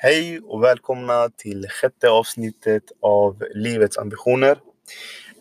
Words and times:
Hej 0.00 0.40
och 0.40 0.62
välkomna 0.62 1.28
till 1.36 1.66
sjätte 1.68 2.10
avsnittet 2.10 2.82
av 3.02 3.44
Livets 3.54 3.98
ambitioner. 3.98 4.58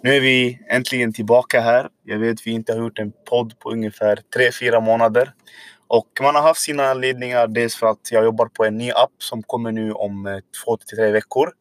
Nu 0.04 0.16
är 0.16 0.22
vi 0.22 0.60
äntligen 0.70 1.14
tillbaka 1.14 1.62
här. 1.62 1.90
Jag 2.04 2.20
vet 2.20 2.34
att 2.34 2.48
vi 2.48 2.52
inte 2.52 2.74
har 2.74 2.80
gjort 2.80 3.00
en 3.00 3.12
podd 3.30 3.60
på 3.60 3.72
ungefär 3.72 4.20
3-4 4.38 4.82
månader. 4.82 5.34
Och 5.88 6.08
man 6.22 6.36
har 6.36 6.42
haft 6.42 6.62
sina 6.62 6.84
anledningar. 6.84 7.48
Dels 7.48 7.76
för 7.76 7.88
att 7.88 8.12
jag 8.12 8.24
jobbar 8.24 8.46
på 8.46 8.66
en 8.66 8.78
ny 8.78 8.92
app 8.92 9.14
som 9.18 9.44
kommer 9.44 9.72
nu 9.72 9.92
om 9.92 10.28
eh, 10.28 10.32
2-3 10.32 10.42
tre 10.96 11.12
veckor. 11.12 11.52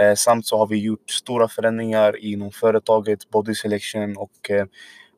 Eh, 0.00 0.14
samt 0.14 0.46
så 0.46 0.58
har 0.58 0.66
vi 0.66 0.76
gjort 0.76 1.10
stora 1.10 1.48
förändringar 1.48 2.24
inom 2.24 2.50
företaget 2.52 3.30
Body 3.30 3.54
Selection 3.54 4.16
och 4.16 4.50
eh, 4.50 4.66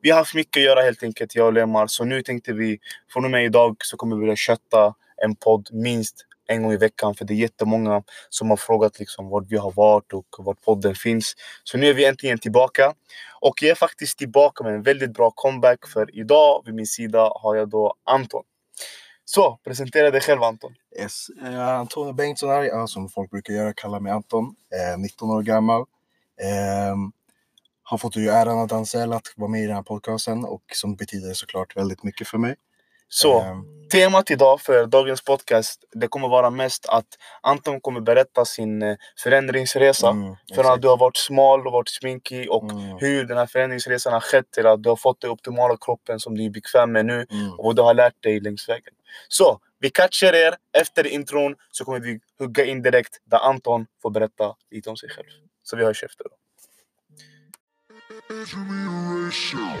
vi 0.01 0.09
har 0.09 0.17
haft 0.17 0.35
mycket 0.35 0.61
att 0.61 0.65
göra 0.65 0.81
helt 0.81 1.03
enkelt, 1.03 1.35
jag 1.35 1.45
och 1.45 1.53
Lemar. 1.53 1.87
Så 1.87 2.05
nu 2.05 2.21
tänkte 2.21 2.53
vi, 2.53 2.79
från 3.13 3.25
och 3.25 3.31
med 3.31 3.45
idag 3.45 3.75
så 3.79 3.97
kommer 3.97 4.15
vi 4.15 4.31
att 4.31 4.37
kötta 4.37 4.93
en 5.17 5.35
podd 5.35 5.69
minst 5.71 6.25
en 6.47 6.63
gång 6.63 6.71
i 6.71 6.77
veckan. 6.77 7.15
För 7.15 7.25
det 7.25 7.33
är 7.33 7.35
jättemånga 7.35 8.03
som 8.29 8.49
har 8.49 8.57
frågat 8.57 8.99
liksom 8.99 9.29
vart 9.29 9.45
vi 9.47 9.57
har 9.57 9.71
varit 9.71 10.13
och 10.13 10.25
vart 10.37 10.61
podden 10.61 10.95
finns. 10.95 11.33
Så 11.63 11.77
nu 11.77 11.87
är 11.87 11.93
vi 11.93 12.05
äntligen 12.05 12.39
tillbaka. 12.39 12.93
Och 13.39 13.61
jag 13.61 13.71
är 13.71 13.75
faktiskt 13.75 14.17
tillbaka 14.17 14.63
med 14.63 14.73
en 14.73 14.83
väldigt 14.83 15.13
bra 15.13 15.31
comeback. 15.31 15.87
För 15.87 16.19
idag 16.19 16.63
vid 16.65 16.75
min 16.75 16.87
sida 16.87 17.31
har 17.35 17.55
jag 17.55 17.69
då 17.69 17.93
Anton. 18.03 18.43
Så, 19.25 19.59
presentera 19.63 20.11
dig 20.11 20.21
själv 20.21 20.43
Anton. 20.43 20.75
Yes. 20.99 21.29
Uh, 21.41 21.69
Antonio 21.69 22.13
Bengtsson 22.13 22.49
här, 22.49 22.63
ja, 22.63 22.87
som 22.87 23.09
folk 23.09 23.31
brukar 23.31 23.53
göra, 23.53 23.73
kallar 23.73 23.99
mig 23.99 24.11
Anton. 24.11 24.45
Uh, 24.45 24.99
19 25.01 25.29
år 25.29 25.41
gammal. 25.41 25.81
Uh, 25.81 26.95
har 27.83 27.97
fått 27.97 28.15
äran 28.15 28.59
att 28.59 28.71
Ansel 28.71 29.13
att 29.13 29.33
vara 29.35 29.49
med 29.49 29.63
i 29.63 29.65
den 29.65 29.75
här 29.75 29.83
podcasten 29.83 30.45
och 30.45 30.63
som 30.73 30.95
betyder 30.95 31.33
såklart 31.33 31.77
väldigt 31.77 32.03
mycket 32.03 32.27
för 32.27 32.37
mig. 32.37 32.55
Så, 33.15 33.41
um, 33.41 33.65
temat 33.91 34.31
idag 34.31 34.61
för 34.61 34.85
dagens 34.85 35.21
podcast, 35.21 35.83
det 35.91 36.07
kommer 36.07 36.27
vara 36.27 36.49
mest 36.49 36.85
att 36.89 37.05
Anton 37.41 37.81
kommer 37.81 38.01
berätta 38.01 38.45
sin 38.45 38.81
eh, 38.81 38.95
förändringsresa. 39.23 40.09
Mm, 40.09 40.35
för 40.55 40.63
att 40.63 40.81
du 40.81 40.87
har 40.87 40.97
varit 40.97 41.17
smal 41.17 41.67
och 41.67 41.73
varit 41.73 41.89
sminkig 41.89 42.51
och 42.51 42.71
mm. 42.71 42.97
hur 42.99 43.25
den 43.25 43.37
här 43.37 43.45
förändringsresan 43.45 44.13
har 44.13 44.19
skett 44.19 44.51
till 44.51 44.67
att 44.67 44.83
du 44.83 44.89
har 44.89 44.95
fått 44.95 45.21
den 45.21 45.31
optimala 45.31 45.77
kroppen 45.81 46.19
som 46.19 46.37
du 46.37 46.45
är 46.45 46.49
bekväm 46.49 46.91
med 46.91 47.05
nu 47.05 47.25
mm. 47.29 47.53
och 47.53 47.65
vad 47.65 47.75
du 47.75 47.81
har 47.81 47.93
lärt 47.93 48.23
dig 48.23 48.39
längs 48.39 48.69
vägen. 48.69 48.93
Så, 49.27 49.59
vi 49.79 49.89
catchar 49.89 50.33
er 50.33 50.55
efter 50.77 51.07
intron 51.07 51.55
så 51.71 51.85
kommer 51.85 51.99
vi 51.99 52.19
hugga 52.39 52.65
in 52.65 52.81
direkt 52.81 53.17
där 53.25 53.37
Anton 53.37 53.85
får 54.01 54.09
berätta 54.09 54.55
lite 54.71 54.89
om 54.89 54.97
sig 54.97 55.09
själv. 55.09 55.27
Så 55.63 55.75
vi 55.75 55.83
hörs 55.83 56.03
efter 56.03 56.23
då. 56.23 56.29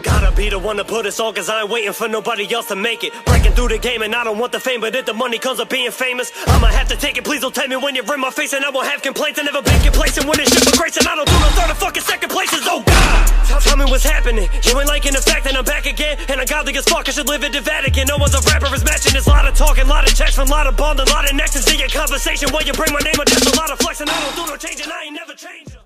Gotta 0.03 0.31
be 0.35 0.49
the 0.49 0.59
one 0.59 0.77
to 0.77 0.83
put 0.83 1.05
us 1.05 1.19
on, 1.19 1.33
cause 1.33 1.49
I 1.49 1.61
ain't 1.61 1.69
waiting 1.69 1.93
for 1.93 2.07
nobody 2.07 2.51
else 2.53 2.67
to 2.69 2.75
make 2.75 3.03
it. 3.03 3.13
Breaking 3.25 3.51
through 3.53 3.69
the 3.69 3.77
game, 3.77 4.01
and 4.01 4.15
I 4.15 4.23
don't 4.23 4.39
want 4.39 4.51
the 4.51 4.59
fame, 4.59 4.81
but 4.81 4.95
if 4.95 5.05
the 5.05 5.13
money 5.13 5.37
comes 5.37 5.59
up 5.59 5.69
being 5.69 5.91
famous, 5.91 6.31
I'ma 6.47 6.67
have 6.67 6.87
to 6.89 6.95
take 6.95 7.17
it. 7.17 7.23
Please 7.23 7.41
don't 7.41 7.53
tell 7.53 7.67
me 7.67 7.75
when 7.77 7.95
you're 7.95 8.11
in 8.13 8.19
my 8.19 8.31
face, 8.31 8.53
and 8.53 8.65
I 8.65 8.69
won't 8.69 8.87
have 8.87 9.01
complaints. 9.01 9.39
I 9.39 9.43
never 9.43 9.61
been 9.61 9.79
complacent 9.81 10.25
when 10.25 10.39
it's 10.39 10.51
shit 10.51 10.63
for 10.65 10.77
grace, 10.77 10.97
and 10.97 11.07
I 11.07 11.15
don't 11.15 11.27
do 11.27 11.37
no 11.39 11.49
third 11.53 11.69
or 11.71 11.75
fucking 11.75 12.03
second 12.03 12.29
places. 12.29 12.61
Oh 12.65 12.81
God! 12.81 13.61
Tell 13.61 13.77
me 13.77 13.85
what's 13.85 14.03
happening. 14.03 14.49
You 14.63 14.79
ain't 14.79 14.87
liking 14.87 15.13
the 15.13 15.21
fact 15.21 15.43
that 15.45 15.55
I'm 15.55 15.65
back 15.65 15.85
again, 15.85 16.17
and 16.29 16.41
I'm 16.41 16.47
godly 16.47 16.75
as 16.77 16.85
fuck. 16.85 17.07
I 17.07 17.11
should 17.11 17.27
live 17.27 17.43
in 17.43 17.51
the 17.51 17.61
Vatican. 17.61 18.07
No 18.07 18.17
one's 18.17 18.33
a 18.33 18.41
rapper 18.49 18.73
is 18.73 18.83
matching. 18.83 19.15
A 19.15 19.29
lot 19.29 19.47
of 19.47 19.55
talking, 19.55 19.87
lot 19.87 20.09
of 20.09 20.15
checks 20.15 20.35
from 20.35 20.47
lot 20.47 20.67
of 20.67 20.75
bond, 20.75 20.99
a 20.99 21.05
lot 21.13 21.29
of 21.29 21.35
nexus 21.35 21.69
in 21.71 21.79
your 21.79 21.89
conversation. 21.89 22.49
When 22.51 22.65
you 22.65 22.73
bring 22.73 22.91
my 22.91 22.99
name 23.05 23.19
up, 23.19 23.27
just 23.27 23.45
a 23.45 23.55
lot 23.55 23.69
of 23.69 23.77
flex, 23.79 24.01
and 24.01 24.09
I 24.09 24.17
don't 24.25 24.35
do 24.35 24.51
no 24.51 24.57
changing. 24.57 24.87
I 24.89 25.05
ain't 25.05 25.15
never 25.15 25.33
changed. 25.33 25.77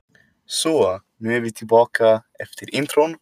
Så, 0.47 0.79
uh, 0.79 0.99
nu 1.17 1.35
är 1.35 1.39
vi 1.39 1.51
tillbaka 1.51 2.21
efter 2.39 2.75
intron 2.75 3.15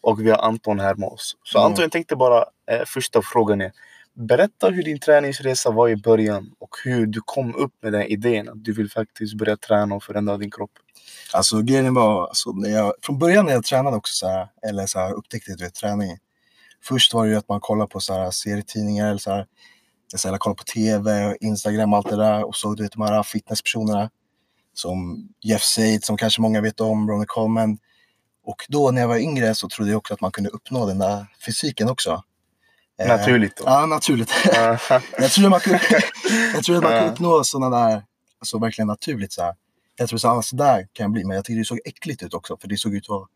och 0.00 0.20
vi 0.20 0.30
har 0.30 0.38
Anton 0.38 0.80
här 0.80 0.94
med 0.94 1.08
oss. 1.08 1.36
Så. 1.42 1.58
Anton, 1.58 1.82
jag 1.82 1.92
tänkte 1.92 2.16
bara, 2.16 2.44
eh, 2.70 2.84
första 2.86 3.22
frågan 3.22 3.60
är 3.60 3.72
Berätta 4.18 4.70
hur 4.70 4.82
din 4.82 4.98
träningsresa 4.98 5.70
var 5.70 5.88
i 5.88 5.96
början 5.96 6.50
och 6.58 6.76
hur 6.84 7.06
du 7.06 7.20
kom 7.24 7.54
upp 7.54 7.72
med 7.82 7.92
den 7.92 8.02
idén 8.02 8.48
att 8.48 8.64
du 8.64 8.72
vill 8.72 8.90
faktiskt 8.90 9.34
börja 9.34 9.56
träna 9.56 9.94
och 9.94 10.02
förändra 10.02 10.36
din 10.36 10.50
kropp. 10.50 10.70
Alltså 11.32 11.62
grejen 11.62 11.94
var, 11.94 12.26
alltså, 12.26 12.52
när 12.52 12.68
jag, 12.68 12.92
från 13.02 13.18
början 13.18 13.46
när 13.46 13.52
jag 13.52 13.64
tränade 13.64 13.96
också, 13.96 14.12
så 14.14 14.28
här, 14.28 14.48
eller 14.68 14.86
så 14.86 14.98
här, 14.98 15.12
upptäckte 15.12 15.54
du 15.54 15.64
vet, 15.64 15.74
träning. 15.74 16.18
Först 16.84 17.14
var 17.14 17.24
det 17.24 17.30
ju 17.30 17.36
att 17.36 17.48
man 17.48 17.60
kollade 17.60 17.88
på 17.88 18.00
så 18.00 18.14
här, 18.14 18.30
serietidningar, 18.30 19.08
eller 19.08 19.18
så 19.18 19.30
här, 19.30 19.46
eller 20.26 20.38
kollade 20.38 20.58
på 20.58 20.64
TV, 20.64 21.36
Instagram 21.40 21.92
och 21.92 21.98
allt 21.98 22.08
det 22.08 22.16
där 22.16 22.44
och 22.44 22.56
såg 22.56 22.76
du 22.76 22.82
vet, 22.82 22.92
de 22.92 23.02
här 23.02 23.22
fitnesspersonerna 23.22 24.10
som 24.78 25.28
Jeff 25.42 25.62
Said, 25.62 26.04
som 26.04 26.16
kanske 26.16 26.40
många 26.40 26.60
vet 26.60 26.80
om, 26.80 27.10
Ronnie 27.10 27.26
Coleman. 27.26 27.78
Och 28.44 28.66
då 28.68 28.90
när 28.90 29.00
jag 29.00 29.08
var 29.08 29.16
yngre 29.16 29.54
så 29.54 29.68
trodde 29.68 29.90
jag 29.90 29.98
också 29.98 30.14
att 30.14 30.20
man 30.20 30.32
kunde 30.32 30.50
uppnå 30.50 30.86
den 30.86 30.98
där 30.98 31.26
fysiken 31.46 31.88
också. 31.88 32.22
Eh, 32.98 33.08
naturligt 33.08 33.56
då? 33.56 33.64
Ja, 33.66 33.86
naturligt. 33.86 34.30
jag 35.18 35.30
trodde 35.30 35.48
man 35.48 35.60
kunde, 35.60 35.80
jag 36.54 36.64
trodde 36.64 36.80
man 36.80 36.90
kunde 36.90 37.10
uppnå 37.12 37.44
sådana 37.44 37.78
där, 37.78 38.02
alltså 38.38 38.58
verkligen 38.58 38.86
naturligt 38.86 39.32
så 39.32 39.42
här. 39.42 39.54
Jag 39.96 40.08
trodde 40.08 40.20
så, 40.20 40.28
ah, 40.28 40.42
så 40.42 40.56
där 40.56 40.88
kan 40.92 41.04
jag 41.04 41.10
bli, 41.10 41.24
men 41.24 41.36
jag 41.36 41.44
tyckte 41.44 41.60
det 41.60 41.64
såg 41.64 41.80
äckligt 41.84 42.22
ut 42.22 42.34
också, 42.34 42.56
för 42.60 42.68
det 42.68 42.76
såg 42.76 42.94
ut 42.94 43.04
att 43.04 43.08
vara 43.08 43.26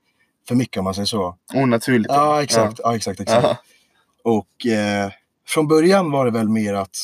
för 0.48 0.54
mycket 0.54 0.76
om 0.76 0.84
man 0.84 0.94
säger 0.94 1.06
så. 1.06 1.36
Onaturligt? 1.54 2.14
Ja, 2.14 2.42
exakt. 2.42 2.78
Ja. 2.78 2.90
ja 2.90 2.96
exakt, 2.96 3.20
exakt. 3.20 3.60
Och 4.24 4.66
eh, 4.66 5.10
från 5.46 5.68
början 5.68 6.10
var 6.10 6.24
det 6.24 6.30
väl 6.30 6.48
mer 6.48 6.74
att 6.74 6.96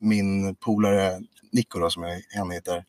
min 0.00 0.54
polare 0.54 1.20
Nico 1.52 1.78
då, 1.78 1.90
som 1.90 2.20
han 2.36 2.50
heter, 2.50 2.84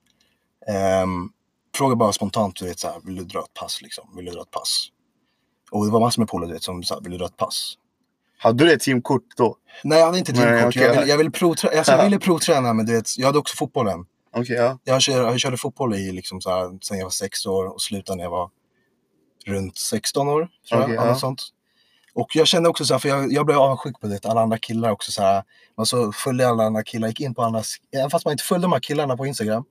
Um, 1.04 1.32
fråga 1.76 1.96
bara 1.96 2.14
spontant, 2.14 2.56
du 2.56 2.66
vet, 2.66 2.80
så 2.80 2.88
här, 2.88 3.02
vill 3.04 3.16
du 3.16 3.24
dra 3.24 3.40
ett 3.40 3.54
pass 3.54 3.82
liksom? 3.82 4.16
Vill 4.16 4.26
du 4.26 4.32
dra 4.32 4.42
ett 4.42 4.52
pass? 4.52 4.88
Och 5.72 5.86
det 5.86 5.92
var 5.92 6.00
massor 6.00 6.22
med 6.22 6.30
polare, 6.30 6.48
du 6.48 6.54
vet, 6.54 6.64
som 6.64 6.84
sa, 6.84 7.00
vill 7.00 7.12
du 7.12 7.18
dra 7.18 7.26
ett 7.26 7.38
pass? 7.38 7.74
Hade 8.38 8.66
du 8.66 8.74
ett 8.74 8.82
teamkort 8.82 9.24
då? 9.38 9.58
Nej, 9.84 10.00
jag 10.00 10.06
hade 10.06 10.18
inte 10.18 10.34
teamkort. 10.34 10.52
Nej, 10.52 10.68
okay. 10.68 10.84
jag, 10.84 10.94
ville, 10.94 11.06
jag, 11.06 11.18
ville 11.18 11.32
provträ 11.32 11.78
alltså, 11.78 11.92
jag 11.92 12.04
ville 12.04 12.20
provträna, 12.20 12.74
men 12.74 12.86
du 12.86 12.94
vet, 12.94 13.18
jag 13.18 13.26
hade 13.26 13.40
också 13.40 13.56
fotbollen. 13.56 14.06
Okay, 14.34 14.56
ja. 14.56 14.80
jag, 14.84 15.02
körde, 15.02 15.20
jag 15.20 15.40
körde 15.40 15.58
fotboll 15.58 15.94
i, 15.94 16.12
liksom, 16.12 16.42
så 16.42 16.50
här, 16.50 16.78
sen 16.82 16.98
jag 16.98 17.06
var 17.06 17.12
sex 17.12 17.46
år 17.46 17.66
och 17.66 17.82
slutade 17.82 18.18
när 18.18 18.24
jag 18.24 18.32
var 18.32 18.50
runt 19.46 19.78
16 19.78 20.28
år. 20.28 20.48
Tror 20.70 20.82
okay, 20.82 20.96
jag, 20.96 21.08
ja. 21.08 21.16
sånt. 21.16 21.42
Och 22.14 22.36
jag 22.36 22.48
kände 22.48 22.70
också 22.70 22.86
så 22.86 22.94
här, 22.94 23.00
för 23.00 23.10
jag, 23.10 23.32
jag 23.32 23.46
blev 23.46 23.58
avundsjuk 23.58 24.00
på 24.00 24.08
det, 24.08 24.26
alla 24.26 24.42
andra 24.42 24.58
killar 24.58 24.92
också 24.92 25.12
så 25.12 25.22
här. 25.22 25.44
Man 25.78 25.86
så 25.86 26.12
följde 26.12 26.48
alla 26.48 26.64
andra 26.64 26.84
killar, 26.84 27.08
gick 27.08 27.20
in 27.20 27.34
på 27.36 27.42
andra, 27.42 27.62
även 27.92 28.10
fast 28.10 28.26
man 28.26 28.32
inte 28.32 28.44
följde 28.44 28.66
de 28.66 28.72
här 28.72 28.80
killarna 28.80 29.18
på 29.18 29.26
Instagram. 29.26 29.64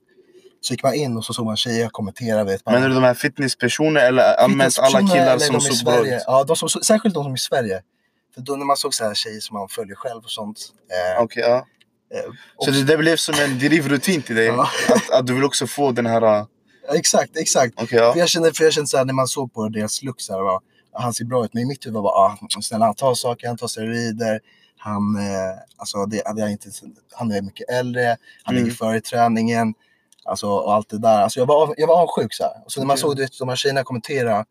Så 0.65 0.73
gick 0.73 0.83
man 0.83 0.93
in 0.93 1.17
och 1.17 1.25
så 1.25 1.33
såg 1.33 1.45
man 1.45 1.57
tjejer 1.57 1.89
kommentera. 1.89 2.43
Vet, 2.43 2.65
Menar 2.65 2.89
du 2.89 2.95
de 2.95 3.03
här 3.03 3.13
fitnesspersoner 3.13 4.07
eller 4.07 4.47
mest 4.47 4.79
alla 4.79 4.99
killar 4.99 5.37
som 5.37 5.61
såg 5.61 5.85
bra 5.85 6.07
ut? 6.07 6.23
Ja, 6.27 6.43
de 6.43 6.55
som, 6.55 6.69
särskilt 6.69 7.15
de 7.15 7.23
som 7.23 7.31
är 7.31 7.35
i 7.35 7.39
Sverige. 7.39 7.81
För 8.33 8.41
då 8.41 8.55
när 8.55 8.65
man 8.65 8.77
såg 8.77 8.93
så 8.93 9.03
här 9.03 9.13
tjejer 9.13 9.39
som 9.39 9.57
man 9.57 9.69
följer 9.69 9.95
själv 9.95 10.23
och 10.23 10.31
sånt. 10.31 10.59
Eh, 11.17 11.23
okay, 11.23 11.43
ja. 11.43 11.65
Eh, 12.13 12.31
så 12.59 12.71
det, 12.71 12.83
det 12.83 12.97
blev 12.97 13.15
som 13.15 13.35
en 13.35 13.59
drivrutin 13.59 14.21
till 14.21 14.35
dig? 14.35 14.49
Att, 14.49 15.11
att, 15.11 15.27
du 15.27 15.33
vill 15.33 15.43
också 15.43 15.67
få 15.67 15.91
den 15.91 16.05
här... 16.05 16.21
Ja, 16.21 16.47
exakt, 16.95 17.37
exakt. 17.37 17.81
Okay, 17.81 17.99
ja. 17.99 18.13
för 18.13 18.19
jag 18.19 18.29
kände, 18.29 18.53
för 18.53 18.63
jag 18.63 18.73
kände 18.73 18.87
så 18.87 18.97
här, 18.97 19.05
när 19.05 19.13
man 19.13 19.27
såg 19.27 19.53
på 19.53 19.69
deras 19.69 20.03
look, 20.03 20.21
så 20.21 20.33
här, 20.33 20.41
var, 20.41 20.61
han 20.93 21.13
ser 21.13 21.25
bra 21.25 21.45
ut. 21.45 21.53
Men 21.53 21.63
i 21.63 21.65
mitt 21.65 21.85
huvud 21.85 21.93
var 21.95 22.01
bara, 22.01 22.13
ah, 22.13 22.61
snälla 22.61 22.85
han 22.85 22.95
tar 22.95 23.13
saker, 23.13 23.47
han 23.47 23.57
tar 23.57 23.67
steroider. 23.67 24.39
Han, 24.77 25.15
eh, 25.15 25.59
alltså, 25.77 26.05
det, 26.05 26.23
det 26.35 26.41
är 26.41 26.47
inte, 26.47 26.69
han 27.11 27.31
är 27.31 27.41
mycket 27.41 27.69
äldre, 27.69 28.17
han 28.43 28.55
mm. 28.55 28.63
ligger 28.63 28.77
före 28.77 28.97
i 28.97 29.01
träningen. 29.01 29.73
Alltså, 30.25 30.47
och 30.47 30.73
allt 30.73 30.89
det 30.89 30.97
där. 30.97 31.21
Alltså, 31.21 31.39
jag, 31.39 31.45
var, 31.45 31.75
jag 31.77 31.87
var 31.87 31.95
avundsjuk. 31.95 32.33
Så, 32.33 32.43
här. 32.43 32.53
så 32.67 32.79
när 32.79 32.87
man 32.87 32.97
såg 32.97 33.15
det, 33.15 33.39
de 33.39 33.49
här 33.49 33.55
tjejerna 33.55 33.83
kommentera, 33.83 34.45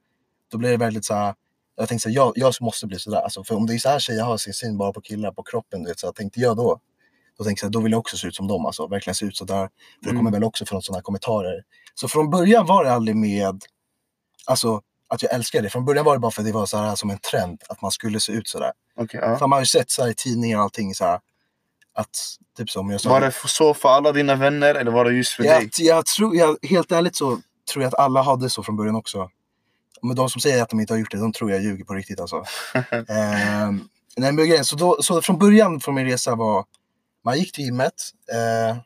då 0.50 0.58
blev 0.58 0.70
det 0.70 0.84
väldigt 0.84 1.04
så 1.04 1.14
här, 1.14 1.34
jag 1.76 1.88
tänkte 1.88 2.02
så 2.02 2.08
här, 2.08 2.16
jag, 2.16 2.32
jag 2.36 2.54
måste 2.60 2.86
bli 2.86 2.98
sådär. 2.98 3.20
Alltså, 3.20 3.44
för 3.44 3.54
om 3.54 3.66
det 3.66 3.74
är 3.74 3.78
så 3.78 3.88
här 3.88 3.98
tjejer 3.98 4.22
har 4.22 4.36
sin 4.36 4.54
syn 4.54 4.78
bara 4.78 4.92
på 4.92 5.00
killar, 5.00 5.32
på 5.32 5.42
kroppen, 5.42 5.82
du 5.82 5.88
vet, 5.88 6.00
så 6.00 6.06
här, 6.06 6.12
tänkte 6.12 6.40
jag 6.40 6.56
då. 6.56 6.80
Då 7.38 7.44
tänkte 7.44 7.66
jag 7.66 7.72
då 7.72 7.80
vill 7.80 7.92
jag 7.92 7.98
också 7.98 8.16
se 8.16 8.26
ut 8.28 8.34
som 8.34 8.48
dem. 8.48 8.66
Alltså, 8.66 8.86
verkligen 8.86 9.14
se 9.14 9.26
ut 9.26 9.36
sådär. 9.36 9.68
För 9.68 9.70
det 10.00 10.08
kommer 10.08 10.20
mm. 10.20 10.32
väl 10.32 10.44
också 10.44 10.66
från 10.66 10.82
sådana 10.82 11.02
kommentarer. 11.02 11.62
Så 11.94 12.08
från 12.08 12.30
början 12.30 12.66
var 12.66 12.84
det 12.84 12.92
aldrig 12.92 13.16
med 13.16 13.62
alltså, 14.46 14.80
att 15.08 15.22
jag 15.22 15.32
älskade 15.34 15.62
det. 15.62 15.70
Från 15.70 15.84
början 15.84 16.04
var 16.04 16.12
det 16.12 16.18
bara 16.18 16.30
för 16.30 16.42
att 16.42 16.46
det 16.46 16.52
var 16.52 16.66
så 16.66 16.76
här, 16.76 16.94
som 16.94 17.10
en 17.10 17.18
trend, 17.18 17.62
att 17.68 17.82
man 17.82 17.90
skulle 17.90 18.20
se 18.20 18.32
ut 18.32 18.48
sådär. 18.48 18.72
Okay, 18.96 19.20
ja. 19.20 19.38
För 19.38 19.46
man 19.46 19.56
har 19.56 19.60
ju 19.60 19.66
sett 19.66 19.90
så 19.90 20.08
i 20.08 20.14
tidningar 20.14 20.58
och 20.58 20.62
allting, 20.62 20.94
så 20.94 21.20
att, 21.94 22.36
typ 22.56 22.70
som 22.70 22.90
jag 22.90 23.00
sa, 23.00 23.08
var 23.08 23.20
det 23.20 23.32
så 23.46 23.74
för 23.74 23.88
alla 23.88 24.12
dina 24.12 24.34
vänner 24.34 24.74
eller 24.74 24.90
var 24.90 25.04
det 25.04 25.12
just 25.12 25.32
för 25.32 25.44
jag, 25.44 25.60
dig? 25.60 25.70
Jag 25.76 26.06
tror, 26.06 26.36
jag, 26.36 26.56
helt 26.62 26.92
ärligt 26.92 27.16
så 27.16 27.40
tror 27.72 27.82
jag 27.82 27.88
att 27.88 28.00
alla 28.00 28.22
hade 28.22 28.50
så 28.50 28.62
från 28.62 28.76
början 28.76 28.96
också. 28.96 29.30
Men 30.02 30.16
de 30.16 30.30
som 30.30 30.40
säger 30.40 30.62
att 30.62 30.68
de 30.68 30.80
inte 30.80 30.92
har 30.92 30.98
gjort 30.98 31.10
det, 31.10 31.18
de 31.18 31.32
tror 31.32 31.50
jag 31.50 31.62
ljuger 31.62 31.84
på 31.84 31.94
riktigt 31.94 32.20
alltså. 32.20 32.36
eh, 32.90 33.70
nej, 34.16 34.32
men 34.32 34.64
så, 34.64 34.76
då, 34.76 35.02
så 35.02 35.22
från 35.22 35.38
början 35.38 35.80
från 35.80 35.94
min 35.94 36.06
resa 36.06 36.34
var, 36.34 36.64
man 37.24 37.38
gick 37.38 37.52
till 37.52 37.64
gymmet, 37.64 37.94
eh, 38.32 38.76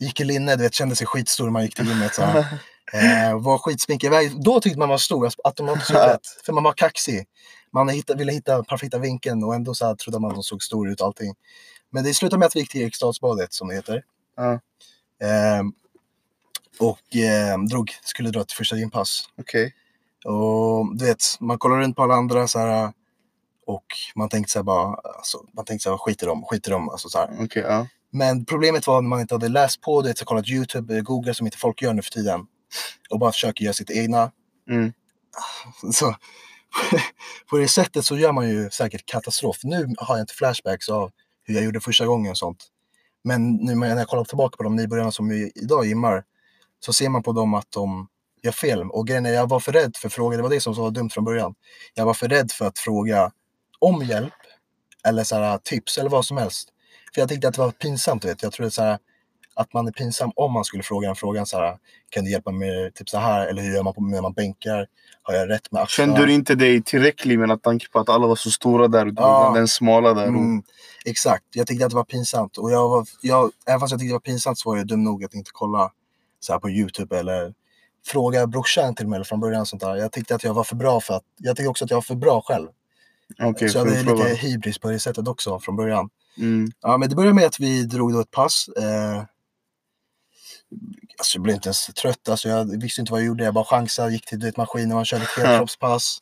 gick 0.00 0.20
i 0.20 0.24
linne, 0.24 0.56
du 0.56 0.62
vet, 0.62 0.74
kände 0.74 0.96
sig 0.96 1.06
skitstor 1.06 1.44
när 1.44 1.50
man 1.50 1.62
gick 1.62 1.74
till 1.74 1.88
gymmet. 1.88 2.14
Så, 2.14 2.22
eh, 2.92 3.40
var 3.40 3.58
skitsminkig. 3.58 4.10
Då 4.44 4.60
tyckte 4.60 4.78
man 4.78 4.88
var 4.88 4.98
stor, 4.98 5.24
alltså, 5.24 5.40
automatiskt 5.44 5.90
för 6.46 6.52
man 6.52 6.62
var 6.64 6.72
kaxig. 6.72 7.26
Man 7.72 7.88
hitta, 7.88 8.14
ville 8.14 8.32
hitta 8.32 8.62
perfekta 8.62 8.98
vinkeln 8.98 9.44
och 9.44 9.54
ändå 9.54 9.74
så 9.74 9.86
här, 9.86 9.94
trodde 9.94 10.18
man 10.18 10.30
att 10.30 10.36
de 10.36 10.42
såg 10.42 10.62
stor 10.62 10.90
ut 10.90 11.00
och 11.00 11.06
allting. 11.06 11.34
Men 11.94 12.04
det 12.04 12.14
slutade 12.14 12.38
med 12.38 12.46
att 12.46 12.56
vi 12.56 12.60
gick 12.60 12.70
till 12.70 12.80
Eriksdalsbadet 12.80 13.52
som 13.52 13.68
det 13.68 13.74
heter. 13.74 14.04
Ja. 14.36 14.52
Eh, 15.26 15.62
och 16.78 17.16
eh, 17.16 17.58
drog, 17.58 17.90
skulle 18.04 18.30
dra 18.30 18.40
ett 18.40 18.52
första 18.52 18.76
gympass. 18.76 19.28
Okej. 19.38 19.74
Okay. 20.24 20.32
Och 20.32 20.96
du 20.96 21.04
vet, 21.04 21.22
man 21.40 21.58
kollar 21.58 21.78
runt 21.78 21.96
på 21.96 22.02
alla 22.02 22.14
andra 22.14 22.48
så 22.48 22.58
här. 22.58 22.92
Och 23.66 23.84
man 24.14 24.28
tänkte 24.28 24.52
så 24.52 24.58
här 24.58 24.64
bara, 24.64 24.94
alltså, 24.94 25.38
man 25.52 25.64
tänkte 25.64 25.82
så 25.82 25.90
här, 25.90 25.98
skit 25.98 26.22
i 26.22 26.26
dem, 26.26 26.44
skit 26.44 26.68
i 26.68 26.70
dem. 26.70 26.88
Alltså, 26.88 27.08
så 27.08 27.18
här. 27.18 27.42
Okay, 27.42 27.62
ja. 27.62 27.86
Men 28.10 28.44
problemet 28.44 28.86
var 28.86 29.02
när 29.02 29.08
man 29.08 29.20
inte 29.20 29.34
hade 29.34 29.48
läst 29.48 29.80
på 29.80 30.02
det, 30.02 30.18
så 30.18 30.24
kollat 30.24 30.48
YouTube, 30.48 30.96
eh, 30.96 31.02
Google 31.02 31.34
som 31.34 31.46
inte 31.46 31.58
folk 31.58 31.82
gör 31.82 31.92
nu 31.92 32.02
för 32.02 32.10
tiden. 32.10 32.46
Och 33.10 33.18
bara 33.18 33.32
försöker 33.32 33.64
göra 33.64 33.74
sitt 33.74 33.90
egna. 33.90 34.30
Mm. 34.70 34.92
Så 35.92 36.14
på 37.50 37.58
det 37.58 37.68
sättet 37.68 38.04
så 38.04 38.16
gör 38.16 38.32
man 38.32 38.48
ju 38.48 38.70
säkert 38.70 39.06
katastrof. 39.06 39.56
Nu 39.62 39.94
har 39.98 40.16
jag 40.16 40.22
inte 40.22 40.34
flashbacks 40.34 40.88
av 40.88 41.10
hur 41.44 41.54
jag 41.54 41.64
gjorde 41.64 41.80
första 41.80 42.06
gången 42.06 42.30
och 42.30 42.38
sånt. 42.38 42.64
Men 43.24 43.52
nu 43.56 43.74
när 43.74 43.96
jag 43.96 44.08
kollar 44.08 44.24
tillbaka 44.24 44.56
på 44.56 44.62
de 44.62 44.76
nybörjarna 44.76 45.12
som 45.12 45.32
idag 45.54 45.86
gymmar 45.86 46.24
så 46.80 46.92
ser 46.92 47.08
man 47.08 47.22
på 47.22 47.32
dem 47.32 47.54
att 47.54 47.70
de 47.70 48.08
gör 48.42 48.52
fel. 48.52 48.82
Och 48.90 49.06
grejen 49.06 49.26
är, 49.26 49.30
jag 49.30 49.48
var 49.48 49.60
för 49.60 49.72
rädd 49.72 49.96
för 49.96 50.08
att 50.08 50.14
fråga, 50.14 50.36
det 50.36 50.42
var 50.42 50.50
det 50.50 50.60
som 50.60 50.74
var 50.74 50.90
dumt 50.90 51.10
från 51.10 51.24
början. 51.24 51.54
Jag 51.94 52.06
var 52.06 52.14
för 52.14 52.28
rädd 52.28 52.52
för 52.52 52.66
att 52.66 52.78
fråga 52.78 53.32
om 53.78 54.02
hjälp 54.02 54.32
eller 55.04 55.24
så 55.24 55.36
här, 55.36 55.58
tips 55.58 55.98
eller 55.98 56.10
vad 56.10 56.24
som 56.24 56.36
helst. 56.36 56.68
För 57.14 57.20
jag 57.20 57.28
tyckte 57.28 57.48
att 57.48 57.54
det 57.54 57.60
var 57.60 57.70
pinsamt, 57.70 58.22
du 58.22 58.28
vet. 58.28 58.42
Jag 58.42 58.52
trodde 58.52 58.70
så 58.70 58.82
här, 58.82 58.98
att 59.54 59.72
man 59.72 59.86
är 59.86 59.92
pinsam 59.92 60.32
om 60.36 60.52
man 60.52 60.64
skulle 60.64 60.82
fråga 60.82 61.08
den 61.08 61.16
frågan 61.16 61.46
så 61.46 61.58
här, 61.58 61.76
kan 62.10 62.24
du 62.24 62.30
hjälpa 62.30 62.50
mig 62.50 62.70
med 62.70 62.94
typ 62.94 63.08
så 63.08 63.18
här 63.18 63.46
eller 63.46 63.62
hur 63.62 63.74
gör 63.74 63.82
man 63.82 63.94
på, 63.94 64.00
när 64.00 64.22
man 64.22 64.32
bänkar? 64.32 64.86
Har 65.22 65.34
jag 65.34 65.48
rätt 65.50 65.72
med 65.72 65.82
axlarna? 65.82 66.12
Kände 66.12 66.26
du 66.26 66.32
inte 66.32 66.54
dig 66.54 66.82
tillräcklig 66.82 67.38
med 67.38 67.62
tanke 67.62 67.86
på 67.92 67.98
att 68.00 68.08
alla 68.08 68.26
var 68.26 68.36
så 68.36 68.50
stora 68.50 68.88
där 68.88 69.06
och 69.06 69.14
du 69.14 69.22
Ja. 69.22 69.52
den 69.54 69.68
smala 69.68 70.14
där? 70.14 70.26
Mm, 70.26 70.62
exakt, 71.04 71.44
jag 71.54 71.66
tyckte 71.66 71.84
att 71.84 71.90
det 71.90 71.96
var 71.96 72.04
pinsamt. 72.04 72.58
Och 72.58 72.70
jag 72.70 72.88
var, 72.88 73.06
jag, 73.20 73.50
även 73.66 73.80
fast 73.80 73.90
jag 73.90 74.00
tyckte 74.00 74.10
det 74.10 74.14
var 74.14 74.20
pinsamt 74.20 74.58
så 74.58 74.70
var 74.70 74.76
jag 74.76 74.86
dum 74.86 75.04
nog 75.04 75.24
att 75.24 75.34
inte 75.34 75.50
kolla 75.54 75.92
så 76.40 76.52
här 76.52 76.60
på 76.60 76.70
YouTube 76.70 77.18
eller 77.18 77.54
fråga 78.06 78.46
brorsan 78.46 78.94
till 78.94 79.08
mig 79.08 79.24
från 79.24 79.40
början. 79.40 79.66
Sånt 79.66 79.82
där. 79.82 79.96
Jag 79.96 80.12
tyckte 80.12 80.34
att 80.34 80.44
jag 80.44 80.54
var 80.54 80.64
för 80.64 80.76
bra 80.76 81.00
för 81.00 81.14
att, 81.14 81.22
jag 81.36 81.56
tyckte 81.56 81.68
också 81.68 81.84
att 81.84 81.90
jag 81.90 81.96
var 81.96 82.02
för 82.02 82.14
bra 82.14 82.40
själv. 82.40 82.68
Okej, 83.42 83.68
så 83.68 83.78
jag 83.78 83.84
hade 83.84 83.96
fråga? 83.96 84.24
lite 84.24 84.36
hybris 84.36 84.78
på 84.78 84.90
det 84.90 84.98
sättet 84.98 85.28
också 85.28 85.60
från 85.60 85.76
början. 85.76 86.08
Mm. 86.38 86.70
Ja, 86.80 86.96
men 86.96 87.08
det 87.08 87.16
började 87.16 87.34
med 87.34 87.46
att 87.46 87.60
vi 87.60 87.82
drog 87.84 88.12
då 88.12 88.20
ett 88.20 88.30
pass. 88.30 88.68
Eh, 88.68 89.22
alltså 91.18 91.36
jag 91.38 91.42
blev 91.42 91.54
inte 91.54 91.68
ens 91.68 91.86
trött, 91.86 92.28
alltså 92.28 92.48
jag 92.48 92.80
visste 92.80 93.00
inte 93.00 93.12
vad 93.12 93.20
jag 93.20 93.26
gjorde. 93.26 93.44
Jag 93.44 93.54
bara 93.54 93.64
chansade, 93.64 94.12
gick 94.12 94.26
till 94.26 94.38
du 94.38 94.46
vet, 94.46 94.56
maskinen, 94.56 94.94
man 94.94 95.04
körde 95.04 95.22
ett 95.24 95.30
helkroppspass. 95.46 96.18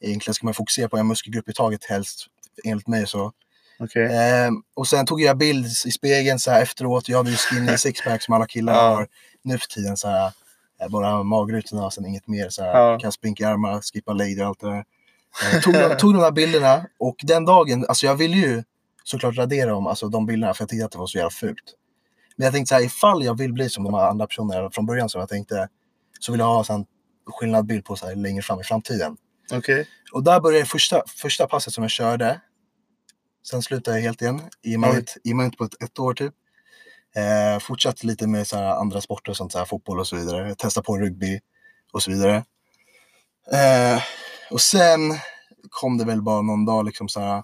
Egentligen 0.00 0.34
ska 0.34 0.46
man 0.46 0.54
fokusera 0.54 0.88
på 0.88 0.96
en 0.96 1.06
muskelgrupp 1.06 1.48
i 1.48 1.52
taget 1.52 1.84
helst, 1.84 2.26
enligt 2.64 2.86
mig. 2.88 3.06
så. 3.06 3.32
Okej. 3.78 4.04
Eh, 4.04 4.50
och 4.76 4.86
sen 4.88 5.06
tog 5.06 5.20
jag 5.20 5.38
bild 5.38 5.66
i 5.86 5.90
spegeln 5.90 6.38
så 6.38 6.50
här 6.50 6.62
efteråt. 6.62 7.08
Jag 7.08 7.16
hade 7.18 7.30
ju 7.30 7.36
skinny 7.36 7.76
sixpack 7.78 8.22
som 8.22 8.34
alla 8.34 8.46
killar 8.46 8.74
Ja. 8.74 8.80
har 8.94 9.06
nu 9.44 9.58
för 9.58 9.66
tiden. 9.66 9.96
Så 9.96 10.08
här, 10.08 10.32
eh, 10.82 10.88
bara 10.88 11.22
magrutorna 11.22 11.84
och 11.86 11.92
sen 11.92 12.06
inget 12.06 12.26
mer. 12.26 12.48
Så 12.48 12.62
här, 12.62 12.78
Ja. 12.80 12.98
Kan 12.98 13.12
sprinka 13.12 13.42
i 13.44 13.46
armar, 13.46 13.80
skippa 13.80 14.12
leg 14.12 14.40
och 14.40 14.46
allt 14.46 14.60
det 14.60 14.66
där. 14.66 14.84
Eh, 15.54 15.60
tog, 15.60 15.98
tog 15.98 16.14
de 16.14 16.20
här 16.22 16.30
bilderna 16.30 16.86
och 16.98 17.16
den 17.22 17.44
dagen, 17.44 17.84
alltså 17.88 18.06
jag 18.06 18.14
ville 18.14 18.36
ju 18.36 18.62
såklart 19.04 19.36
radera 19.36 19.70
dem, 19.70 19.86
alltså 19.86 20.08
de 20.08 20.26
bilderna, 20.26 20.54
för 20.54 20.62
jag 20.62 20.68
tyckte 20.68 20.84
att 20.84 20.92
det 20.92 20.98
var 20.98 21.06
så 21.06 21.18
jävla 21.18 21.30
fult. 21.30 21.74
Men 22.40 22.44
jag 22.44 22.54
tänkte 22.54 22.68
så 22.68 22.74
här, 22.74 22.82
ifall 22.82 23.24
jag 23.24 23.38
vill 23.38 23.52
bli 23.52 23.68
som 23.68 23.84
de 23.84 23.94
här 23.94 24.08
andra 24.08 24.26
personerna 24.26 24.70
från 24.70 24.86
början 24.86 25.08
som 25.08 25.20
jag 25.20 25.28
tänkte, 25.28 25.68
så 26.20 26.32
vill 26.32 26.38
jag 26.38 26.46
ha 26.46 26.64
en 26.74 26.84
skillnad 27.26 27.66
bild 27.66 27.84
på 27.84 27.96
så 27.96 28.06
här 28.06 28.14
längre 28.14 28.42
fram 28.42 28.60
i 28.60 28.64
framtiden. 28.64 29.16
Okej. 29.52 29.88
Och 30.12 30.24
där 30.24 30.40
började 30.40 30.66
första, 30.66 31.02
första 31.06 31.46
passet 31.46 31.72
som 31.72 31.84
jag 31.84 31.90
körde. 31.90 32.40
Sen 33.50 33.62
slutade 33.62 33.96
jag 33.96 34.02
helt 34.02 34.22
igen. 34.22 34.40
I 34.62 34.76
och 34.76 34.80
med 34.80 34.98
ett, 34.98 35.16
i 35.24 35.34
med 35.34 35.56
på 35.56 35.64
ett, 35.64 35.82
ett 35.82 35.98
år 35.98 36.14
typ. 36.14 36.34
Eh, 37.14 37.60
fortsatte 37.60 38.06
lite 38.06 38.26
med 38.26 38.46
så 38.46 38.56
här 38.56 38.64
andra 38.64 39.00
sporter, 39.00 39.32
sånt, 39.32 39.52
så 39.52 39.58
här, 39.58 39.64
fotboll 39.64 40.00
och 40.00 40.06
så 40.06 40.16
vidare. 40.16 40.54
Testa 40.54 40.82
på 40.82 40.98
rugby 40.98 41.40
och 41.92 42.02
så 42.02 42.10
vidare. 42.10 42.44
Eh, 43.52 44.02
och 44.50 44.60
sen 44.60 45.00
kom 45.70 45.98
det 45.98 46.04
väl 46.04 46.22
bara 46.22 46.42
någon 46.42 46.64
dag 46.64 46.84
liksom 46.84 47.08
så 47.08 47.20
här. 47.20 47.42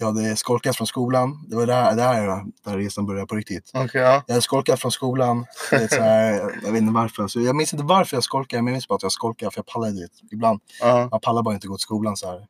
Jag 0.00 0.06
hade 0.06 0.36
skolkat 0.36 0.76
från 0.76 0.86
skolan. 0.86 1.44
Det 1.48 1.56
var 1.56 1.66
där, 1.66 1.96
där, 1.96 2.44
där 2.64 2.78
resan 2.78 3.06
började 3.06 3.26
på 3.26 3.34
riktigt. 3.34 3.70
Okej, 3.74 4.00
ja. 4.00 4.22
Jag 4.26 4.34
hade 4.34 4.42
skolkat 4.42 4.80
från 4.80 4.90
skolan. 4.92 5.46
Är 5.72 5.88
så 5.88 6.02
här, 6.02 6.32
jag 6.64 6.72
vet 6.72 6.82
inte 6.82 6.94
varför. 6.94 7.22
Alltså, 7.22 7.40
jag 7.40 7.56
minns 7.56 7.72
inte 7.72 7.84
varför 7.84 8.16
jag 8.16 8.24
skolkade, 8.24 8.62
men 8.62 8.70
jag 8.70 8.74
minns 8.74 8.88
bara 8.88 8.94
att 8.96 9.02
jag 9.02 9.12
skolkade 9.12 9.50
för 9.50 9.58
jag 9.58 9.66
pallade 9.66 9.92
dit. 9.92 10.12
Ibland 10.32 10.60
Ja. 10.80 11.08
man 11.10 11.20
pallar 11.20 11.42
bara 11.42 11.54
inte 11.54 11.66
gå 11.68 11.76
till 11.76 11.82
skolan 11.82 12.16
så 12.16 12.26
här. 12.30 12.46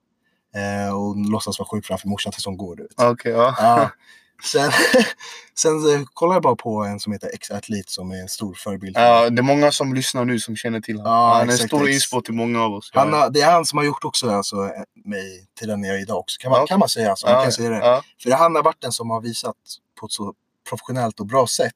Eh, 0.87 0.97
och 0.97 1.17
låtsas 1.31 1.59
vara 1.59 1.69
sjuk 1.69 1.87
framför 1.87 2.09
morsan 2.09 2.33
tills 2.33 2.47
hon 2.47 2.57
går. 2.57 2.77
Du 2.77 2.83
vet. 2.83 3.03
Okej, 3.03 3.33
ja. 3.33 3.55
Ja. 3.59 3.91
Sen, 4.45 4.71
sen 5.59 5.95
eh, 5.95 6.03
kollar 6.15 6.35
jag 6.35 6.43
bara 6.43 6.57
på 6.57 6.85
en 6.85 7.01
som 7.01 7.13
heter 7.13 7.31
X-Athlete 7.35 7.93
som 7.93 8.11
är 8.11 8.17
en 8.23 8.29
stor 8.29 8.55
förebild. 8.55 8.97
Ja, 8.97 9.31
det 9.31 9.41
är 9.41 9.43
många 9.43 9.73
som 9.73 9.95
lyssnar 9.95 10.25
nu 10.25 10.41
som 10.41 10.57
känner 10.57 10.81
till 10.81 10.97
honom. 10.97 11.13
Ja, 11.13 11.35
han 11.35 11.49
är 11.49 11.53
en 11.53 11.59
stor 11.59 11.89
inspo 11.89 12.21
till 12.21 12.35
många 12.35 12.63
av 12.63 12.73
oss. 12.75 12.91
Han 12.95 13.33
det 13.33 13.41
är 13.41 13.51
han 13.51 13.65
som 13.67 13.79
har 13.79 13.85
gjort 13.85 14.05
också 14.05 14.31
alltså, 14.31 14.57
eh, 14.57 14.71
mig 15.05 15.47
till 15.59 15.69
den 15.69 15.85
jag 15.85 15.97
är 15.97 16.01
idag 16.03 16.19
också. 16.19 16.39
Kan 16.41 16.51
man, 16.51 16.61
Ja. 16.61 16.67
kan 16.67 16.79
man 16.79 16.89
säga. 16.89 17.11
Alltså, 17.11 17.27
man 17.27 17.43
kan 17.43 17.53
säga 17.53 17.71
det. 17.71 18.03
För 18.23 18.31
han 18.31 18.55
har 18.55 18.63
varit 18.63 18.81
den 18.81 18.93
som 18.93 19.11
har 19.11 19.21
visat 19.21 19.57
på 20.01 20.07
ett 20.07 20.13
så 20.13 20.35
professionellt 20.69 21.21
och 21.21 21.27
bra 21.27 21.47
sätt. 21.47 21.75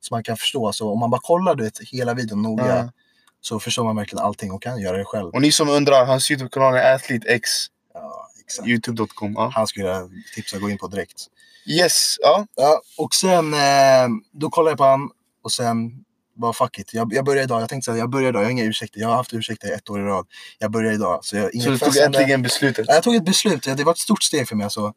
Så 0.00 0.14
man 0.14 0.22
kan 0.24 0.36
förstå. 0.36 0.66
Alltså, 0.66 0.84
om 0.84 0.98
man 0.98 1.10
bara 1.10 1.20
kollar 1.20 1.54
du 1.54 1.64
vet, 1.64 1.78
hela 1.92 2.14
videon 2.14 2.42
noga 2.42 2.92
så 3.40 3.60
förstår 3.60 3.84
man 3.84 3.96
verkligen 3.96 4.24
allting 4.24 4.52
och 4.52 4.62
kan 4.62 4.80
göra 4.80 4.96
det 4.96 5.04
själv. 5.04 5.30
Och 5.34 5.42
ni 5.42 5.52
som 5.52 5.68
undrar, 5.68 6.06
hans 6.06 6.30
YouTube-kanal 6.30 6.74
är 6.74 6.94
athletex, 6.94 7.50
Ja, 7.94 8.27
exakt. 8.48 8.68
youtube.com. 8.68 9.32
Ja. 9.36 9.52
Han 9.54 9.66
skulle 9.66 9.86
jag 9.86 10.10
tipsa 10.34 10.58
gå 10.58 10.70
in 10.70 10.78
på 10.78 10.86
direkt. 10.86 11.26
Yes, 11.66 12.16
ja. 12.20 12.46
Ja, 12.56 12.80
och 12.98 13.14
sen 13.14 13.54
eh, 13.54 14.08
då 14.32 14.50
kollade 14.50 14.70
jag 14.70 14.78
på 14.78 14.84
han 14.84 15.10
och 15.44 15.52
sen 15.52 16.04
bara 16.36 16.52
fuck 16.52 16.78
it. 16.78 16.94
Jag, 16.94 17.12
jag 17.12 17.24
börjar 17.24 17.42
idag. 17.42 17.62
Jag 17.62 17.68
tänkte 17.68 17.84
så 17.84 17.92
här, 17.92 17.98
jag 17.98 18.10
börjar 18.10 18.28
idag. 18.28 18.42
Jag 18.42 18.46
har 18.46 18.50
inga 18.50 18.64
ursäkter. 18.64 19.00
Jag 19.00 19.08
har 19.08 19.14
haft 19.16 19.34
ursäkter 19.34 19.72
ett 19.72 19.90
år 19.90 20.00
i 20.00 20.02
rad. 20.02 20.26
Jag 20.58 20.70
börjar 20.70 20.92
idag. 20.92 21.24
Så, 21.24 21.36
jag, 21.36 21.62
Så 21.62 21.70
du 21.70 21.78
tog 21.78 21.96
äntligen 21.96 22.42
beslutet. 22.42 22.84
Ja, 22.88 22.94
Jag 22.94 23.02
tog 23.02 23.14
ett 23.14 23.24
beslut. 23.24 23.62
Det 23.62 23.84
var 23.84 23.92
ett 23.92 23.98
stort 23.98 24.22
steg 24.22 24.48
för 24.48 24.56
mig. 24.56 24.64
Alltså. 24.64 24.92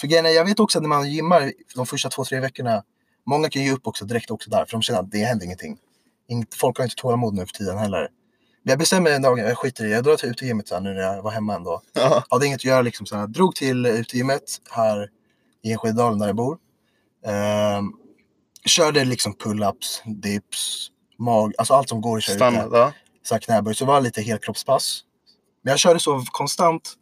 För 0.00 0.06
grejen 0.06 0.26
är, 0.26 0.30
jag 0.30 0.44
vet 0.44 0.60
också 0.60 0.78
att 0.78 0.82
när 0.82 0.88
man 0.88 1.10
gymmar 1.10 1.52
de 1.74 1.86
första 1.86 2.08
två, 2.08 2.24
tre 2.24 2.40
veckorna. 2.40 2.82
Många 3.26 3.50
kan 3.50 3.62
ge 3.62 3.72
upp 3.72 3.86
också 3.86 4.04
direkt 4.04 4.30
också 4.30 4.50
där. 4.50 4.64
För 4.64 4.72
de 4.72 4.82
känner 4.82 5.00
att 5.00 5.10
det 5.10 5.18
händer 5.18 5.46
ingenting. 5.46 5.76
Folk 6.60 6.76
har 6.78 6.84
inte 6.84 6.96
tålamod 6.96 7.34
nu 7.34 7.46
för 7.46 7.52
tiden 7.52 7.78
heller. 7.78 8.08
Jag 8.66 8.78
bestämmer 8.78 9.10
en 9.10 9.22
dag, 9.22 9.38
jag 9.38 9.58
skiter 9.58 9.84
i 9.84 9.88
det. 9.88 9.94
Jag 9.94 10.04
drar 10.04 10.16
till 10.16 10.28
utegymmet 10.28 10.68
så 10.68 10.74
här, 10.74 10.82
nu 10.82 10.94
när 10.94 11.00
jag 11.00 11.22
var 11.22 11.30
hemma 11.30 11.58
dag. 11.58 11.80
Ja. 11.92 12.24
Hade 12.30 12.46
inget 12.46 12.60
att 12.60 12.64
göra 12.64 12.82
liksom 12.82 13.06
så 13.06 13.16
här. 13.16 13.26
Drog 13.26 13.54
till 13.56 13.86
utegymmet 13.86 14.42
här 14.70 15.08
i 15.62 15.72
Enskededalen 15.72 16.18
där 16.18 16.26
jag 16.26 16.36
bor. 16.36 16.58
Ehm, 17.26 17.92
körde 18.66 19.04
liksom 19.04 19.34
pull-ups, 19.34 20.02
dips, 20.04 20.88
mag, 21.18 21.52
alltså 21.58 21.74
allt 21.74 21.88
som 21.88 22.00
går 22.00 22.16
att 22.16 22.22
köra 22.22 22.36
Standard, 22.36 22.66
ute. 22.66 22.76
ja. 22.76 22.92
Så 23.22 23.34
här 23.34 23.40
knäböj. 23.40 23.74
Så 23.74 23.84
det 23.84 23.88
var 23.88 24.00
lite 24.00 24.22
helkroppspass. 24.22 25.00
Men 25.62 25.70
jag 25.70 25.78
körde 25.78 26.00
så 26.00 26.24
konstant 26.32 26.94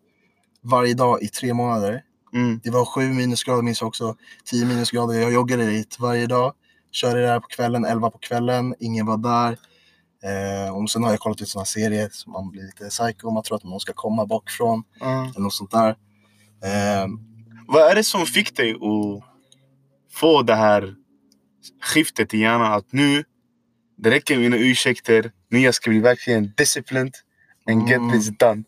varje 0.63 0.95
dag 0.95 1.23
i 1.23 1.29
tre 1.29 1.55
månader. 1.55 2.03
Mm. 2.35 2.61
Det 2.65 2.71
var 2.71 2.85
sju 2.85 3.09
minusgrader 3.09 3.63
minns 3.63 3.81
jag 3.81 3.89
också. 3.89 4.17
Tio 4.45 4.67
minusgrader. 4.67 5.21
Jag 5.21 5.33
joggade 5.33 5.67
dit 5.67 5.97
varje 6.01 6.27
dag. 6.27 6.53
Körde 6.93 7.21
där 7.23 7.41
på 7.41 7.49
kvällen, 7.49 7.85
elva 7.85 8.11
på 8.11 8.19
kvällen. 8.19 8.75
Ingen 8.81 9.07
var 9.07 9.17
där. 9.17 9.59
Eh, 10.25 10.77
och 10.77 10.91
sen 10.91 11.03
har 11.03 11.11
jag 11.11 11.21
kollat 11.21 11.43
ut 11.43 11.49
sådana 11.49 11.65
serier 11.65 12.09
så 12.13 12.31
man 12.31 12.51
blir 12.51 12.63
lite 12.63 12.89
psycho. 12.89 13.31
Man 13.31 13.43
tror 13.43 13.57
att 13.57 13.65
någon 13.65 13.81
ska 13.81 13.93
komma 13.93 14.27
bakifrån. 14.27 14.83
Ja. 15.01 15.25
Eller 15.31 15.41
något 15.41 15.55
sånt 15.55 15.71
där. 15.71 15.89
Eh, 16.65 17.07
Vad 17.69 17.83
är 17.91 17.95
det 17.95 18.05
som 18.05 18.27
fick 18.27 18.57
dig 18.57 18.73
att 18.75 19.25
få 20.13 20.43
det 20.43 20.55
här 20.55 20.95
skiftet 21.83 22.35
i 22.35 22.39
hjärnan 22.39 22.73
att 22.73 22.93
nu, 22.93 23.25
det 23.97 24.11
räcker 24.11 24.35
med 24.35 24.43
mina 24.51 24.57
ursäkter, 24.57 25.33
nu 25.49 25.59
jag 25.59 25.75
ska 25.75 25.91
bli 25.91 26.01
verkligen 26.01 26.53
disciplined 26.57 27.15
and 27.71 27.89
get 27.89 27.99
Mm. 27.99 28.13
this 28.13 28.29
done. 28.39 28.65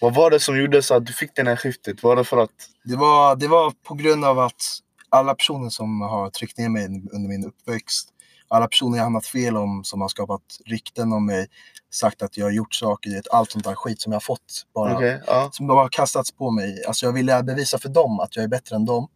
Vad 0.00 0.14
var 0.14 0.30
det 0.30 0.40
som 0.40 0.58
gjorde 0.58 0.82
så 0.82 0.94
att 0.94 1.06
du 1.06 1.12
fick 1.12 1.34
det 1.36 1.42
här 1.44 1.56
skiftet? 1.56 2.02
Var 2.02 2.16
det 2.16 2.24
för 2.24 2.36
att... 2.36 2.50
Det 2.84 2.96
var, 2.96 3.36
det 3.36 3.48
var 3.48 3.70
på 3.82 3.94
grund 3.94 4.24
av 4.24 4.38
att 4.38 4.62
alla 5.08 5.34
personer 5.34 5.68
som 5.70 6.00
har 6.00 6.30
tryckt 6.30 6.58
ner 6.58 6.68
mig 6.68 6.84
under 6.86 7.28
min 7.28 7.44
uppväxt, 7.44 8.08
alla 8.52 8.68
personer 8.68 8.96
jag 8.96 9.04
hamnat 9.04 9.26
fel 9.26 9.56
om, 9.56 9.84
som 9.84 10.00
har 10.00 10.08
skapat 10.08 10.42
rykten 10.66 11.12
om 11.12 11.26
mig, 11.26 11.46
sagt 11.90 12.22
att 12.22 12.36
jag 12.36 12.46
har 12.46 12.50
gjort 12.50 12.74
saker, 12.74 13.22
allt 13.30 13.50
sånt 13.50 13.64
där 13.64 13.74
skit 13.74 14.00
som 14.00 14.12
jag 14.12 14.16
har 14.16 14.20
fått 14.20 14.66
bara. 14.74 14.96
Okej, 14.96 15.22
ja. 15.26 15.50
Som 15.52 15.66
bara 15.66 15.80
har 15.80 15.88
kastats 15.88 16.32
på 16.32 16.50
mig. 16.50 16.84
Alltså 16.84 17.06
jag 17.06 17.12
ville 17.12 17.42
bevisa 17.42 17.78
för 17.78 17.88
dem 17.88 18.20
att 18.20 18.36
jag 18.36 18.42
är 18.42 18.48
bättre 18.48 18.76
än 18.76 18.84
dem. 18.84 19.08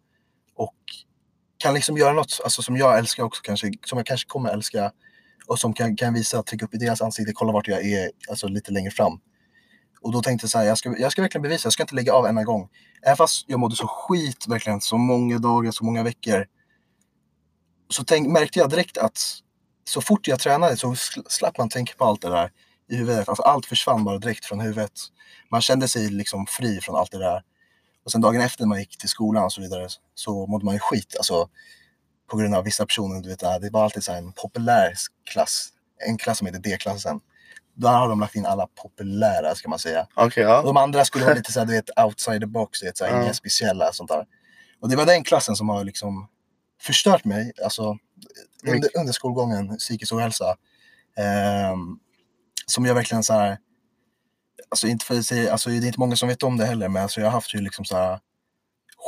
Och 0.55 0.75
kan 1.59 1.75
liksom 1.75 1.97
göra 1.97 2.13
något 2.13 2.41
alltså, 2.45 2.63
som 2.63 2.77
jag 2.77 2.99
älskar 2.99 3.23
också 3.23 3.43
kanske, 3.45 3.73
som 3.87 3.99
jag 3.99 4.07
kanske 4.07 4.29
kommer 4.29 4.51
älska. 4.51 4.93
Och 5.47 5.59
som 5.59 5.75
kan, 5.75 5.97
kan 5.97 6.15
visa, 6.15 6.43
trycka 6.43 6.65
upp 6.65 6.75
i 6.75 6.79
deras 6.79 7.03
ansikte, 7.03 7.33
kolla 7.33 7.53
vart 7.53 7.69
jag 7.69 7.87
är 7.87 8.11
alltså, 8.29 8.49
lite 8.49 8.73
längre 8.73 8.91
fram. 8.91 9.21
Och 10.01 10.13
då 10.13 10.23
tänkte 10.23 10.45
jag 10.45 10.51
så 10.51 10.59
här, 10.59 10.65
jag 10.65 10.79
ska, 10.79 10.99
jag 10.99 11.13
ska 11.13 11.23
verkligen 11.23 11.43
bevisa, 11.43 11.67
jag 11.67 11.73
ska 11.73 11.83
inte 11.83 11.95
lägga 11.95 12.13
av 12.13 12.27
en 12.27 12.45
gång. 12.45 12.69
Även 13.03 13.17
fast 13.17 13.45
jag 13.49 13.61
mådde 13.61 13.77
så 13.77 13.87
skit 13.87 14.45
verkligen, 14.49 14.81
så 14.81 14.99
många 14.99 15.39
dagar, 15.39 15.71
så 15.71 15.85
många 15.85 16.03
veckor. 16.03 16.47
Så 17.89 18.05
tänk, 18.05 18.29
märkte 18.29 18.59
jag 18.59 18.71
direkt 18.71 18.99
att 18.99 19.19
så 19.85 20.01
fort 20.01 20.29
jag 20.29 20.41
tränade 20.41 20.77
så 20.77 20.93
sl- 20.93 21.29
slapp 21.29 21.59
man 21.59 21.69
tänka 21.69 21.93
på 21.97 22.05
allt 22.05 22.23
det 22.23 22.29
där 22.29 22.51
i 22.91 22.97
huvudet. 22.97 23.29
Alltså 23.29 23.43
allt 23.43 23.67
försvann 23.67 24.05
bara 24.05 24.19
direkt 24.19 24.45
från 24.45 24.61
huvudet. 24.61 24.93
Man 25.51 25.61
kände 25.63 25.89
sig 25.89 26.11
liksom 26.11 26.47
fri 26.47 26.81
från 26.81 26.97
allt 26.97 27.11
det 27.11 27.19
där. 27.19 27.43
Och 28.05 28.13
sen 28.13 28.21
dagen 28.21 28.41
efter 28.41 28.63
när 28.63 28.69
man 28.69 28.79
gick 28.79 28.99
till 28.99 29.09
skolan 29.09 29.45
och 29.45 29.53
så 29.53 29.61
vidare 29.61 29.89
så 30.15 30.47
mådde 30.47 30.65
man 30.65 30.75
ju 30.75 30.81
skit. 30.81 31.15
Alltså, 31.17 31.49
på 32.31 32.37
grund 32.37 32.55
av 32.55 32.65
vissa 32.65 32.87
personer. 32.87 33.21
Du 33.23 33.29
vet, 33.29 33.39
det 33.39 33.71
var 33.73 33.85
alltid 33.85 34.05
så 34.05 34.13
en 34.13 34.33
populär 34.33 34.93
klass. 35.31 35.69
En 36.07 36.19
klass 36.19 36.39
som 36.39 36.47
heter 36.47 36.61
D-klassen. 36.61 37.21
Där 37.75 37.93
har 37.93 38.09
de 38.09 38.21
lagt 38.21 38.35
in 38.35 38.47
alla 38.47 38.67
populära 38.67 39.55
ska 39.55 39.69
man 39.69 39.79
säga. 39.79 40.07
Och 40.15 40.37
ja. 40.37 40.63
de 40.63 40.77
andra 40.77 41.05
skulle 41.05 41.25
vara 41.25 41.35
lite 41.35 41.53
så 41.53 41.59
här, 41.61 41.67
du 41.67 41.73
vet, 41.73 41.99
outside 42.05 42.41
the 42.41 42.47
box. 42.47 42.81
Du 42.81 42.87
vet, 42.87 42.97
så 42.97 43.05
här, 43.05 43.17
Ja. 43.17 43.23
Inga 43.23 43.35
speciella 43.35 43.93
sånt 43.93 44.11
där. 44.11 44.27
Och 44.81 44.89
det 44.89 44.97
var 44.97 45.07
den 45.07 45.25
klassen 45.25 45.57
som 45.57 45.69
har 45.69 45.85
liksom 45.85 46.29
förstört 46.81 47.25
mig, 47.25 47.53
alltså 47.65 47.99
under, 48.67 48.91
under 48.99 49.13
skolgången, 49.13 49.77
psykisk 49.77 50.13
ohälsa. 50.13 50.57
ehm, 51.17 51.99
som 52.67 52.85
jag 52.85 52.95
verkligen 52.95 53.23
så 53.23 53.33
här, 53.33 53.59
alltså 54.69 54.89
inte 54.89 55.05
för 55.05 55.19
att 55.19 55.27
säga, 55.27 55.53
alltså 55.53 55.71
det 55.71 55.77
är 55.77 55.87
inte 55.87 56.01
många 56.01 56.17
som 56.17 56.29
vet 56.29 56.43
om 56.43 56.57
det 56.57 56.67
heller, 56.67 56.89
men 56.89 57.03
alltså 57.03 57.21
jag 57.21 57.27
har 57.27 57.33
haft 57.33 57.55
ju 57.55 57.61
liksom 57.61 57.85
så 57.85 57.97
här 57.97 58.21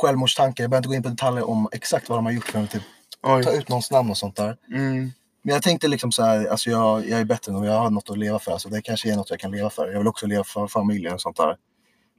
självmordstankar. 0.01 0.63
Jag 0.63 0.71
behöver 0.71 0.79
inte 0.79 0.87
gå 0.87 0.95
in 0.95 1.03
på 1.03 1.09
detaljer 1.09 1.49
om 1.49 1.69
exakt 1.71 2.09
vad 2.09 2.17
de 2.17 2.25
har 2.25 2.31
gjort 2.31 2.47
för 2.47 2.63
att 2.63 2.71
typ, 2.71 2.83
ta 3.21 3.51
ut 3.51 3.69
någons 3.69 3.91
namn 3.91 4.09
och 4.09 4.17
sånt 4.17 4.35
där. 4.35 4.57
Mm. 4.71 5.11
Men 5.41 5.53
jag 5.53 5.63
tänkte 5.63 5.87
liksom 5.87 6.11
så 6.11 6.23
här, 6.23 6.45
alltså 6.45 6.69
jag, 6.69 7.09
jag 7.09 7.19
är 7.19 7.25
bättre 7.25 7.51
nu, 7.51 7.67
jag 7.67 7.79
har 7.79 7.89
något 7.89 8.09
att 8.09 8.17
leva 8.17 8.39
för. 8.39 8.51
Alltså 8.51 8.69
det 8.69 8.81
kanske 8.81 9.11
är 9.11 9.15
något 9.15 9.29
jag 9.29 9.39
kan 9.39 9.51
leva 9.51 9.69
för. 9.69 9.91
Jag 9.91 9.97
vill 9.97 10.07
också 10.07 10.27
leva 10.27 10.43
för 10.43 10.67
familjen 10.67 11.13
och 11.13 11.21
sånt 11.21 11.37
där. 11.37 11.57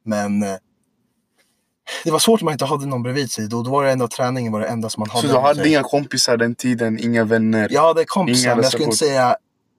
Men 0.04 0.42
eh, 0.42 0.56
det 2.04 2.10
var 2.10 2.18
svårt 2.18 2.40
om 2.40 2.44
man 2.44 2.52
inte 2.52 2.64
hade 2.64 2.86
någon 2.86 3.02
bredvid 3.02 3.30
sig. 3.30 3.48
Då, 3.48 3.62
då 3.62 3.70
var 3.70 3.84
det 3.84 3.90
enda 3.92 4.08
träningen 4.08 4.52
var 4.52 4.60
det 4.60 4.66
enda 4.66 4.88
som 4.88 5.00
man 5.00 5.10
hade. 5.10 5.28
Så 5.28 5.34
du 5.34 5.40
hade 5.40 5.68
inga 5.68 5.82
kompisar 5.82 6.36
den 6.36 6.54
tiden? 6.54 6.98
Inga 7.00 7.24
vänner? 7.24 7.68
Jag 7.70 7.82
hade 7.82 8.04
kompisar, 8.04 8.48
Inga 8.48 8.54
men 8.54 8.62
jag 8.62 8.72
skulle 8.72 8.84
inte 8.84 8.96
säga 8.96 9.36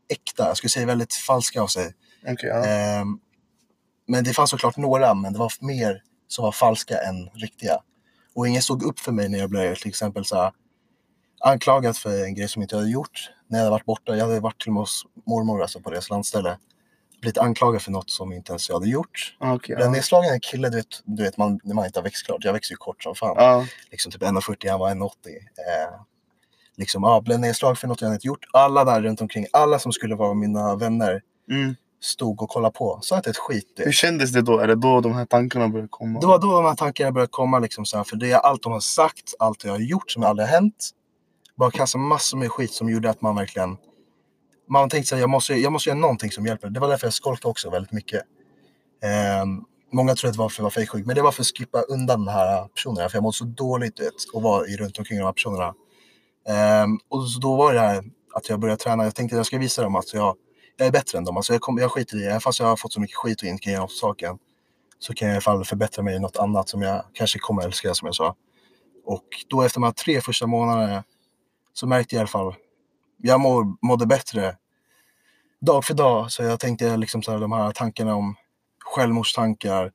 äkta. 0.10 0.48
Jag 0.48 0.58
skulle 0.58 0.70
säga 0.70 0.86
väldigt 0.86 1.14
falska 1.14 1.62
av 1.62 1.68
sig. 1.68 1.94
Okej, 2.28 2.50
ja. 2.50 2.66
Ehm, 2.66 3.20
men 4.08 4.24
det 4.24 4.34
fanns 4.34 4.50
såklart 4.50 4.78
några, 4.78 5.14
men 5.14 5.34
det 5.34 5.40
var 5.40 5.52
mer 5.60 6.02
som 6.28 6.44
var 6.44 6.52
falska 6.52 6.98
än 6.98 7.30
riktiga. 7.34 7.78
Och 8.36 8.48
ingen 8.48 8.62
stod 8.62 8.84
upp 8.84 9.00
för 9.00 9.12
mig 9.12 9.30
när 9.30 9.40
jag 9.40 9.50
blev 9.50 9.76
till 9.76 9.90
exempel 9.90 10.26
så 10.26 10.36
här, 10.36 10.52
anklagad 11.40 11.98
för 11.98 12.26
en 12.26 12.36
grej 12.36 12.48
som 12.48 12.62
jag 12.62 12.66
inte 12.66 12.76
hade 12.76 12.90
gjort. 12.90 13.30
När 13.48 13.58
jag 13.58 13.64
hade 13.64 13.72
varit 13.72 13.86
borta, 13.86 14.16
jag 14.16 14.26
hade 14.26 14.40
varit 14.40 14.62
till 14.62 14.70
och 14.70 14.74
med 14.74 14.82
hos 14.82 15.06
mormor 15.28 15.62
alltså 15.62 15.80
på 15.80 15.90
deras 15.90 16.10
landställe. 16.10 16.58
Blivit 17.22 17.38
anklagad 17.38 17.82
för 17.82 17.92
något 17.92 18.10
som 18.10 18.34
inte 18.34 18.52
ens 18.52 18.70
jag 18.70 18.76
hade 18.76 18.90
gjort. 18.90 19.36
Blev 19.68 19.80
ja. 19.80 19.90
nedslagen 19.90 20.34
en 20.34 20.40
kille, 20.40 20.70
du 20.70 20.78
vet, 20.78 20.88
du 21.04 21.24
vet 21.24 21.38
man, 21.38 21.60
när 21.64 21.76
man 21.76 21.86
inte 21.86 22.00
har 22.00 22.04
växt 22.04 22.26
klart. 22.26 22.44
Jag 22.44 22.54
växer 22.54 22.74
ju 22.74 22.78
kort 22.78 23.04
som 23.04 23.16
fan. 23.16 23.36
Ja. 23.38 23.66
Liksom 23.92 24.12
typ 24.12 24.22
1,40, 24.22 24.70
han 24.70 24.80
var 24.80 24.90
1,80. 24.90 25.06
Eh, 25.06 26.02
liksom, 26.78 27.04
ja, 27.04 27.22
blev 27.22 27.40
nedslagen 27.40 27.76
för 27.76 27.88
något 27.88 28.02
jag 28.02 28.14
inte 28.14 28.28
gjort. 28.28 28.46
Alla 28.54 28.86
där 28.86 29.02
runt 29.02 29.22
omkring, 29.22 29.46
alla 29.54 29.80
som 29.80 29.92
skulle 29.92 30.16
vara 30.16 30.34
mina 30.34 30.76
vänner 30.76 31.22
Mm. 31.50 31.76
stod 32.02 32.42
och 32.42 32.50
kollade 32.50 32.74
på. 32.74 33.00
Sa 33.02 33.18
inte 33.18 33.30
ett 33.30 33.38
skit. 33.38 33.74
du 33.76 33.84
Hur 33.84 33.92
kändes 33.92 34.32
det 34.32 34.42
då? 34.42 34.60
Är 34.60 34.68
det 34.68 34.76
då 34.76 35.02
de 35.02 35.14
här 35.14 35.26
tankarna 35.26 35.68
började 35.68 35.88
komma? 35.92 36.20
Det 36.20 36.28
var 36.28 36.40
då 36.40 36.52
de 36.52 36.66
här 36.66 36.76
tankarna 36.76 37.12
började 37.12 37.32
komma. 37.32 37.60
Liksom, 37.60 37.86
så 37.86 37.98
här, 37.98 38.04
för 38.04 38.16
det 38.16 38.32
är 38.32 38.38
allt 38.38 38.64
de 38.64 38.72
har 38.72 38.80
sagt, 38.80 39.34
allt 39.40 39.64
jag 39.64 39.72
har 39.72 39.80
gjort 39.80 40.12
som 40.12 40.24
aldrig 40.24 40.48
har 40.48 40.54
hänt. 40.54 40.90
Bara 41.56 41.72
kasta 41.72 41.98
massor 41.98 42.38
med 42.38 42.52
skit 42.52 42.72
som 42.72 42.90
gjorde 42.90 43.10
att 43.10 43.22
man 43.22 43.36
verkligen... 43.36 43.78
Man 44.72 44.90
tänkte 44.90 45.16
att 45.16 45.22
jag 45.22 45.30
måste, 45.30 45.54
jag 45.54 45.72
måste 45.72 45.90
göra 45.90 46.00
någonting 46.00 46.32
som 46.32 46.46
hjälper. 46.46 46.70
Det 46.70 46.80
var 46.80 46.88
därför 46.88 47.08
jag 47.08 47.14
skolkade 47.14 47.50
också 47.52 47.70
väldigt 47.70 47.92
mycket. 47.92 48.22
Ehm, 49.04 49.64
många 49.92 50.16
tror 50.16 50.30
att 50.30 50.34
det 50.34 50.40
var 50.40 50.50
för 50.50 50.62
att 50.62 50.64
vara 50.64 50.72
fejksjuk, 50.72 51.06
men 51.06 51.16
det 51.16 51.22
var 51.22 51.32
för 51.32 51.42
att 51.42 51.58
skippa 51.58 51.82
undan 51.82 52.26
de 52.26 52.32
här 52.32 52.68
personerna. 52.68 53.10
För 53.10 53.18
jag 53.18 53.24
mådde 53.24 53.38
så 53.38 53.46
dåligt 53.46 54.00
vet, 54.00 54.14
och 54.34 54.42
vara 54.42 54.64
runt 54.64 55.00
omkring 55.00 55.20
de 55.20 55.26
här 55.26 55.34
personerna. 55.34 55.74
Ehm, 56.48 57.00
och 57.10 57.30
så 57.30 57.40
då 57.40 57.56
var 57.56 57.74
det 57.74 57.80
här 57.80 58.04
att 58.34 58.50
jag 58.50 58.60
började 58.60 58.82
träna. 58.82 59.04
Jag 59.04 59.16
tänkte 59.16 59.36
att 59.36 59.40
jag 59.40 59.46
ska 59.46 59.58
visa 59.58 59.84
dem 59.84 59.96
att 59.96 60.14
jag, 60.14 60.36
jag 60.78 60.88
är 60.88 60.92
bättre 60.92 61.18
än 61.18 61.26
dem. 61.26 61.38
Alltså 61.38 61.54
jag, 61.54 61.62
kom, 61.62 61.78
jag 61.78 61.92
skiter 61.92 62.18
i 62.18 62.20
det. 62.20 62.28
Även 62.30 62.42
fast 62.42 62.60
jag 62.60 62.68
har 62.68 62.76
fått 62.76 62.94
så 62.94 63.02
mycket 63.02 63.18
skit 63.18 63.42
och 63.42 63.48
inte 63.48 63.64
kan 63.64 63.74
göra 63.74 63.82
något 63.82 63.92
åt 63.92 63.98
saken. 63.98 64.38
Så 65.00 65.14
kan 65.14 65.28
jag 65.28 65.34
i 65.34 65.36
alla 65.36 65.42
fall 65.42 65.66
förbättra 65.66 66.04
mig 66.04 66.16
i 66.16 66.20
något 66.20 66.38
annat 66.38 66.70
som 66.70 66.82
jag 66.82 67.06
kanske 67.14 67.40
kommer 67.40 67.64
älska 67.64 67.94
som 67.94 68.06
jag 68.06 68.16
sa. 68.16 68.36
Och 69.06 69.26
då 69.48 69.62
efter 69.62 69.80
de 69.80 69.84
här 69.84 69.92
tre 69.92 70.22
första 70.22 70.48
månaderna 70.48 71.04
så 71.74 71.88
märkte 71.88 72.16
jag 72.16 72.20
i 72.20 72.22
alla 72.22 72.28
fall, 72.28 72.54
jag 73.24 73.40
mår, 73.40 73.86
mådde 73.88 74.06
bättre 74.06 74.56
dag 75.62 75.86
för 75.86 75.94
dag. 75.94 76.32
Så 76.32 76.44
jag 76.44 76.60
tänkte 76.60 76.98
liksom 76.98 77.24
så 77.24 77.32
här, 77.32 77.40
de 77.40 77.52
här 77.52 77.72
tankarna 77.72 78.16
om 78.16 78.36
självmordstankar 78.96 79.92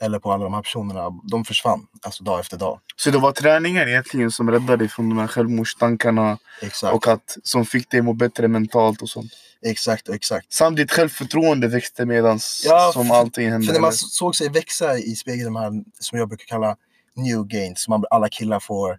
eller 0.00 0.18
på 0.18 0.32
alla 0.32 0.44
de 0.44 0.54
här 0.54 0.62
personerna, 0.62 1.10
de 1.30 1.44
försvann. 1.44 1.86
Alltså 2.02 2.24
dag 2.24 2.40
efter 2.40 2.56
dag. 2.56 2.80
Så 2.96 3.10
det 3.10 3.18
var 3.18 3.32
träningen 3.32 3.88
egentligen 3.88 4.30
som 4.30 4.50
räddade 4.50 4.76
dig 4.76 4.88
från 4.88 5.08
de 5.08 5.18
här 5.18 5.26
självmordstankarna 5.26 6.38
Exakt, 6.62 6.94
och 6.94 7.08
att, 7.08 7.36
som 7.42 7.66
fick 7.66 7.90
dig 7.90 8.02
må 8.02 8.12
bättre 8.12 8.48
mentalt 8.48 9.02
och 9.02 9.08
sånt? 9.08 9.32
exakt 9.62 10.08
exakt. 10.08 10.52
Samt 10.52 10.76
ditt 10.76 10.92
självförtroende 10.92 11.68
växte 11.68 12.06
medan 12.06 12.38
Ja, 12.64 12.90
som 12.92 13.10
allting 13.10 13.50
hände? 13.50 13.66
För 13.66 13.72
när 13.72 13.80
man 13.80 13.92
såg 13.92 14.36
sig 14.36 14.48
växa 14.48 14.98
i 14.98 15.16
spegeln, 15.16 15.44
de 15.44 15.56
här 15.56 15.72
som 16.00 16.18
jag 16.18 16.28
brukar 16.28 16.46
kalla 16.46 16.76
new 17.14 17.44
gains, 17.46 17.82
som 17.82 18.04
alla 18.10 18.28
killar 18.28 18.60
får. 18.60 18.98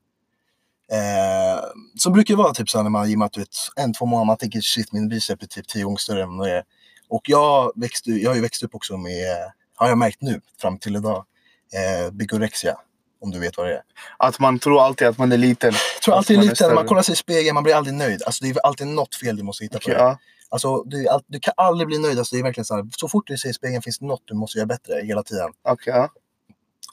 Eh, 0.92 1.64
som 1.98 2.14
brukar 2.14 2.36
vara 2.36 2.54
typ 2.54 2.70
så 2.70 2.84
när 2.84 2.90
man 2.90 3.02
har 3.02 3.08
gymmat 3.08 3.38
ut 3.38 3.70
en, 3.76 3.94
två 3.94 4.06
månader, 4.06 4.26
man 4.26 4.38
tänker 4.38 4.62
shit 4.62 4.92
min 4.92 5.10
bicep 5.10 5.44
är 5.44 5.48
typ 5.48 5.68
tio 5.68 5.84
gånger 5.84 5.98
större 5.98 6.24
än 6.24 6.38
vad 6.38 6.48
det 6.48 6.54
är. 6.54 6.64
Och 7.10 7.22
jag, 7.24 7.72
växte, 7.76 8.12
jag 8.12 8.30
har 8.30 8.36
ju 8.36 8.42
växt 8.42 8.64
upp 8.64 8.76
också 8.76 8.98
med, 8.98 9.52
har 9.76 9.88
jag 9.88 9.98
märkt 9.98 10.22
nu 10.22 10.42
fram 10.62 10.80
till 10.80 10.96
idag, 10.96 11.26
eh, 11.74 12.12
bigorexia. 12.12 12.78
Om 13.22 13.32
du 13.32 13.40
vet 13.40 13.58
vad 13.58 13.68
det 13.68 13.74
är. 13.74 13.82
Att 14.18 14.40
man 14.40 14.60
tror 14.60 14.82
alltid 14.86 15.08
att 15.08 15.18
man 15.18 15.32
är 15.32 15.38
liten? 15.38 15.74
Jag 15.74 16.02
tror 16.04 16.14
Att 16.14 16.18
alltid 16.18 16.38
man 16.38 16.46
är 16.46 16.50
lite 16.50 16.68
när 16.68 16.76
man 16.76 16.88
kollar 16.88 17.02
sig 17.02 17.14
i 17.14 17.16
spegeln, 17.16 17.54
man 17.54 17.64
blir 17.64 17.76
aldrig 17.76 17.96
nöjd. 17.96 18.24
Alltså 18.26 18.44
det 18.44 18.50
är 18.50 18.60
alltid 18.60 18.88
något 18.88 19.16
fel 19.16 19.38
du 19.38 19.44
måste 19.44 19.64
hitta 19.64 19.80
på. 19.80 19.92
ja. 19.92 20.18
Alltså, 20.50 20.84
du, 20.84 21.08
är 21.08 21.22
du 21.28 21.40
kan 21.40 21.54
aldrig 21.58 21.88
bli 21.88 22.00
nöjd. 22.00 22.20
Alltså, 22.20 22.36
det 22.36 22.40
är 22.40 22.44
verkligen 22.44 22.66
så, 22.66 22.76
här, 22.76 22.86
så 22.98 23.08
fort 23.08 23.28
du 23.28 23.38
ser 23.38 23.50
i 23.50 23.54
spegeln 23.54 23.82
finns 23.82 24.00
det 24.00 24.06
något 24.06 24.22
du 24.26 24.34
måste 24.34 24.58
göra 24.58 24.66
bättre 24.66 25.02
hela 25.04 25.24
tiden. 25.24 25.50
Ja. 25.86 26.10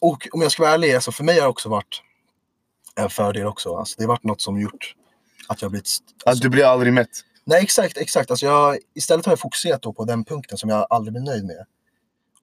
Och 0.01 0.29
om 0.33 0.43
jag 0.43 0.53
ska 0.53 0.63
vara 0.63 0.73
ärlig, 0.73 0.95
alltså 0.95 1.13
för 1.13 1.25
mig 1.25 1.35
har 1.35 1.43
det 1.43 1.49
också 1.49 1.69
varit 1.69 2.03
en 3.01 3.11
fördel 3.11 3.47
också. 3.47 3.77
Alltså 3.77 3.95
det 3.99 4.05
har 4.05 4.09
varit 4.09 4.25
något 4.25 4.41
som 4.41 4.61
gjort 4.61 4.95
att 5.49 5.63
jag 5.63 5.71
blivit... 5.71 5.87
st- 5.87 6.05
Att 6.17 6.27
Alltså, 6.29 6.43
du 6.43 6.49
blir 6.51 6.65
aldrig 6.65 6.93
mätt? 6.93 7.09
Nej, 7.45 7.63
exakt, 7.63 7.97
exakt. 7.97 8.31
Alltså 8.31 8.47
jag, 8.47 8.79
istället 8.95 9.27
har 9.27 9.33
jag 9.33 9.41
fokuserat 9.41 9.83
på 9.83 10.05
den 10.05 10.25
punkten 10.25 10.59
som 10.59 10.71
jag 10.71 10.87
aldrig 10.91 11.13
blir 11.13 11.23
nöjd 11.23 11.45
med. 11.45 11.67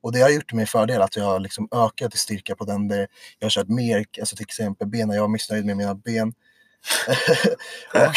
Och 0.02 0.12
det 0.12 0.20
har 0.22 0.30
gjort 0.30 0.54
mig 0.54 0.66
fördel 0.66 1.02
att 1.02 1.16
jag 1.16 1.24
har 1.24 1.40
liksom 1.40 1.68
ökat 1.72 2.16
i 2.16 2.18
styrka 2.18 2.56
på 2.56 2.66
den. 2.66 2.88
Där 2.88 3.08
jag 3.40 3.46
har 3.46 3.50
kört 3.50 3.68
mer, 3.68 4.06
alltså 4.20 4.36
till 4.36 4.44
exempel 4.46 4.88
benen. 4.88 5.16
Jag 5.16 5.22
var 5.22 5.28
missnöjd 5.28 5.66
med 5.66 5.78
mina 5.78 5.96
ben. 5.96 6.34
och, 7.94 8.16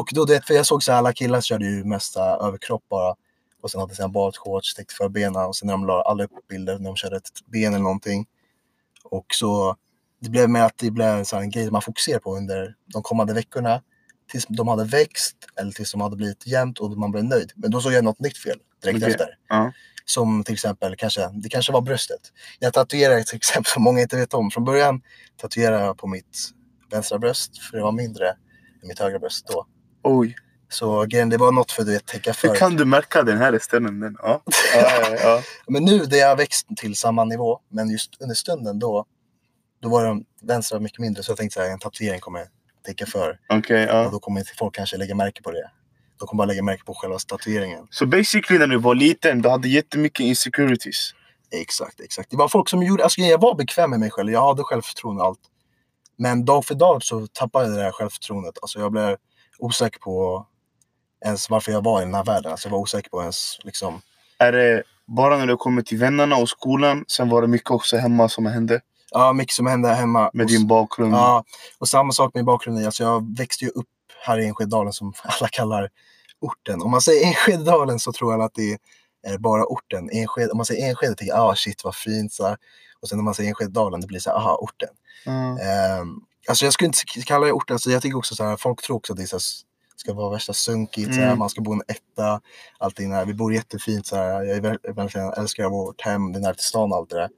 och 0.00 0.08
då 0.12 0.24
det, 0.24 0.46
för 0.46 0.54
jag 0.54 0.66
såg 0.66 0.82
så 0.82 0.92
här, 0.92 0.98
alla 0.98 1.12
killar 1.12 1.40
körde 1.40 1.64
ju 1.66 1.84
mesta 1.84 2.20
överkropp 2.22 2.84
bara. 2.88 3.14
Och 3.62 3.70
sen 3.70 3.80
hade 3.80 3.94
sina 3.94 4.08
badshorts, 4.08 4.74
täckte 4.74 4.94
för 4.94 5.08
benen 5.08 5.44
och 5.44 5.56
sen 5.56 5.66
när 5.66 5.72
de 5.74 5.86
la 5.86 6.02
alla 6.02 6.24
upp 6.24 6.48
bilder 6.48 6.78
när 6.78 6.84
de 6.84 6.96
körde 6.96 7.16
ett 7.16 7.28
ben 7.46 7.74
eller 7.74 7.82
någonting. 7.84 8.26
Och 9.04 9.26
så 9.34 9.76
det 10.20 10.30
blev 10.30 10.50
med 10.50 10.64
att 10.64 10.78
det 10.78 10.90
blev 10.90 11.08
en 11.08 11.24
sån 11.24 11.38
här 11.38 11.46
grej 11.46 11.70
man 11.70 11.82
fokuserar 11.82 12.18
på 12.18 12.36
under 12.36 12.74
de 12.92 13.02
kommande 13.02 13.34
veckorna. 13.34 13.82
Tills 14.30 14.46
de 14.48 14.68
hade 14.68 14.84
växt 14.84 15.36
eller 15.60 15.72
tills 15.72 15.92
de 15.92 16.00
hade 16.00 16.16
blivit 16.16 16.46
jämnt 16.46 16.78
och 16.78 16.90
man 16.90 17.10
blev 17.10 17.24
nöjd. 17.24 17.52
Men 17.56 17.70
då 17.70 17.80
såg 17.80 17.92
jag 17.92 18.04
något 18.04 18.20
nytt 18.20 18.38
fel 18.38 18.58
direkt 18.82 18.96
Okej. 18.96 19.10
efter. 19.10 19.26
Ja. 19.48 19.72
Som 20.04 20.44
till 20.44 20.54
exempel, 20.54 20.96
kanske, 20.96 21.28
det 21.42 21.48
kanske 21.48 21.72
var 21.72 21.80
bröstet. 21.80 22.20
Jag 22.58 22.72
tatuerade 22.72 23.24
till 23.24 23.36
exempel, 23.36 23.64
som 23.64 23.82
många 23.82 24.00
inte 24.00 24.16
vet 24.16 24.34
om. 24.34 24.50
Från 24.50 24.64
början 24.64 25.00
tatuerade 25.36 25.84
jag 25.84 25.98
på 25.98 26.06
mitt 26.06 26.50
vänstra 26.90 27.18
bröst, 27.18 27.58
för 27.58 27.76
det 27.76 27.82
var 27.82 27.92
mindre 27.92 28.28
än 28.28 28.88
mitt 28.88 28.98
högra 28.98 29.18
bröst 29.18 29.46
då. 29.46 29.66
Oj. 30.02 30.36
Så 30.70 31.04
grejen, 31.04 31.28
det 31.28 31.36
var 31.36 31.52
något 31.52 31.72
för 31.72 31.96
att 31.96 32.06
täcka 32.06 32.34
för. 32.34 32.48
Hur 32.48 32.54
kan 32.54 32.76
du 32.76 32.84
märka 32.84 33.22
den 33.22 33.38
här 33.38 33.58
ställen? 33.58 34.00
Den? 34.00 34.16
Ja. 34.22 34.42
Ja, 34.74 34.90
ja, 35.02 35.16
ja. 35.22 35.42
Men 35.68 35.84
nu 35.84 35.98
det 35.98 36.20
har 36.20 36.36
växt 36.36 36.66
till 36.76 36.96
samma 36.96 37.24
nivå, 37.24 37.60
men 37.68 37.90
just 37.90 38.20
under 38.20 38.34
stunden 38.34 38.78
då, 38.78 39.06
då 39.80 39.88
var 39.88 40.04
den 40.04 40.24
vänstra 40.42 40.80
mycket 40.80 40.98
mindre. 40.98 41.22
Så 41.22 41.30
jag 41.30 41.38
tänkte 41.38 41.62
att 41.62 41.68
en 41.68 41.78
tatuering 41.78 42.20
kommer 42.20 42.46
täcka 42.86 43.06
för. 43.06 43.38
Och 43.48 43.70
ja. 43.70 44.08
då 44.12 44.18
kommer 44.18 44.40
inte 44.40 44.52
folk 44.58 44.74
kanske 44.74 44.96
lägga 44.96 45.14
märke 45.14 45.42
på 45.42 45.50
det. 45.50 45.70
De 46.18 46.28
kommer 46.28 46.38
bara 46.38 46.46
lägga 46.46 46.62
märke 46.62 46.84
på 46.84 46.94
själva 46.94 47.18
tatueringen. 47.18 47.86
Så 47.90 48.06
basically 48.06 48.58
när 48.58 48.66
du 48.66 48.78
var 48.78 48.94
liten, 48.94 49.42
du 49.42 49.48
hade 49.48 49.68
jättemycket 49.68 50.20
insecurities? 50.20 51.14
Exakt, 51.50 52.00
exakt. 52.00 52.30
Det 52.30 52.36
var 52.36 52.48
folk 52.48 52.68
som 52.68 52.82
gjorde, 52.82 53.04
alltså 53.04 53.20
jag 53.20 53.40
var 53.40 53.54
bekväm 53.54 53.90
med 53.90 54.00
mig 54.00 54.10
själv, 54.10 54.32
jag 54.32 54.46
hade 54.46 54.62
självförtroende 54.62 55.22
och 55.22 55.28
allt. 55.28 55.40
Men 56.16 56.44
dag 56.44 56.64
för 56.64 56.74
dag 56.74 57.02
så 57.02 57.26
tappade 57.26 57.64
jag 57.64 57.76
det 57.76 57.82
där 57.82 57.92
självförtroendet. 57.92 58.54
Alltså 58.62 58.78
jag 58.78 58.92
blev 58.92 59.16
osäker 59.58 59.98
på 59.98 60.46
ens 61.24 61.50
varför 61.50 61.72
jag 61.72 61.84
var 61.84 62.02
i 62.02 62.04
den 62.04 62.14
här 62.14 62.24
världen. 62.24 62.52
Alltså 62.52 62.68
jag 62.68 62.72
var 62.72 62.78
osäker 62.78 63.10
på 63.10 63.20
ens 63.20 63.58
liksom. 63.64 64.00
Är 64.38 64.52
det 64.52 64.82
bara 65.06 65.36
när 65.36 65.46
du 65.46 65.56
kommer 65.56 65.82
till 65.82 65.98
vännerna 65.98 66.36
och 66.36 66.48
skolan? 66.48 67.04
Sen 67.08 67.28
var 67.28 67.42
det 67.42 67.48
mycket 67.48 67.70
också 67.70 67.96
hemma 67.96 68.28
som 68.28 68.46
hände? 68.46 68.80
Ja, 69.10 69.32
mycket 69.32 69.54
som 69.54 69.66
hände 69.66 69.88
hemma. 69.88 70.30
Med 70.32 70.46
din 70.46 70.66
bakgrund? 70.66 71.14
Ja, 71.14 71.44
och 71.78 71.88
samma 71.88 72.12
sak 72.12 72.34
med 72.34 72.44
bakgrunden. 72.44 72.84
Alltså 72.84 73.02
jag 73.02 73.36
växte 73.36 73.64
ju 73.64 73.70
upp 73.70 73.86
här 74.24 74.38
i 74.38 74.46
Enskededalen 74.46 74.92
som 74.92 75.12
alla 75.22 75.48
kallar 75.48 75.88
orten. 76.40 76.82
Om 76.82 76.90
man 76.90 77.00
säger 77.00 77.26
Enskededalen 77.26 77.98
så 77.98 78.12
tror 78.12 78.34
alla 78.34 78.44
att 78.44 78.54
det 78.54 78.78
är 79.26 79.38
bara 79.38 79.64
orten. 79.64 80.10
Enskede, 80.10 80.50
om 80.50 80.56
man 80.56 80.66
säger 80.66 80.88
Enskede 80.88 81.14
tänker 81.14 81.34
jag 81.34 81.50
ah 81.50 81.54
shit 81.56 81.84
vad 81.84 81.96
fint. 81.96 82.32
Så 82.32 82.46
här. 82.46 82.56
Och 83.00 83.08
sen 83.08 83.18
när 83.18 83.22
man 83.24 83.34
säger 83.34 83.48
Enskededalen 83.48 84.00
det 84.00 84.06
blir 84.06 84.20
så 84.20 84.30
här, 84.30 84.36
aha 84.36 84.56
orten. 84.56 84.88
Ja. 85.24 86.00
Um, 86.00 86.22
alltså 86.48 86.64
jag 86.64 86.74
skulle 86.74 86.86
inte 86.86 87.22
kalla 87.26 87.46
det 87.46 87.52
orten, 87.52 87.74
alltså 87.74 87.90
jag 87.90 88.02
tycker 88.02 88.18
också 88.18 88.34
så 88.34 88.44
här, 88.44 88.56
folk 88.56 88.82
tror 88.82 88.96
också 88.96 89.12
att 89.12 89.16
det 89.16 89.22
är 89.22 89.26
så 89.26 89.36
här, 89.36 89.42
ska 90.00 90.12
vara 90.12 90.30
värsta 90.30 90.52
sunkigt, 90.52 91.14
här, 91.16 91.26
Mm. 91.26 91.38
man 91.38 91.50
ska 91.50 91.60
bo 91.60 91.72
i 91.72 91.74
en 91.74 91.82
etta, 91.88 92.40
allting 92.78 93.10
där. 93.10 93.24
Vi 93.24 93.34
bor 93.34 93.54
jättefint 93.54 94.06
så 94.06 94.16
här, 94.16 94.42
jag 94.42 94.56
är 94.56 94.92
verkligen 94.94 95.32
älskar 95.32 95.68
vårt 95.68 96.00
hem, 96.00 96.32
det 96.32 96.38
är 96.38 96.40
nära 96.40 96.54
till 96.54 96.64
stan 96.64 96.92
och 96.92 96.98
allt 96.98 97.10
det 97.10 97.16
där. 97.16 97.28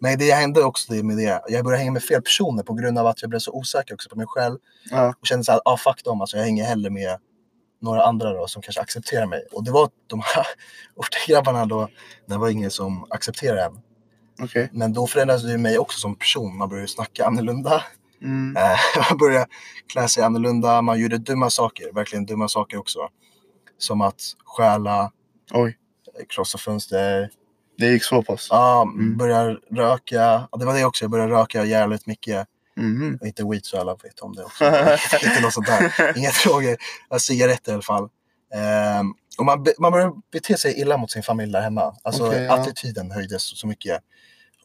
Men 0.00 0.18
det 0.18 0.30
hände 0.32 0.62
också 0.62 0.92
det 0.92 1.02
med 1.02 1.16
det, 1.16 1.42
jag 1.48 1.64
började 1.64 1.78
hänga 1.78 1.92
med 1.92 2.02
fel 2.02 2.22
personer 2.22 2.62
på 2.62 2.74
grund 2.74 2.98
av 2.98 3.06
att 3.06 3.22
jag 3.22 3.30
blev 3.30 3.38
så 3.38 3.52
osäker 3.52 3.94
också 3.94 4.08
på 4.08 4.16
mig 4.16 4.26
själv. 4.26 4.58
Ja. 4.90 5.14
Och 5.20 5.26
kände 5.26 5.44
så 5.44 5.52
här, 5.52 5.60
ah 5.64 5.76
fuck 5.76 6.04
dem, 6.04 6.20
alltså 6.20 6.36
jag 6.36 6.44
hänger 6.44 6.64
hellre 6.64 6.90
med 6.90 7.18
några 7.82 8.04
andra 8.04 8.32
då 8.34 8.46
som 8.46 8.62
kanske 8.62 8.80
accepterar 8.80 9.26
mig. 9.26 9.46
Och 9.52 9.64
det 9.64 9.70
var 9.70 9.90
de 10.06 10.20
här 10.24 10.46
ortengrabbarna 10.96 11.66
då, 11.66 11.88
det 12.26 12.36
var 12.36 12.48
ingen 12.48 12.70
som 12.70 13.06
accepterade 13.10 13.62
en. 13.62 13.80
Okej. 14.42 14.68
Men 14.72 14.92
då 14.92 15.06
förändrades 15.06 15.42
det 15.42 15.58
mig 15.58 15.78
också 15.78 15.98
som 15.98 16.14
person. 16.16 16.56
Man 16.56 16.68
började 16.68 16.88
snacka 16.88 17.26
annorlunda. 17.26 17.82
Mm. 18.22 18.56
Eh, 18.56 18.78
man 19.10 19.18
började 19.18 19.46
klä 19.92 20.08
sig 20.08 20.22
annorlunda, 20.22 20.82
man 20.82 21.00
gjorde 21.00 21.18
dumma 21.18 21.50
saker, 21.50 21.92
verkligen 21.94 22.26
dumma 22.26 22.48
saker 22.48 22.76
också. 22.78 22.98
Som 23.78 24.00
att 24.00 24.20
stjäla, 24.44 25.12
Oj, 25.52 25.76
eh, 26.18 26.24
krossa 26.28 26.58
fönster, 26.58 27.30
det 27.78 27.86
gick 27.86 28.04
så 28.04 28.22
pass? 28.22 28.46
ja, 28.50 28.82
Mm. 28.82 29.16
börja 29.16 29.44
röka. 29.70 30.48
Det 30.58 30.64
var 30.64 30.74
det 30.74 30.84
också, 30.84 31.04
jag 31.04 31.10
började 31.10 31.32
röka 31.32 31.64
jävligt 31.64 32.06
mycket. 32.06 32.46
Mhm. 32.76 33.18
Och 33.20 33.26
inte 33.26 33.44
weed 33.44 33.64
så 33.64 33.80
alla 33.80 33.94
vet 33.94 34.20
om 34.20 34.34
det 34.34 34.44
också. 34.44 34.64
inte 35.24 35.40
något 35.42 35.52
sånt 35.52 35.66
där. 35.66 36.18
Inga 36.18 36.30
droger, 36.44 36.76
ja, 37.10 37.18
cigaretter 37.18 37.72
i 37.72 37.74
alla 37.74 37.82
fall. 37.82 38.08
Ehm, 38.54 39.14
och 39.38 39.44
man, 39.44 39.62
be- 39.62 39.74
man 39.78 39.92
började 39.92 40.12
bete 40.32 40.56
sig 40.56 40.80
illa 40.80 40.96
mot 40.96 41.10
sin 41.10 41.22
familj 41.22 41.52
där 41.52 41.60
hemma. 41.62 41.94
Alltså 42.02 42.26
Okej, 42.26 42.42
ja. 42.42 42.52
attityden 42.60 43.10
höjdes 43.10 43.58
så 43.58 43.66
mycket. 43.66 44.00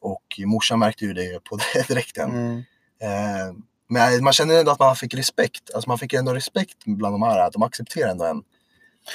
Och 0.01 0.23
morsan 0.45 0.79
märkte 0.79 1.05
ju 1.05 1.13
det 1.13 1.43
på 1.43 1.59
direkten. 1.87 2.29
Mm. 2.31 2.63
Eh, 3.05 3.55
men 3.89 4.23
man 4.23 4.33
känner 4.33 4.59
ändå 4.59 4.71
att 4.71 4.79
man 4.79 4.95
fick 4.95 5.13
respekt. 5.13 5.73
Alltså 5.73 5.89
man 5.89 5.99
fick 5.99 6.13
ändå 6.13 6.33
respekt 6.33 6.77
bland 6.85 7.13
de 7.13 7.21
här. 7.21 7.39
Att 7.39 7.53
de 7.53 7.63
accepterar 7.63 8.11
ändå 8.11 8.25
en. 8.25 8.43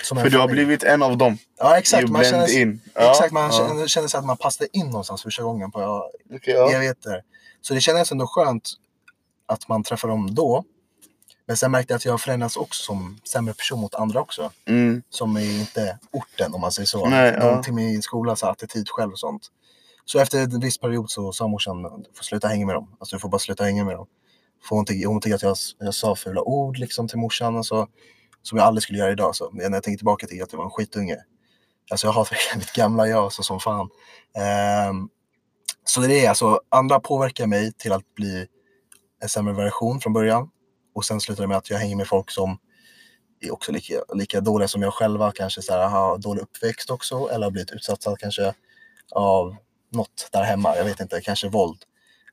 Som 0.05 0.19
en 0.19 0.25
För 0.25 0.31
du 0.31 0.39
har 0.39 0.49
blivit 0.49 0.83
en 0.83 1.03
av 1.03 1.19
dem. 1.19 1.39
Ja 1.59 1.79
exakt. 1.79 2.03
You 2.03 2.13
Man 2.13 2.25
känner, 2.25 2.59
in. 2.59 2.81
Exakt, 2.95 3.33
man 3.33 3.43
ja. 3.43 3.87
känner, 3.87 4.09
sig 4.09 4.19
att 4.19 4.25
man 4.25 4.37
passade 4.37 4.79
in 4.79 4.87
någonstans 4.87 5.23
första 5.23 5.43
gången 5.43 5.71
på 5.71 6.11
Okej, 6.35 6.55
ja. 6.55 6.71
evigheter. 6.71 7.23
Så 7.61 7.75
det 7.75 7.81
kändes 7.81 8.13
ändå 8.13 8.27
skönt 8.27 8.71
att 9.47 9.69
man 9.69 9.83
träffar 9.83 10.09
dem 10.09 10.35
då. 10.35 10.65
Men 11.47 11.57
sen 11.57 11.71
märkte 11.71 11.93
jag 11.93 11.97
att 11.97 12.05
jag 12.05 12.21
förändrats 12.21 12.57
också 12.57 12.83
som 12.83 13.19
sämre 13.25 13.55
person 13.55 13.81
mot 13.81 13.95
andra 13.95 14.21
också. 14.21 14.51
Mm. 14.67 15.03
Som 15.11 15.37
är 15.37 15.61
inte 15.61 15.99
orten 16.11 16.55
om 16.55 16.61
man 16.61 16.73
säger 16.73 16.87
så. 16.87 17.07
Nej, 17.07 17.33
de 17.33 17.47
ja. 17.47 17.63
till 17.63 17.73
min 17.73 18.03
skola 18.03 18.37
så 18.37 18.47
attityd 18.47 18.89
själv 18.89 19.13
och 19.13 19.19
sånt. 19.19 19.43
Så 20.13 20.19
efter 20.19 20.39
en 20.39 20.61
viss 20.61 20.79
period 20.79 21.11
så 21.11 21.33
sa 21.33 21.49
morsan, 21.49 21.83
du 21.83 22.11
får 22.15 22.25
sluta 22.25 22.49
hänga 22.49 22.67
med 22.67 22.75
dem. 22.75 22.97
Alltså 23.01 23.17
du 23.17 23.21
får 23.21 23.29
bara 23.29 23.39
sluta 23.39 23.65
hänga 23.65 23.85
med 23.85 23.97
dem. 23.97 24.07
För 24.69 24.77
hon, 24.77 24.85
tyckte, 24.85 25.09
hon 25.09 25.21
tyckte 25.21 25.35
att 25.35 25.43
jag, 25.43 25.57
jag 25.79 25.95
sa 25.95 26.17
fula 26.17 26.43
ord 26.43 26.79
liksom 26.79 27.09
till 27.09 27.19
morsan. 27.19 27.57
och 27.57 27.67
så. 27.67 27.89
som 28.43 28.59
jag 28.59 28.67
aldrig 28.67 28.83
skulle 28.83 28.99
göra 28.99 29.13
idag. 29.13 29.37
Så. 29.37 29.51
När 29.51 29.71
jag 29.71 29.83
tänker 29.83 29.99
tillbaka 29.99 30.27
till 30.27 30.43
att 30.43 30.53
jag 30.53 30.57
var 30.57 30.65
en 30.65 30.71
skitunge. 30.71 31.17
Alltså 31.91 32.07
jag 32.07 32.13
hatar 32.13 32.31
verkligen 32.31 32.59
mitt 32.59 32.73
gamla 32.73 33.09
jag 33.09 33.33
så 33.33 33.43
som 33.43 33.61
fan. 33.61 33.89
Um, 34.91 35.09
så 35.85 36.01
det 36.01 36.25
är 36.25 36.29
alltså 36.29 36.61
andra 36.69 37.01
påverkar 37.01 37.47
mig 37.47 37.73
till 37.73 37.93
att 37.93 38.15
bli 38.15 38.47
en 39.23 39.29
sämre 39.29 39.55
version 39.55 40.01
från 40.01 40.13
början. 40.13 40.51
Och 40.95 41.05
sen 41.05 41.21
slutar 41.21 41.43
det 41.43 41.49
med 41.49 41.57
att 41.57 41.71
jag 41.71 41.79
hänger 41.79 41.97
med 41.97 42.09
folk 42.09 42.31
som 42.31 42.59
är 43.41 43.53
också 43.53 43.73
lika, 43.73 43.95
lika 44.15 44.41
dåliga 44.41 44.69
som 44.69 44.83
jag 44.83 44.95
själva. 44.95 45.33
Kanske 45.33 45.63
så 45.63 45.73
här, 45.73 45.89
har 45.89 46.19
dålig 46.19 46.43
uppväxt 46.43 46.91
också. 46.91 47.29
Eller 47.33 47.47
har 47.47 47.51
blivit 47.51 47.71
utsatta 47.73 48.17
kanske 48.17 48.55
av 49.13 49.57
något 49.93 50.29
där 50.33 50.43
hemma. 50.43 50.77
Jag 50.77 50.85
vet 50.85 51.01
inte, 51.01 51.21
kanske 51.21 51.49
våld. 51.49 51.85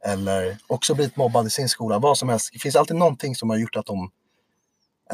Eller 0.06 0.58
också 0.68 0.96
blivit 0.96 1.16
mobbad 1.16 1.48
i 1.48 1.50
sin 1.50 1.70
skola. 1.70 2.00
Vad 2.00 2.18
som 2.18 2.30
helst. 2.30 2.50
Det 2.54 2.60
finns 2.60 2.76
alltid 2.76 2.96
någonting 2.96 3.36
som 3.36 3.50
har 3.50 3.58
gjort 3.58 3.76
att 3.76 3.86
de 3.86 4.12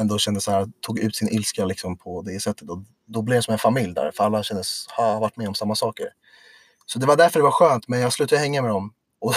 ändå 0.00 0.18
kände 0.18 0.40
så 0.40 0.50
här, 0.50 0.68
tog 0.80 0.98
ut 0.98 1.16
sin 1.16 1.28
ilska 1.28 1.64
liksom 1.64 1.96
på 1.96 2.22
det 2.22 2.40
sättet. 2.40 2.70
Och 2.70 2.78
då 3.06 3.22
blev 3.22 3.38
det 3.38 3.42
som 3.42 3.52
en 3.52 3.58
familj 3.58 3.94
där. 3.94 4.10
För 4.14 4.24
alla 4.24 4.42
kändes 4.42 4.86
ha 4.86 5.18
varit 5.18 5.36
med 5.36 5.48
om 5.48 5.54
samma 5.54 5.74
saker. 5.74 6.08
Så 6.86 6.98
det 6.98 7.06
var 7.06 7.16
därför 7.16 7.38
det 7.38 7.44
var 7.44 7.50
skönt. 7.50 7.88
Men 7.88 8.00
jag 8.00 8.12
slutade 8.12 8.40
hänga 8.40 8.62
med 8.62 8.70
dem. 8.70 8.94
Och, 9.20 9.34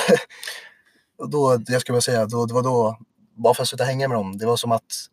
och 1.17 1.29
då, 1.29 1.63
jag 1.67 1.81
skulle 1.81 1.95
bara 1.95 2.01
säga, 2.01 2.25
då, 2.25 2.45
det 2.45 2.53
var 2.53 2.63
då, 2.63 2.97
bara 3.35 3.53
för 3.53 3.63
att 3.63 3.69
sluta 3.69 3.83
hänga 3.83 4.07
med 4.07 4.17
dem. 4.17 4.37
Det 4.37 4.45
var 4.45 4.57
som 4.57 4.71
att 4.71 5.07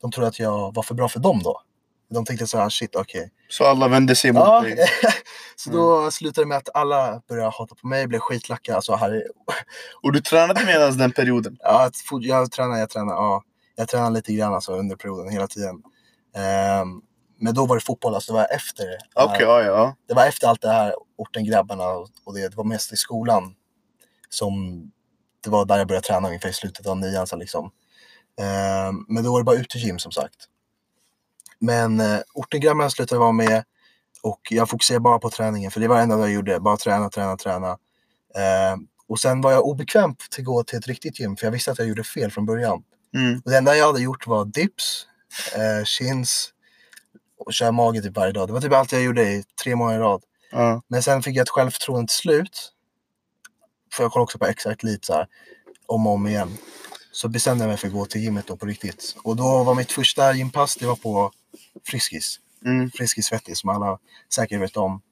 de 0.00 0.10
trodde 0.10 0.28
att 0.28 0.38
jag 0.38 0.74
var 0.74 0.82
för 0.82 0.94
bra 0.94 1.08
för 1.08 1.20
dem 1.20 1.40
då. 1.44 1.62
De 2.10 2.24
tänkte 2.24 2.46
så 2.46 2.58
här, 2.58 2.66
ah, 2.66 2.70
shit 2.70 2.96
okej. 2.96 3.30
Så 3.50 3.64
alla 3.64 3.88
vände 3.88 4.14
sig 4.14 4.32
mot 4.32 4.42
Ja, 4.42 4.60
dig? 4.60 4.76
så 5.56 5.70
då 5.70 6.10
slutade 6.10 6.44
det 6.44 6.48
med 6.48 6.58
att 6.58 6.68
alla 6.74 7.22
började 7.28 7.50
hata 7.58 7.74
på 7.74 7.86
mig, 7.86 8.06
blev 8.06 8.18
skitlacka. 8.18 8.76
Alltså, 8.76 8.94
här, 8.94 9.24
Och 10.02 10.12
du 10.12 10.20
tränade 10.20 10.64
medan 10.66 10.98
den 10.98 11.12
perioden? 11.12 11.56
ja, 11.60 11.90
jag 12.20 12.52
tränar, 12.52 12.78
jag 12.78 12.90
tränar. 12.90 13.14
Ja, 13.14 13.42
jag 13.76 13.88
tränar 13.88 14.10
lite 14.10 14.32
grann 14.32 14.54
alltså, 14.54 14.72
under 14.72 14.96
perioden, 14.96 15.32
hela 15.32 15.46
tiden. 15.46 15.82
Ehm, 16.36 17.00
men 17.40 17.54
då 17.54 17.66
var 17.66 17.76
det 17.76 17.82
fotboll, 17.82 18.14
alltså 18.14 18.32
det 18.32 18.38
var 18.38 18.46
efter. 18.50 18.84
det 18.86 18.98
Okej, 19.14 19.46
ja, 19.46 19.62
ja. 19.62 19.94
Det 20.08 20.14
var 20.14 20.26
efter 20.26 20.48
allt 20.48 20.62
det 20.62 20.68
här, 20.68 20.94
orten-grabbarna 21.16 21.88
och 21.88 22.08
och 22.24 22.34
det, 22.34 22.48
det 22.48 22.56
var 22.56 22.64
mest 22.64 22.92
i 22.92 22.96
skolan 22.96 23.54
som 24.28 24.82
det 25.44 25.50
var 25.50 25.64
där 25.64 25.78
jag 25.78 25.88
började 25.88 26.06
träna 26.06 26.28
ungefär 26.28 26.48
i 26.48 26.52
slutet 26.52 26.86
av 26.86 26.96
nian. 26.96 27.26
Så 27.26 27.36
liksom. 27.36 27.70
Ehm, 28.40 29.04
men 29.08 29.24
då 29.24 29.32
var 29.32 29.40
det 29.40 29.44
bara 29.44 29.56
utegym 29.56 29.98
som 29.98 30.12
sagt. 30.12 30.36
Men 31.60 32.00
uh, 32.00 32.20
orten-grabbarna 32.34 32.90
slutade 32.90 33.16
jag 33.16 33.20
vara 33.20 33.32
med 33.32 33.64
och 34.22 34.40
jag 34.50 34.68
fokuserade 34.68 35.00
bara 35.00 35.18
på 35.18 35.30
träningen 35.30 35.70
för 35.70 35.80
det 35.80 35.88
var 35.88 35.96
det 35.96 36.02
enda 36.02 36.18
jag 36.18 36.32
gjorde. 36.32 36.60
Bara 36.60 36.76
träna, 36.76 37.10
träna, 37.10 37.36
träna. 37.36 37.78
Ehm, 38.34 38.86
och 39.08 39.20
sen 39.20 39.40
var 39.40 39.52
jag 39.52 39.66
obekväm 39.66 40.14
till 40.30 40.40
att 40.40 40.46
gå 40.46 40.64
till 40.64 40.78
ett 40.78 40.86
riktigt 40.86 41.20
gym 41.20 41.36
för 41.36 41.46
jag 41.46 41.52
visste 41.52 41.70
att 41.72 41.78
jag 41.78 41.88
gjorde 41.88 42.04
fel 42.04 42.30
från 42.30 42.46
början. 42.46 42.82
Mm. 43.14 43.42
Och 43.44 43.50
det 43.50 43.56
enda 43.56 43.76
jag 43.76 43.86
hade 43.86 44.02
gjort 44.02 44.26
var 44.26 44.44
dips, 44.44 45.06
eh, 45.54 45.84
chins 45.84 46.52
och 47.38 47.52
köra 47.52 47.72
mage 47.72 48.02
typ 48.02 48.16
varje 48.16 48.32
dag. 48.32 48.48
Det 48.48 48.52
var 48.52 48.60
typ 48.60 48.72
allt 48.72 48.92
jag 48.92 49.02
gjorde 49.02 49.22
i 49.22 49.44
tre 49.64 49.76
månader 49.76 49.98
i 49.98 50.02
rad. 50.02 50.22
ja. 50.50 50.82
Men 50.88 51.02
sen 51.02 51.22
fick 51.22 51.36
jag 51.36 51.42
ett 51.42 51.48
självförtroende 51.48 52.06
till 52.06 52.16
slut. 52.16 52.72
För 53.92 54.04
jag 54.04 54.12
kollade 54.12 54.24
också 54.24 54.38
på 54.38 54.46
Exact 54.46 54.82
Lead 54.82 55.04
så 55.04 55.12
här, 55.12 55.26
om 55.86 56.06
och 56.06 56.12
om 56.12 56.26
igen. 56.26 56.56
Så 57.12 57.28
bestämde 57.28 57.64
jag 57.64 57.68
mig 57.68 57.76
för 57.76 57.86
att 57.86 57.92
gå 57.92 58.06
till 58.06 58.20
gymmet 58.20 58.46
då 58.46 58.56
på 58.56 58.66
riktigt. 58.66 59.16
Och 59.22 59.36
då 59.36 59.64
var 59.64 59.74
mitt 59.74 59.92
första 59.92 60.32
gympass, 60.32 60.76
det 60.76 60.86
var 60.86 60.96
på 60.96 61.32
Friskis. 61.86 62.40
Mm. 62.64 62.90
Friskis 62.90 63.26
Svettis 63.26 63.58
som 63.60 63.70
alla 63.70 63.98
säkert 64.34 64.60
vet 64.60 64.76
om. 64.76 65.02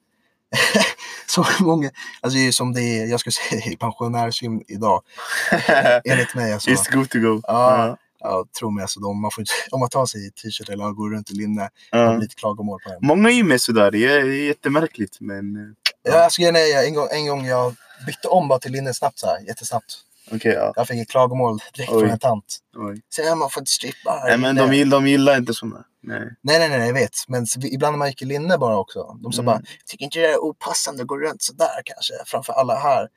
så 1.27 1.45
många, 1.59 1.91
alltså 2.21 2.37
det 2.39 2.47
är 2.47 2.51
som 2.51 2.73
det 2.73 2.81
är, 2.81 3.05
jag 3.05 3.19
skulle 3.19 3.33
säga 3.33 3.77
pensionärsgym 3.79 4.61
idag. 4.67 5.03
Enligt 6.05 6.35
mig 6.35 6.53
alltså. 6.53 6.69
It's 6.69 6.91
good 6.91 7.09
to 7.09 7.19
go. 7.19 7.41
Ja. 7.43 7.97
Ja, 8.21 8.45
tro 8.59 8.69
mig 8.71 8.81
alltså, 8.81 8.99
de, 8.99 9.21
man 9.21 9.31
får, 9.31 9.41
inte- 9.41 9.51
om 9.71 9.79
man 9.79 9.89
tar 9.89 10.05
sig 10.05 10.27
i 10.27 10.31
t-shirt 10.31 10.69
eller 10.69 10.91
går 10.91 11.09
runt 11.09 11.31
i 11.31 11.33
linne, 11.33 11.61
det 11.91 11.97
Ja. 11.97 12.09
blir 12.11 12.19
lite 12.21 12.35
klagomål 12.35 12.79
på 12.83 12.89
en. 12.89 12.97
Många 13.01 13.29
gym 13.29 13.51
är 13.51 13.57
sådär, 13.57 13.91
det 13.91 14.05
är 14.05 14.25
jättemärkligt 14.25 15.17
men... 15.19 15.75
Ja, 16.03 16.23
alltså, 16.23 16.41
är, 16.41 16.85
en, 16.87 16.93
gång, 16.93 17.07
en 17.11 17.27
gång 17.27 17.45
jag 17.45 17.75
bytte 18.05 18.27
om 18.27 18.47
bara 18.47 18.59
till 18.59 18.71
linne 18.71 18.93
snabbt 18.93 19.19
så 19.19 19.27
här, 19.27 19.39
jättesnabbt. 19.47 19.97
Okej, 20.31 20.53
ja. 20.53 20.73
Jag 20.75 20.87
fick 20.87 21.01
ett 21.01 21.09
klagomål 21.09 21.59
direkt 21.73 21.91
Oj. 21.91 21.99
från 21.99 22.09
en 22.09 22.19
tant. 22.19 22.57
Oj. 22.77 23.01
Säger 23.15 23.35
man 23.35 23.49
får 23.49 23.61
inte 23.61 23.71
strippa. 23.71 24.21
Nej 24.25 24.37
men 24.37 24.55
linne." 24.55 24.67
de, 24.67 24.73
gill- 24.77 24.89
de 24.89 25.07
gillar 25.07 25.37
inte 25.37 25.53
såna. 25.53 25.85
Nej. 26.03 26.19
nej, 26.41 26.59
nej, 26.59 26.69
nej, 26.69 26.87
jag 26.87 26.93
vet. 26.93 27.15
Men 27.27 27.47
så 27.47 27.59
ibland 27.61 27.93
när 27.93 27.97
man 27.97 28.07
gick 28.07 28.21
i 28.21 28.25
linne 28.25 28.57
bara 28.57 28.77
också. 28.77 29.17
De 29.23 29.31
sa 29.33 29.41
Mm. 29.41 29.45
bara, 29.53 29.61
tycker 29.85 30.05
inte 30.05 30.19
det 30.19 30.25
är 30.25 30.37
opassande 30.37 31.01
att 31.01 31.07
gå 31.07 31.17
runt 31.17 31.41
sådär 31.41 31.81
kanske 31.85 32.13
framför 32.25 32.53
alla 32.53 32.75
här. 32.75 33.07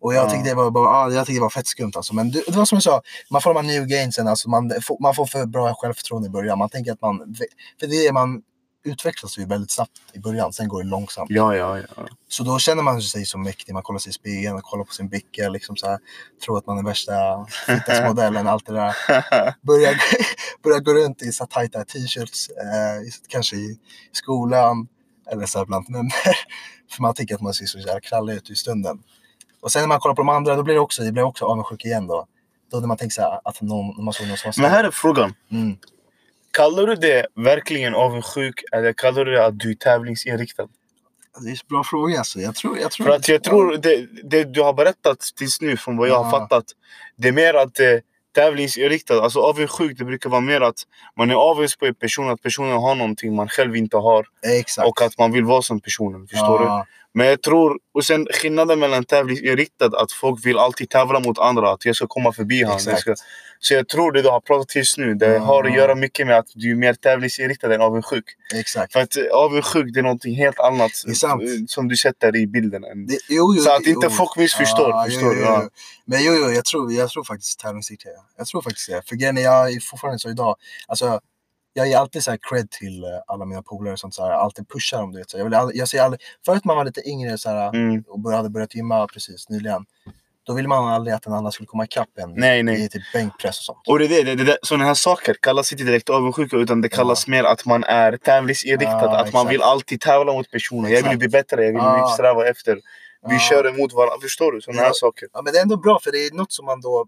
Och 0.00 0.14
jag 0.14 0.26
Ja. 0.26 0.30
tyckte 0.30 0.48
det 0.48 0.54
var, 0.54 0.70
bara, 0.70 1.12
jag 1.12 1.26
tyckte 1.26 1.38
det 1.38 1.42
var 1.42 1.50
fett 1.50 1.66
skumt 1.66 1.92
alltså. 1.96 2.14
Men 2.14 2.30
det, 2.30 2.42
det 2.46 2.56
var 2.56 2.64
som 2.64 2.76
jag 2.76 2.82
sa, 2.82 3.02
man 3.30 3.40
får 3.42 3.54
de 3.54 3.66
här 3.66 3.72
new 3.74 3.86
gainsen, 3.86 4.28
alltså 4.28 4.48
man, 4.50 4.72
får, 4.82 4.98
man 5.02 5.14
får 5.14 5.26
för 5.26 5.46
bra 5.46 5.74
självförtroende 5.74 6.26
i 6.28 6.30
början. 6.30 6.58
Man 6.58 6.68
tänker 6.68 6.92
att 6.92 7.00
man, 7.00 7.34
för 7.80 7.86
det 7.86 8.06
är 8.06 8.12
man 8.12 8.42
utvecklas 8.84 9.38
ju 9.38 9.44
väldigt 9.44 9.70
snabbt 9.70 10.00
i 10.12 10.18
början, 10.18 10.52
sen 10.52 10.68
går 10.68 10.82
det 10.82 10.88
långsamt. 10.88 11.30
Ja, 11.30 11.56
ja, 11.56 11.78
ja. 11.78 11.84
Så 12.28 12.44
då 12.44 12.58
känner 12.58 12.82
man 12.82 13.02
sig 13.02 13.24
som 13.24 13.42
mäktig, 13.42 13.72
man 13.72 13.82
kollar 13.82 13.98
sig 13.98 14.10
i 14.10 14.12
spegeln, 14.12 14.56
och 14.56 14.62
kollar 14.62 14.84
på 14.84 14.92
sin 14.92 15.08
bicka, 15.08 15.48
liksom 15.48 15.76
så 15.76 15.86
här, 15.86 15.98
tror 16.44 16.58
att 16.58 16.66
man 16.66 16.78
är 16.78 16.82
värsta 16.82 17.46
fitnessmodellen, 17.66 18.46
allt 18.46 18.66
det 18.66 18.72
där. 18.72 18.94
Börjar, 19.62 19.94
börjar 20.62 20.80
gå 20.80 20.94
runt 20.94 21.22
i 21.22 21.32
så 21.32 21.46
tajta 21.46 21.84
t-shirts, 21.84 22.48
eh, 22.48 23.12
kanske 23.28 23.56
i 23.56 23.78
skolan 24.12 24.88
eller 25.30 25.46
så 25.46 25.58
här 25.58 25.66
bland 25.66 25.86
vänner. 25.92 26.12
För 26.90 27.02
man 27.02 27.14
tycker 27.14 27.34
att 27.34 27.40
man 27.40 27.54
ser 27.54 27.66
så 27.66 27.78
jävla 27.78 28.00
krallig 28.00 28.34
ut 28.34 28.50
i 28.50 28.54
stunden. 28.54 29.02
Och 29.60 29.72
sen 29.72 29.82
när 29.82 29.88
man 29.88 30.00
kollar 30.00 30.14
på 30.14 30.22
de 30.22 30.28
andra, 30.28 30.56
då 30.56 30.62
blir 30.62 30.74
det 30.74 30.80
också, 30.80 31.02
det 31.02 31.12
blir 31.12 31.22
också 31.22 31.44
avundsjuk 31.44 31.84
igen 31.84 32.06
då. 32.06 32.26
Då 32.70 32.80
när 32.80 32.86
man 32.86 32.96
tänker 32.96 33.14
så 33.14 33.22
här, 33.22 33.40
att 33.44 33.60
någon, 33.60 33.96
när 33.96 34.04
man 34.04 34.14
såg 34.14 34.28
någon 34.28 34.36
som 34.36 34.52
var 34.56 34.62
Men 34.62 34.70
här 34.70 34.84
är 34.84 34.90
frågan. 34.90 35.34
mm. 35.50 35.76
Kallar 36.54 36.86
du 36.86 36.94
det 36.94 37.26
verkligen 37.34 37.94
avundsjuk 37.94 38.64
eller 38.72 38.92
kallar 38.92 39.24
du 39.24 39.32
det 39.32 39.46
att 39.46 39.58
du 39.58 39.70
är 39.70 39.74
tävlingsinriktad? 39.74 40.68
Det 41.40 41.48
är 41.48 41.50
en 41.50 41.56
bra 41.68 41.84
fråga 41.84 42.18
alltså. 42.18 42.40
Jag 42.40 42.54
tror, 42.54 42.78
jag 42.78 42.90
tror 42.90 43.06
För 43.06 43.12
att 43.12 43.28
jag 43.28 43.42
tror 43.42 43.76
det, 43.76 44.06
det 44.22 44.44
du 44.44 44.62
har 44.62 44.72
berättat 44.72 45.20
tills 45.36 45.60
nu 45.60 45.76
från 45.76 45.96
vad 45.96 46.08
jag 46.08 46.22
har 46.22 46.30
fattat. 46.30 46.64
Det 47.16 47.28
är 47.28 47.32
mer 47.32 47.54
att 47.54 47.80
eh, 47.80 47.86
tävlingsinriktad, 48.34 49.22
alltså 49.22 49.40
avundsjuk 49.40 49.98
det 49.98 50.04
brukar 50.04 50.30
vara 50.30 50.40
mer 50.40 50.60
att 50.60 50.82
man 51.16 51.30
är 51.30 51.34
avundsjuk 51.34 51.78
på 51.78 51.86
en 51.86 51.94
person, 51.94 52.30
att 52.30 52.42
personen 52.42 52.72
har 52.72 52.94
någonting 52.94 53.34
man 53.34 53.48
själv 53.48 53.76
inte 53.76 53.96
har. 53.96 54.26
Exakt. 54.60 54.88
Och 54.88 55.02
att 55.02 55.18
man 55.18 55.32
vill 55.32 55.44
vara 55.44 55.62
som 55.62 55.80
personen, 55.80 56.26
förstår 56.26 56.58
du? 56.58 56.84
Men 57.16 57.26
jag 57.26 57.42
tror, 57.42 57.78
och 57.94 58.04
sen 58.04 58.26
skillnaden 58.42 58.78
mellan 58.78 59.04
tävlingsinriktad, 59.04 59.86
att 59.86 60.12
folk 60.12 60.46
vill 60.46 60.58
alltid 60.58 60.90
tävla 60.90 61.20
mot 61.20 61.38
andra, 61.38 61.72
att 61.72 61.84
jag 61.84 61.96
ska 61.96 62.06
komma 62.06 62.32
förbi 62.32 62.62
honom. 62.62 62.80
jag. 62.86 62.98
Ska, 62.98 63.14
så 63.58 63.74
jag 63.74 63.88
tror 63.88 64.12
det 64.12 64.22
du 64.22 64.28
har 64.28 64.40
pratat 64.40 64.68
tills 64.68 64.98
nu, 64.98 65.14
det 65.14 65.26
Ja. 65.26 65.38
har 65.38 65.64
att 65.64 65.74
göra 65.76 65.94
mycket 65.94 66.26
med 66.26 66.38
att 66.38 66.46
du 66.54 66.70
är 66.70 66.74
mer 66.74 66.94
tävlingsinriktad 66.94 67.74
än 67.74 67.80
avundsjuk. 67.80 68.24
Exakt. 68.54 68.92
För 68.92 69.00
att 69.00 69.16
eh, 69.16 69.22
avundsjuk 69.32 69.94
det 69.94 70.00
är 70.00 70.02
någonting 70.02 70.34
helt 70.34 70.58
annat 70.60 70.90
eh, 71.08 71.46
som 71.68 71.88
du 71.88 71.96
sätter 71.96 72.36
i 72.36 72.46
bilden. 72.46 72.84
Än. 72.84 73.06
Det, 73.06 73.18
jo, 73.28 73.54
jo, 73.56 73.62
Så 73.62 73.70
att 73.72 73.86
inte 73.86 74.06
jo. 74.06 74.10
folk 74.10 74.36
missförstår, 74.36 74.90
Ja, 74.90 75.04
förstår 75.04 75.34
jo, 75.34 75.40
jo, 75.40 75.44
Ja. 75.46 75.68
Men 76.06 76.24
jo, 76.24 76.32
jo 76.40 76.50
jag, 76.50 76.64
tror, 76.64 76.92
jag 76.92 77.10
tror 77.10 77.24
faktiskt 77.24 77.60
tävlingsinriktad. 77.60 78.10
Jag 78.38 78.46
tror 78.46 78.62
faktiskt 78.62 78.88
det. 78.90 79.02
För 79.08 79.16
grejen 79.16 79.38
är, 79.38 79.42
jag 79.42 79.72
är 79.72 79.80
fortfarande 79.80 80.18
så 80.18 80.30
idag. 80.30 80.56
Alltså, 80.88 81.20
jag 81.76 81.88
ger 81.88 81.98
alltid 81.98 82.22
så 82.22 82.30
här 82.30 82.38
cred 82.50 82.70
till 82.70 83.04
eh, 83.04 83.10
alla 83.26 83.44
mina 83.44 83.62
polare 83.62 83.92
och 83.92 83.98
sånt. 83.98 84.14
Så 84.14 84.22
här, 84.24 84.30
alltid 84.32 84.68
pushar 84.68 84.98
dem. 85.00 85.12
Du 85.12 85.18
vet, 85.18 85.30
så 85.30 85.38
jag, 85.38 85.44
vill 85.44 85.54
aldrig, 85.54 85.80
jag 85.80 85.88
säger 85.88 86.04
aldrig, 86.04 86.20
förut 86.46 86.64
man 86.64 86.76
var 86.76 86.84
lite 86.84 87.08
yngre 87.08 87.38
så 87.38 87.50
här, 87.50 87.68
Mm. 87.74 88.04
och 88.08 88.32
hade 88.32 88.50
börjat 88.50 88.74
gymma 88.74 89.06
precis 89.06 89.48
nyligen. 89.48 89.84
Då 90.46 90.54
vill 90.54 90.68
man 90.68 90.88
aldrig 90.88 91.14
att 91.14 91.22
den 91.22 91.32
andra 91.32 91.50
skulle 91.50 91.66
komma 91.66 91.84
ikapp 91.84 92.08
en 92.18 92.32
Nej, 92.34 92.62
nej. 92.62 92.84
i 92.84 92.88
typ 92.88 93.02
bänkpress 93.12 93.58
och 93.58 93.64
sånt. 93.64 93.88
Och 93.88 93.98
det 93.98 94.04
är 94.20 94.24
det, 94.24 94.34
det, 94.34 94.44
det, 94.44 94.58
sådana 94.62 94.84
här 94.84 94.94
saker 94.94 95.34
kallas 95.40 95.72
inte 95.72 95.84
direkt 95.84 96.10
avundsjuka 96.10 96.56
utan 96.56 96.80
det 96.80 96.88
kallas 96.88 97.26
mer 97.28 97.44
att 97.44 97.64
man 97.66 97.84
är 97.84 98.16
tävlingsinriktad. 98.16 98.90
Ja, 98.92 99.16
att 99.18 99.32
man 99.32 99.40
exakt. 99.42 99.50
vill 99.50 99.62
alltid 99.62 100.00
tävla 100.00 100.32
mot 100.32 100.50
personen. 100.50 100.82
Jag 100.82 100.90
vill 100.90 100.98
Exakt. 100.98 101.18
bli 101.18 101.28
bättre, 101.28 101.56
jag 101.64 101.72
vill 101.72 101.76
Ja. 101.82 102.10
sträva 102.14 102.46
efter. 102.48 102.74
Vi 102.74 103.34
Ja. 103.34 103.38
kör 103.38 103.68
emot 103.68 103.92
varandra. 103.92 104.16
Förstår 104.22 104.52
du? 104.52 104.60
Sådana 104.60 104.80
Ja. 104.82 104.86
här 104.86 104.92
saker. 104.94 105.28
Ja, 105.32 105.42
men 105.42 105.52
det 105.52 105.58
är 105.58 105.62
ändå 105.62 105.76
bra 105.76 105.98
för 106.02 106.12
det 106.12 106.18
är 106.18 106.32
något 106.34 106.52
som 106.52 106.64
man 106.64 106.80
då 106.80 107.06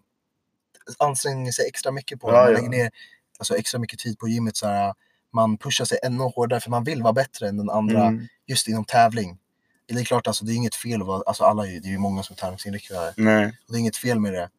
anstränger 0.99 1.53
sig 1.53 1.67
extra 1.69 1.93
mycket 1.93 2.21
på. 2.21 2.29
Ja, 2.29 2.33
man 2.33 2.43
ja. 2.43 2.51
lägger 2.51 2.69
ner 2.69 2.91
alltså, 3.39 3.57
extra 3.57 3.81
mycket 3.81 3.99
tid 3.99 4.19
på 4.19 4.29
gymmet. 4.29 4.57
Så 4.57 4.67
här, 4.67 4.95
man 5.33 5.59
pushar 5.59 5.85
sig 5.85 5.99
ännu 6.03 6.25
hårdare 6.25 6.61
för 6.61 6.71
man 6.71 6.85
vill 6.85 7.03
vara 7.03 7.13
bättre 7.13 7.49
än 7.49 7.57
den 7.57 7.71
andra 7.71 8.03
Mm. 8.07 8.27
just 8.47 8.69
inom 8.69 8.85
tävling. 8.85 9.39
Det 9.89 10.01
är 10.01 10.05
klart, 10.05 10.27
alltså, 10.27 10.45
det 10.45 10.53
är 10.53 10.55
inget 10.57 10.75
fel 10.75 11.01
att 11.01 11.07
vara, 11.07 11.23
alltså, 11.27 11.45
alla 11.45 11.63
det 11.63 11.69
är 11.77 11.89
ju 11.89 11.99
många 11.99 12.23
som 12.23 12.33
är 12.35 12.37
tävlingsinriktade. 12.37 13.15
Det 13.69 13.75
är 13.75 13.79
inget 13.79 13.97
fel 13.97 14.21
med 14.21 14.33
det. 14.33 14.51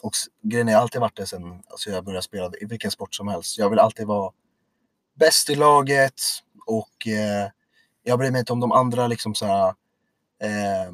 Och 0.00 0.12
grejen 0.42 0.68
är, 0.68 0.72
jag 0.72 0.78
har 0.78 0.82
alltid 0.82 1.00
varit 1.00 1.16
det 1.16 1.26
sen 1.26 1.62
alltså, 1.68 1.90
jag 1.90 2.04
började 2.04 2.22
spela 2.22 2.50
i 2.60 2.64
vilken 2.64 2.90
sport 2.90 3.14
som 3.14 3.28
helst. 3.28 3.58
Jag 3.58 3.70
vill 3.70 3.78
alltid 3.78 4.06
vara 4.06 4.32
bäst 5.14 5.50
i 5.50 5.54
laget 5.54 6.20
och 6.66 7.06
eh, 7.06 7.48
jag 8.02 8.18
bryr 8.18 8.30
mig 8.30 8.38
inte 8.38 8.52
om 8.52 8.60
de 8.60 8.72
andra 8.72 9.06
liksom 9.06 9.34
så 9.34 9.46
här, 9.46 9.68
eh, 10.42 10.92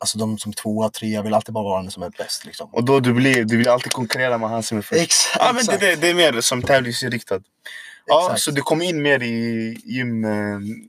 Alltså 0.00 0.18
de 0.18 0.38
som 0.38 0.52
tvåa, 0.52 0.90
trea, 0.90 1.22
vill 1.22 1.34
alltid 1.34 1.54
bara 1.54 1.64
vara 1.64 1.82
den 1.82 1.90
som 1.90 2.02
är 2.02 2.10
bäst 2.10 2.44
liksom. 2.44 2.70
Och 2.74 2.84
då 2.84 3.00
du, 3.00 3.12
blir, 3.12 3.44
du 3.44 3.56
vill 3.56 3.68
alltid 3.68 3.92
konkurrera 3.92 4.38
med 4.38 4.48
han 4.50 4.62
som 4.62 4.78
är 4.78 4.82
först. 4.82 5.00
Exakt. 5.02 5.36
Ja, 5.44 5.52
men 5.52 5.64
det, 5.66 5.76
det, 5.86 5.96
det 5.96 6.10
är 6.10 6.14
mer 6.14 6.40
som 6.40 6.62
tävlingsinriktad. 6.62 7.40
Ja, 8.06 8.24
Exakt. 8.26 8.40
så 8.40 8.50
du 8.50 8.62
kom 8.62 8.82
in 8.82 9.02
mer 9.02 9.22
i 9.22 9.76
gym. 9.84 10.24
eh, 10.24 10.30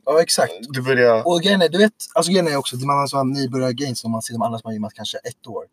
Ja, 0.06 0.22
exakt. 0.22 0.52
Du 0.70 0.82
började... 0.82 1.24
Och 1.24 1.42
grejen 1.42 1.62
är, 1.62 1.70
du 1.70 1.78
vet, 1.78 1.94
alltså 2.14 2.32
grejen 2.32 2.48
är 2.48 2.56
också, 2.56 2.76
man 2.76 2.98
har 2.98 3.08
sådana 3.08 3.34
nybörjar-gains 3.40 4.04
om 4.06 4.12
man 4.12 4.22
ser 4.22 4.34
de 4.34 4.42
andra 4.42 4.60
som 4.60 4.68
har 4.68 4.74
gymmat 4.74 4.94
kanske 4.94 5.18
ett 5.18 5.48
år. 5.48 5.66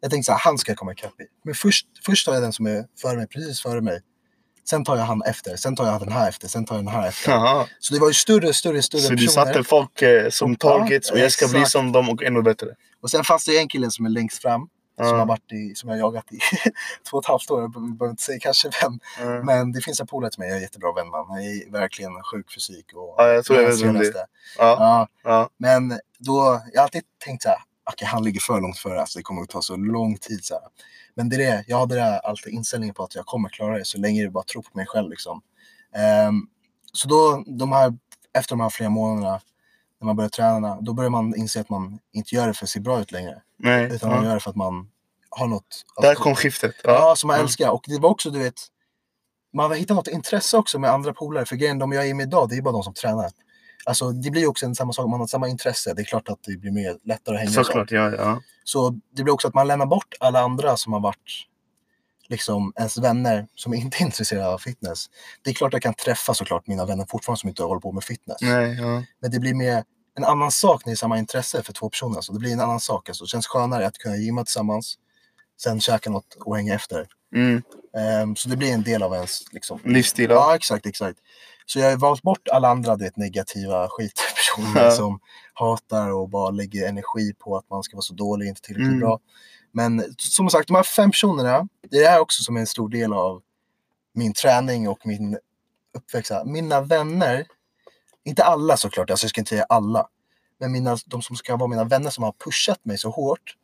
Jag 0.00 0.10
tänkte 0.10 0.26
så 0.26 0.32
här, 0.32 0.38
han 0.38 0.58
ska 0.58 0.70
jag 0.70 0.78
komma 0.78 0.92
ikapp 0.92 1.20
i. 1.20 1.24
Men 1.44 1.54
först, 1.54 1.86
först 2.06 2.26
tar 2.26 2.34
jag 2.34 2.42
den 2.42 2.52
som 2.52 2.66
är 2.66 2.84
före 3.02 3.16
mig, 3.16 3.26
precis 3.26 3.62
före 3.62 3.80
mig. 3.80 4.00
Sen 4.64 4.84
tar 4.84 4.96
jag 4.96 5.04
han 5.04 5.22
efter, 5.22 5.56
sen 5.56 5.76
tar 5.76 5.86
jag 5.86 6.00
den 6.00 6.12
här 6.12 6.28
efter, 6.28 6.48
sen 6.48 6.64
tar 6.64 6.74
jag 6.74 6.84
den 6.84 6.94
här 6.94 7.08
efter. 7.08 7.30
Jaha. 7.32 7.66
Så 7.78 7.94
det 7.94 8.00
var 8.00 8.08
ju 8.08 8.14
större, 8.14 8.52
större, 8.52 8.82
större 8.82 9.00
Så 9.00 9.10
du 9.10 9.16
personer. 9.26 9.44
satte 9.46 9.64
folk 9.64 10.02
eh, 10.02 10.28
som 10.30 10.56
targets 10.56 11.10
och 11.10 11.18
jag 11.18 11.32
ska 11.32 11.48
bli 11.48 11.58
exakt. 11.58 11.72
som 11.72 11.92
dem 11.92 12.08
och 12.08 12.22
ännu 12.22 12.42
bättre. 12.42 12.66
Och 13.02 13.10
sen 13.10 13.24
fanns 13.24 13.44
det 13.44 13.58
en 13.58 13.68
kille 13.68 13.90
som 13.90 14.06
är 14.06 14.10
längst 14.10 14.42
fram. 14.42 14.68
Som, 14.98 15.18
har 15.18 15.26
varit 15.26 15.52
i, 15.52 15.74
som 15.74 15.88
jag 15.88 15.96
har 15.96 16.00
jagat 16.00 16.32
i 16.32 16.38
två 17.10 17.16
och 17.16 17.22
ett 17.24 17.28
halvt 17.28 17.50
år. 17.50 17.60
Jag 17.60 17.70
behöver 17.72 18.10
inte 18.10 18.22
säga 18.22 18.38
kanske 18.40 18.70
vem. 18.82 18.98
Ja. 19.20 19.42
Men 19.42 19.72
det 19.72 19.80
finns 19.80 20.00
en 20.00 20.06
polare 20.06 20.30
till 20.30 20.38
mig, 20.40 20.48
jag 20.48 20.56
är 20.58 20.62
jättebra 20.62 20.92
vän 20.92 21.06
honom. 21.06 21.26
Han 21.30 21.38
är 21.40 21.72
verkligen 21.72 22.12
sjuk 22.32 22.52
fysik. 22.54 22.86
Och 22.94 23.14
Ja, 23.18 23.28
jag 23.28 23.44
tror 23.44 23.60
jag 23.62 23.68
vet 23.68 23.80
vem 23.80 23.94
det 23.98 24.06
är. 24.08 24.14
Ja. 24.14 24.24
Ja, 24.58 25.08
Ja. 25.24 25.48
men 25.58 25.88
då, 26.18 26.60
jag 26.72 26.80
har 26.80 26.84
alltid 26.84 27.02
tänkt 27.24 27.42
så 27.42 27.48
här, 27.48 27.58
okej 27.92 28.08
han 28.08 28.24
ligger 28.24 28.40
för 28.40 28.60
långt 28.60 28.78
före, 28.78 29.00
alltså 29.00 29.18
det 29.18 29.22
kommer 29.22 29.42
att 29.42 29.48
ta 29.48 29.62
så 29.62 29.76
lång 29.76 30.16
tid. 30.16 30.44
Så 30.44 30.54
här. 30.54 30.62
Men 31.14 31.28
det 31.28 31.36
är 31.36 31.38
det, 31.38 31.64
jag 31.68 31.78
hade 31.78 31.94
det 31.94 32.00
här, 32.00 32.18
alltid 32.20 32.52
inställningen 32.52 32.94
på 32.94 33.04
att 33.04 33.14
jag 33.14 33.26
kommer 33.26 33.48
klara 33.48 33.78
det 33.78 33.84
så 33.84 33.98
länge 33.98 34.22
jag 34.22 34.32
bara 34.32 34.44
tror 34.44 34.62
på 34.62 34.70
mig 34.72 34.86
själv. 34.86 35.10
Liksom. 35.10 35.42
Ehm, 35.94 36.46
så 36.92 37.08
då, 37.08 37.44
de 37.46 37.72
här, 37.72 37.98
efter 38.38 38.56
de 38.56 38.60
här 38.60 38.70
flera 38.70 38.90
månaderna, 38.90 39.40
när 40.00 40.06
man 40.06 40.16
börjar 40.16 40.28
träna, 40.30 40.80
då 40.80 40.92
börjar 40.92 41.10
man 41.10 41.34
inse 41.36 41.60
att 41.60 41.70
man 41.70 41.98
inte 42.12 42.34
gör 42.34 42.46
det 42.46 42.54
för 42.54 42.64
att 42.64 42.70
se 42.70 42.80
bra 42.80 43.00
ut 43.00 43.12
längre. 43.12 43.42
Nej. 43.56 43.84
Utan 43.94 44.10
man 44.10 44.18
Ja. 44.18 44.24
gör 44.28 44.34
det 44.34 44.40
för 44.40 44.50
att 44.50 44.56
man 44.56 44.88
har 45.30 45.46
något. 45.46 45.84
Där 46.02 46.14
kom 46.14 46.34
skiftet. 46.34 46.74
Ja, 46.84 47.14
som 47.16 47.28
man 47.28 47.36
Ja. 47.36 47.42
älskar. 47.42 47.70
Och 47.70 47.84
det 47.86 47.98
var 47.98 48.10
också, 48.10 48.30
du 48.30 48.38
vet, 48.38 48.60
man 49.52 49.70
har 49.70 49.76
hittat 49.76 49.96
något 49.96 50.08
intresse 50.08 50.56
också 50.56 50.78
med 50.78 50.90
andra 50.90 51.12
polare. 51.14 51.44
För 51.46 51.56
grejen, 51.56 51.78
de 51.78 51.92
jag 51.92 52.08
är 52.08 52.14
med 52.14 52.26
idag, 52.26 52.48
det 52.48 52.56
är 52.56 52.62
bara 52.62 52.72
de 52.72 52.82
som 52.82 52.94
tränar. 52.94 53.30
Alltså 53.84 54.10
det 54.10 54.30
blir 54.30 54.46
också 54.46 54.66
en 54.66 54.74
samma 54.74 54.92
sak, 54.92 55.10
man 55.10 55.20
har 55.20 55.26
samma 55.26 55.48
intresse. 55.48 55.94
Det 55.94 56.02
är 56.02 56.04
klart 56.04 56.28
att 56.28 56.38
det 56.46 56.56
blir 56.56 56.70
mer 56.70 56.96
lättare 57.04 57.34
att 57.34 57.40
hänga. 57.40 57.52
Såklart, 57.52 57.90
ja. 57.90 58.10
ja. 58.16 58.42
Så 58.64 59.00
det 59.16 59.22
blir 59.22 59.34
också 59.34 59.48
att 59.48 59.54
man 59.54 59.68
lämnar 59.68 59.86
bort 59.86 60.14
alla 60.20 60.40
andra 60.40 60.76
som 60.76 60.92
har 60.92 61.00
varit 61.00 61.46
liksom 62.28 62.72
ens 62.76 62.98
vänner 62.98 63.46
som 63.54 63.74
inte 63.74 63.96
är 63.96 64.02
intresserade 64.02 64.48
av 64.48 64.58
fitness. 64.58 65.06
Det 65.42 65.50
är 65.50 65.54
klart 65.54 65.72
jag 65.72 65.82
kan 65.82 65.94
träffa 65.94 66.34
såklart 66.34 66.66
mina 66.66 66.86
vänner 66.86 67.06
fortfarande 67.08 67.40
som 67.40 67.48
inte 67.48 67.62
håller 67.62 67.80
på 67.80 67.92
med 67.92 68.04
fitness. 68.04 68.38
Nej, 68.40 68.76
ja. 68.80 69.02
Men 69.20 69.30
det 69.30 69.40
blir 69.40 69.54
mer 69.54 69.84
en 70.16 70.24
annan 70.24 70.50
sak 70.50 70.86
när 70.86 70.90
det 70.90 70.94
är 70.94 70.96
samma 70.96 71.18
intresse 71.18 71.62
för 71.62 71.72
två 71.72 71.88
personer. 71.90 72.16
Alltså 72.16 72.32
det 72.32 72.38
blir 72.38 72.52
en 72.52 72.60
annan 72.60 72.80
sak. 72.80 73.08
Alltså 73.08 73.24
det 73.24 73.28
känns 73.28 73.46
skönare 73.46 73.86
att 73.86 73.98
kunna 73.98 74.16
gymma 74.16 74.44
tillsammans, 74.44 74.98
sen 75.62 75.80
käka 75.80 76.10
något 76.10 76.34
och 76.40 76.56
hänga 76.56 76.74
efter. 76.74 77.06
Mm. 77.34 77.62
Ehm, 77.96 78.36
så 78.36 78.48
det 78.48 78.56
blir 78.56 78.72
en 78.72 78.82
del 78.82 79.02
av 79.02 79.14
ens 79.14 79.52
liksom, 79.52 79.80
Livsstil. 79.84 80.30
Ja, 80.30 80.56
exakt, 80.56 80.86
exakt. 80.86 81.18
Så 81.72 81.78
jag 81.78 81.90
har 81.90 81.96
valt 81.96 82.22
bort 82.22 82.48
alla 82.48 82.68
andra 82.68 82.96
det 82.96 83.16
negativa 83.16 83.88
skitpersoner 83.88 84.84
Ja. 84.84 84.90
som 84.90 85.20
hatar 85.54 86.10
och 86.12 86.28
bara 86.28 86.50
lägger 86.50 86.88
energi 86.88 87.32
på 87.38 87.56
att 87.56 87.70
man 87.70 87.82
ska 87.82 87.96
vara 87.96 88.02
så 88.02 88.14
dålig 88.14 88.46
och 88.46 88.48
inte 88.48 88.60
tillräckligt 88.60 88.88
Mm. 88.88 89.00
bra. 89.00 89.18
Men 89.72 90.04
som 90.18 90.50
sagt, 90.50 90.68
de 90.68 90.74
här 90.76 90.82
fem 90.82 91.10
personerna, 91.10 91.68
det 91.90 92.04
är 92.04 92.20
också 92.20 92.42
som 92.42 92.56
en 92.56 92.66
stor 92.66 92.88
del 92.88 93.12
av 93.12 93.42
min 94.14 94.32
träning 94.32 94.88
och 94.88 95.06
min 95.06 95.38
uppväxt. 95.98 96.32
Mina 96.44 96.80
vänner, 96.80 97.46
inte 98.24 98.44
alla 98.44 98.76
såklart, 98.76 99.10
alltså 99.10 99.24
jag 99.24 99.30
ska 99.30 99.40
inte 99.40 99.48
säga 99.48 99.66
alla, 99.68 100.06
men 100.60 100.72
mina, 100.72 100.96
de 101.06 101.22
som 101.22 101.36
ska 101.36 101.56
vara 101.56 101.68
mina 101.68 101.84
vänner 101.84 102.10
som 102.10 102.24
har 102.24 102.32
pushat 102.44 102.84
mig 102.84 102.98
så 102.98 103.10
hårt 103.10 103.56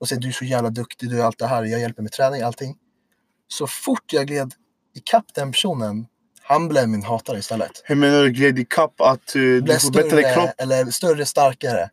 och 0.00 0.08
säger 0.08 0.22
du 0.22 0.28
är 0.28 0.32
så 0.32 0.44
jävla 0.44 0.70
duktig, 0.70 1.10
du 1.10 1.20
är 1.20 1.24
allt 1.24 1.38
det 1.38 1.46
här, 1.46 1.64
jag 1.64 1.80
hjälper 1.80 2.02
med 2.02 2.12
träning, 2.12 2.42
allting. 2.42 2.76
Så 3.48 3.66
fort 3.66 4.12
jag 4.12 4.26
gled 4.26 4.54
ikapp 4.94 5.34
den 5.34 5.52
personen, 5.52 6.06
han 6.48 6.68
blev 6.68 6.88
min 6.88 7.02
hatare 7.02 7.38
istället. 7.38 7.82
Hur 7.84 7.94
menar 7.94 8.22
du 8.22 8.30
gled 8.30 8.58
ikapp? 8.58 9.00
Att 9.00 9.36
uh, 9.36 9.62
du 9.62 9.78
får 9.78 9.92
bättre 9.92 10.34
kropp? 10.34 10.50
eller 10.58 10.90
större, 10.90 11.26
starkare. 11.26 11.90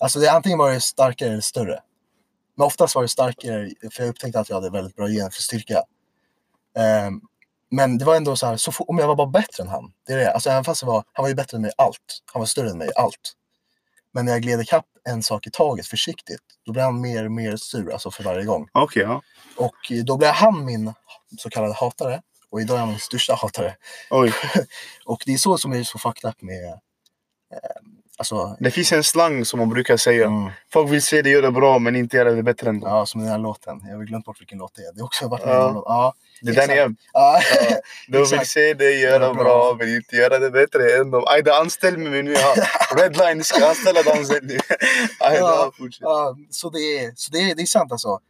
Alltså 0.00 0.18
det, 0.18 0.32
antingen 0.32 0.58
var 0.58 0.70
det 0.70 0.80
starkare 0.80 1.28
eller 1.28 1.40
större. 1.40 1.80
Men 2.56 2.66
oftast 2.66 2.94
var 2.94 3.02
det 3.02 3.08
starkare, 3.08 3.70
för 3.92 4.02
jag 4.02 4.10
upptäckte 4.10 4.40
att 4.40 4.48
jag 4.48 4.56
hade 4.56 4.70
väldigt 4.70 4.96
bra 4.96 5.08
gener 5.08 5.30
för 5.30 5.42
styrka. 5.42 5.82
Ehm, 6.78 7.20
men 7.70 7.98
det 7.98 8.04
var 8.04 8.16
ändå 8.16 8.36
så 8.36 8.46
här, 8.46 8.56
så 8.56 8.72
om 8.78 8.98
jag 8.98 9.06
var 9.06 9.16
bara 9.16 9.26
bättre 9.26 9.62
än 9.62 9.68
han. 9.68 9.92
Det 10.06 10.12
är 10.12 10.18
det. 10.18 10.32
Alltså 10.32 10.50
även 10.50 10.64
fast 10.64 10.82
var, 10.82 11.04
han 11.12 11.22
var 11.22 11.28
ju 11.28 11.34
bättre 11.34 11.56
än 11.56 11.62
mig 11.62 11.70
i 11.70 11.74
allt. 11.82 12.22
Han 12.32 12.40
var 12.40 12.46
större 12.46 12.70
än 12.70 12.78
mig 12.78 12.88
i 12.88 12.92
allt. 12.96 13.32
Men 14.12 14.24
när 14.24 14.32
jag 14.32 14.42
gled 14.42 14.60
ikapp 14.60 14.86
en 15.08 15.22
sak 15.22 15.46
i 15.46 15.50
taget 15.50 15.86
försiktigt, 15.86 16.42
då 16.66 16.72
blev 16.72 16.84
han 16.84 17.00
mer 17.00 17.24
och 17.24 17.32
mer 17.32 17.56
sur 17.56 17.92
alltså 17.92 18.10
för 18.10 18.24
varje 18.24 18.44
gång. 18.44 18.68
Okej, 18.72 19.02
ja. 19.02 19.22
Och 19.56 19.92
då 20.04 20.16
blev 20.16 20.30
han 20.30 20.64
min 20.64 20.92
så 21.38 21.50
kallade 21.50 21.74
hatare. 21.74 22.22
Och 22.50 22.60
idag 22.60 22.76
är 22.76 22.80
han 22.80 22.88
min 22.88 22.98
största 22.98 23.34
hatare. 23.34 23.76
Oj. 24.10 24.32
Och 25.04 25.22
det 25.26 25.32
är 25.32 25.38
så 25.38 25.58
som 25.58 25.72
är 25.72 25.82
så 25.82 25.98
fucked 25.98 26.30
up 26.30 26.42
med... 26.42 26.64
Eh, 26.64 26.78
alltså... 28.18 28.56
Det 28.60 28.70
finns 28.70 28.92
en 28.92 29.04
slang 29.04 29.44
som 29.44 29.58
man 29.58 29.68
brukar 29.68 29.96
säga. 29.96 30.26
Mm, 30.26 30.50
Folk 30.72 30.90
vill 30.90 31.02
se 31.02 31.22
dig 31.22 31.32
göra 31.32 31.50
bra 31.50 31.78
men 31.78 31.96
inte 31.96 32.16
göra 32.16 32.30
det 32.30 32.42
bättre 32.42 32.68
än 32.68 32.80
dem. 32.80 32.90
ja, 32.90 33.06
som 33.06 33.20
den 33.20 33.30
här 33.30 33.38
låten. 33.38 33.80
Jag 33.88 33.96
har 33.96 34.04
glömt 34.04 34.24
bort 34.24 34.40
vilken 34.40 34.58
låt 34.58 34.74
det 34.74 34.82
är. 34.82 34.92
Det 34.92 35.00
har 35.00 35.06
också 35.06 35.28
varit 35.28 35.42
Ja. 35.46 35.62
någon 35.62 35.74
låt. 35.74 35.84
Ja, 35.86 36.14
det 36.42 36.50
är 36.50 36.54
den 36.54 36.70
igen. 36.70 36.96
ja. 37.12 37.40
Ja. 37.70 37.76
De 38.08 38.24
vill 38.38 38.46
se 38.46 38.74
dig 38.74 39.00
göra 39.00 39.34
bra. 39.34 39.44
bra 39.44 39.76
men 39.78 39.88
inte 39.96 40.16
göra 40.16 40.38
det 40.38 40.50
bättre 40.50 40.96
än 41.00 41.10
dem. 41.10 41.24
Ajde, 41.26 41.56
anställ 41.56 41.98
mig 41.98 42.22
nu. 42.22 42.32
Ja. 42.32 42.54
Redline, 42.96 43.44
ska 43.44 43.68
anställa 43.68 44.02
dem 44.02 44.24
sen 44.24 44.38
nu. 44.46 44.58
Ajde, 45.20 45.38
Ja. 45.38 45.72
fortsätt. 45.78 46.00
Ja, 46.02 46.36
så 46.50 46.70
det 46.70 46.78
är, 46.78 47.12
så 47.16 47.32
det 47.32 47.38
är, 47.38 47.54
det 47.54 47.62
är 47.62 47.66
sant 47.66 47.92
alltså. 47.92 48.20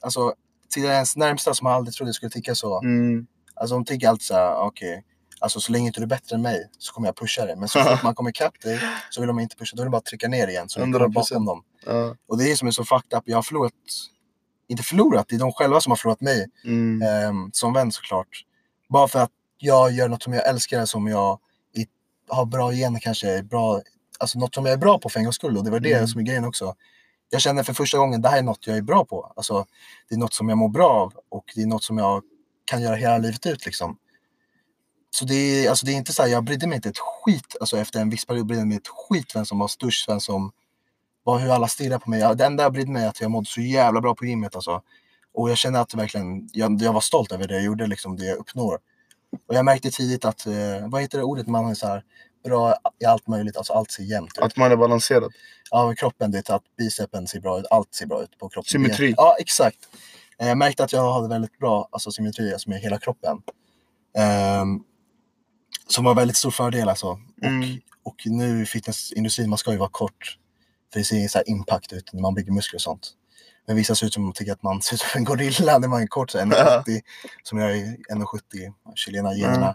Alltså, 0.00 0.34
till 0.70 0.84
ens 0.84 1.16
närmsta 1.16 1.54
som 1.54 1.66
aldrig 1.66 1.94
trodde 1.94 2.12
skulle 2.12 2.30
tycka 2.30 2.54
så. 2.54 2.80
Mm. 2.80 3.26
Alltså 3.60 3.74
de 3.74 3.84
tycker 3.84 4.08
alltid 4.08 4.26
såhär, 4.26 4.56
okej. 4.56 5.04
Alltså 5.40 5.60
så 5.60 5.72
länge 5.72 5.86
inte 5.86 6.00
du 6.00 6.04
är 6.04 6.08
bättre 6.08 6.36
än 6.36 6.42
mig 6.42 6.70
så 6.78 6.92
kommer 6.92 7.08
jag 7.08 7.16
pusha 7.16 7.46
dig. 7.46 7.56
Men 7.56 7.68
så 7.68 7.80
fort 7.84 8.02
man 8.04 8.14
kommer 8.14 8.30
ikapp 8.30 8.60
dig 8.60 8.80
så 9.10 9.20
vill 9.20 9.28
de 9.28 9.38
inte 9.38 9.56
pusha. 9.56 9.76
Då 9.76 9.82
vill 9.82 9.86
de 9.86 9.90
bara 9.90 10.00
trycka 10.02 10.28
ner 10.28 10.48
igen. 10.48 10.68
Så 10.68 10.78
du 10.80 10.84
kommer 10.92 10.98
100%. 11.06 11.12
bakom 11.12 11.44
dem. 11.44 11.62
Ja. 11.86 12.16
Och 12.28 12.38
det 12.38 12.44
är 12.44 12.48
det 12.48 12.56
som 12.56 12.68
är 12.68 12.72
så 12.72 12.84
fucked 12.84 13.18
up. 13.18 13.22
Jag 13.26 13.36
har 13.36 13.42
förlorat, 13.42 13.72
inte 14.68 14.82
förlorat, 14.82 15.26
det 15.28 15.34
är 15.34 15.38
de 15.40 15.52
själva 15.52 15.80
som 15.80 15.90
har 15.90 15.96
förlorat 15.96 16.20
mig. 16.20 16.46
Mm. 16.64 17.02
ehm, 17.02 17.50
som 17.52 17.72
vän 17.72 17.92
såklart. 17.92 18.44
Bara 18.88 19.08
för 19.08 19.18
att 19.18 19.30
jag 19.58 19.92
gör 19.92 20.08
något 20.08 20.22
som 20.22 20.32
jag 20.32 20.46
älskar, 20.48 20.84
som 20.86 21.06
jag 21.06 21.38
i, 21.76 21.86
har 22.28 22.44
bra 22.46 22.72
gener 22.72 23.00
kanske, 23.00 23.42
bra, 23.42 23.80
alltså 24.18 24.38
något 24.38 24.54
som 24.54 24.66
jag 24.66 24.72
är 24.72 24.76
bra 24.78 24.98
på 24.98 25.08
för 25.08 25.18
en 25.18 25.24
gångs 25.24 25.36
skull. 25.36 25.56
Och 25.56 25.64
det 25.64 25.70
var 25.70 25.80
det 25.80 25.92
Mm. 25.92 26.08
som 26.08 26.20
är 26.20 26.24
grejen 26.24 26.44
också. 26.44 26.74
Jag 27.30 27.40
känner 27.40 27.62
för 27.62 27.72
första 27.72 27.98
gången, 27.98 28.22
det 28.22 28.28
här 28.28 28.38
är 28.38 28.42
något 28.42 28.66
jag 28.66 28.76
är 28.76 28.82
bra 28.82 29.04
på. 29.04 29.32
Alltså, 29.36 29.66
det 30.08 30.14
är 30.14 30.18
något 30.18 30.34
som 30.34 30.48
jag 30.48 30.58
mår 30.58 30.68
bra 30.68 30.90
av 30.90 31.12
och 31.28 31.44
det 31.54 31.62
är 31.62 31.66
något 31.66 31.84
som 31.84 31.98
jag 31.98 32.22
kan 32.68 32.82
göra 32.82 32.96
hela 32.96 33.18
livet 33.18 33.46
ut 33.46 33.66
liksom. 33.66 33.96
Så 35.10 35.24
det 35.24 35.34
är, 35.34 35.70
alltså 35.70 35.86
det 35.86 35.92
är 35.92 35.96
inte 35.96 36.12
så 36.12 36.22
här, 36.22 36.28
jag 36.28 36.44
brydde 36.44 36.66
mig 36.66 36.76
inte 36.76 36.88
ett 36.88 36.98
skit, 36.98 37.56
alltså 37.60 37.78
efter 37.78 38.00
en 38.00 38.10
viss 38.10 38.24
period 38.24 38.46
brydde 38.46 38.60
jag 38.60 38.68
mig 38.68 38.76
ett 38.76 38.88
skit 38.88 39.36
vem 39.36 39.46
som 39.46 39.58
var 39.58 39.68
störst, 39.68 40.08
vem 40.08 40.20
som 40.20 40.52
var 41.24 41.38
hur 41.38 41.50
alla 41.50 41.68
stirrade 41.68 41.98
på 41.98 42.10
mig. 42.10 42.36
Det 42.36 42.44
enda 42.44 42.62
jag 42.62 42.72
brydde 42.72 42.90
mig 42.90 43.04
är 43.04 43.08
att 43.08 43.20
jag 43.20 43.30
mådde 43.30 43.46
så 43.46 43.60
jävla 43.60 44.00
bra 44.00 44.14
på 44.14 44.26
gymmet 44.26 44.54
alltså. 44.54 44.82
Och 45.34 45.50
jag 45.50 45.58
kände 45.58 45.80
att 45.80 45.94
verkligen, 45.94 46.48
jag, 46.52 46.82
jag 46.82 46.92
var 46.92 47.00
stolt 47.00 47.32
över 47.32 47.48
det 47.48 47.54
jag 47.54 47.64
gjorde, 47.64 47.86
liksom 47.86 48.16
det 48.16 48.24
jag 48.24 48.38
uppnår. 48.38 48.78
Och 49.48 49.54
jag 49.54 49.64
märkte 49.64 49.90
tidigt 49.90 50.24
att, 50.24 50.46
eh, 50.46 50.54
vad 50.88 51.02
heter 51.02 51.18
det 51.18 51.24
ordet, 51.24 51.46
man 51.46 51.70
är 51.70 51.74
så 51.74 51.86
här 51.86 52.04
bra 52.44 52.74
i 53.00 53.04
allt 53.04 53.26
möjligt, 53.26 53.56
alltså 53.56 53.72
allt 53.72 53.90
ser 53.90 54.02
jämnt 54.02 54.38
ut. 54.38 54.44
Att 54.44 54.56
man 54.56 54.72
är 54.72 54.76
balanserad. 54.76 55.32
Ja, 55.70 55.94
kroppen, 55.94 56.30
det 56.30 56.50
att 56.50 56.62
bicepen 56.78 57.26
ser 57.26 57.40
bra 57.40 57.58
ut, 57.58 57.66
allt 57.70 57.94
ser 57.94 58.06
bra 58.06 58.22
ut 58.22 58.38
på 58.38 58.48
kroppen. 58.48 58.70
Symmetri. 58.70 59.14
Ja, 59.16 59.36
exakt. 59.40 59.78
Eh, 60.40 60.48
Jag 60.48 60.58
märkte 60.58 60.84
att 60.84 60.92
jag 60.92 61.12
hade 61.12 61.28
väldigt 61.28 61.58
bra 61.58 61.88
alltså, 61.92 62.10
symmetri 62.10 62.52
alltså, 62.52 62.70
med 62.70 62.80
hela 62.80 62.98
kroppen. 62.98 63.38
Ehm, 64.18 64.80
som 65.88 66.04
var 66.04 66.14
väldigt 66.14 66.36
stor 66.36 66.50
fördel 66.50 66.88
alltså. 66.88 67.18
Mm. 67.42 67.62
Och, 68.02 68.12
och 68.12 68.16
nu 68.26 68.62
i 68.62 68.66
fitnessindustrin, 68.66 69.48
man 69.48 69.58
ska 69.58 69.72
ju 69.72 69.78
vara 69.78 69.88
kort. 69.92 70.38
För 70.92 70.98
det 71.00 71.04
ser 71.04 71.28
så 71.28 71.38
här 71.38 71.48
impact 71.50 71.92
ut 71.92 72.12
när 72.12 72.22
man 72.22 72.34
bygger 72.34 72.52
muskler 72.52 72.76
och 72.76 72.82
sånt. 72.82 73.10
Men 73.66 73.76
vissa 73.76 73.94
ser 73.94 74.06
ut 74.06 74.12
som 74.14 74.32
tycker 74.32 74.52
att 74.52 74.62
man 74.62 74.82
ser 74.82 74.94
ut 74.94 75.00
som 75.00 75.18
en 75.18 75.24
gorilla 75.24 75.78
när 75.78 75.88
man 75.88 76.02
är 76.02 76.06
kort, 76.06 76.30
så 76.30 76.38
1,70. 76.38 77.00
Som 77.42 77.58
jag 77.58 77.70
är 77.78 77.84
1,70, 78.10 78.72
chilena 78.94 79.34
generna. 79.34 79.68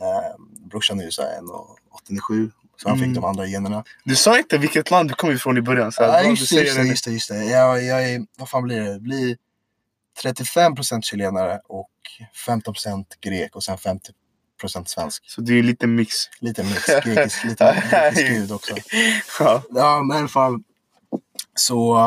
Eh, 0.00 0.36
brorsan 0.70 1.00
är 1.00 1.04
ju 1.04 1.10
så 1.10 1.22
här 1.22 1.38
1,87. 1.40 2.50
Så 2.82 2.88
han 2.88 2.98
fick 2.98 3.04
Mm. 3.06 3.14
de 3.14 3.24
andra 3.24 3.46
generna. 3.46 3.84
Du 4.04 4.16
sa 4.16 4.38
inte 4.38 4.58
vilket 4.58 4.90
land 4.90 5.10
du 5.10 5.14
kom 5.14 5.30
ifrån 5.32 5.58
i 5.58 5.62
början. 5.62 5.92
Så 5.92 6.02
Ja, 6.02 6.08
bra, 6.08 6.22
just, 6.30 6.50
det, 6.50 6.60
just, 6.60 6.76
det, 6.76 6.82
just 6.84 7.04
det, 7.04 7.10
just 7.12 7.28
det. 7.28 7.44
Jag, 7.44 7.82
jag 7.84 8.10
är, 8.10 8.26
vad 8.38 8.48
fan 8.48 8.62
blir? 8.62 8.80
Det 8.80 9.00
blir 9.00 9.36
35% 10.24 11.02
chilenare 11.02 11.60
och 11.64 11.90
15% 12.46 13.04
grek 13.20 13.56
och 13.56 13.64
sen 13.64 13.76
50% 13.76 14.84
svensk. 14.84 15.30
Så 15.30 15.40
det 15.40 15.52
är 15.52 15.58
en 15.58 15.66
liten 15.66 15.94
mix. 15.94 16.14
Lite 16.40 16.62
mix, 16.62 16.86
grekisk, 17.04 17.44
lite 17.44 17.84
grekisk 17.90 18.28
gud 18.28 18.52
också. 18.52 18.74
Ja. 19.40 19.62
Ja, 19.70 20.02
men 20.02 20.16
i 20.16 20.18
alla 20.20 20.28
fall. 20.28 20.62
Så, 21.54 22.00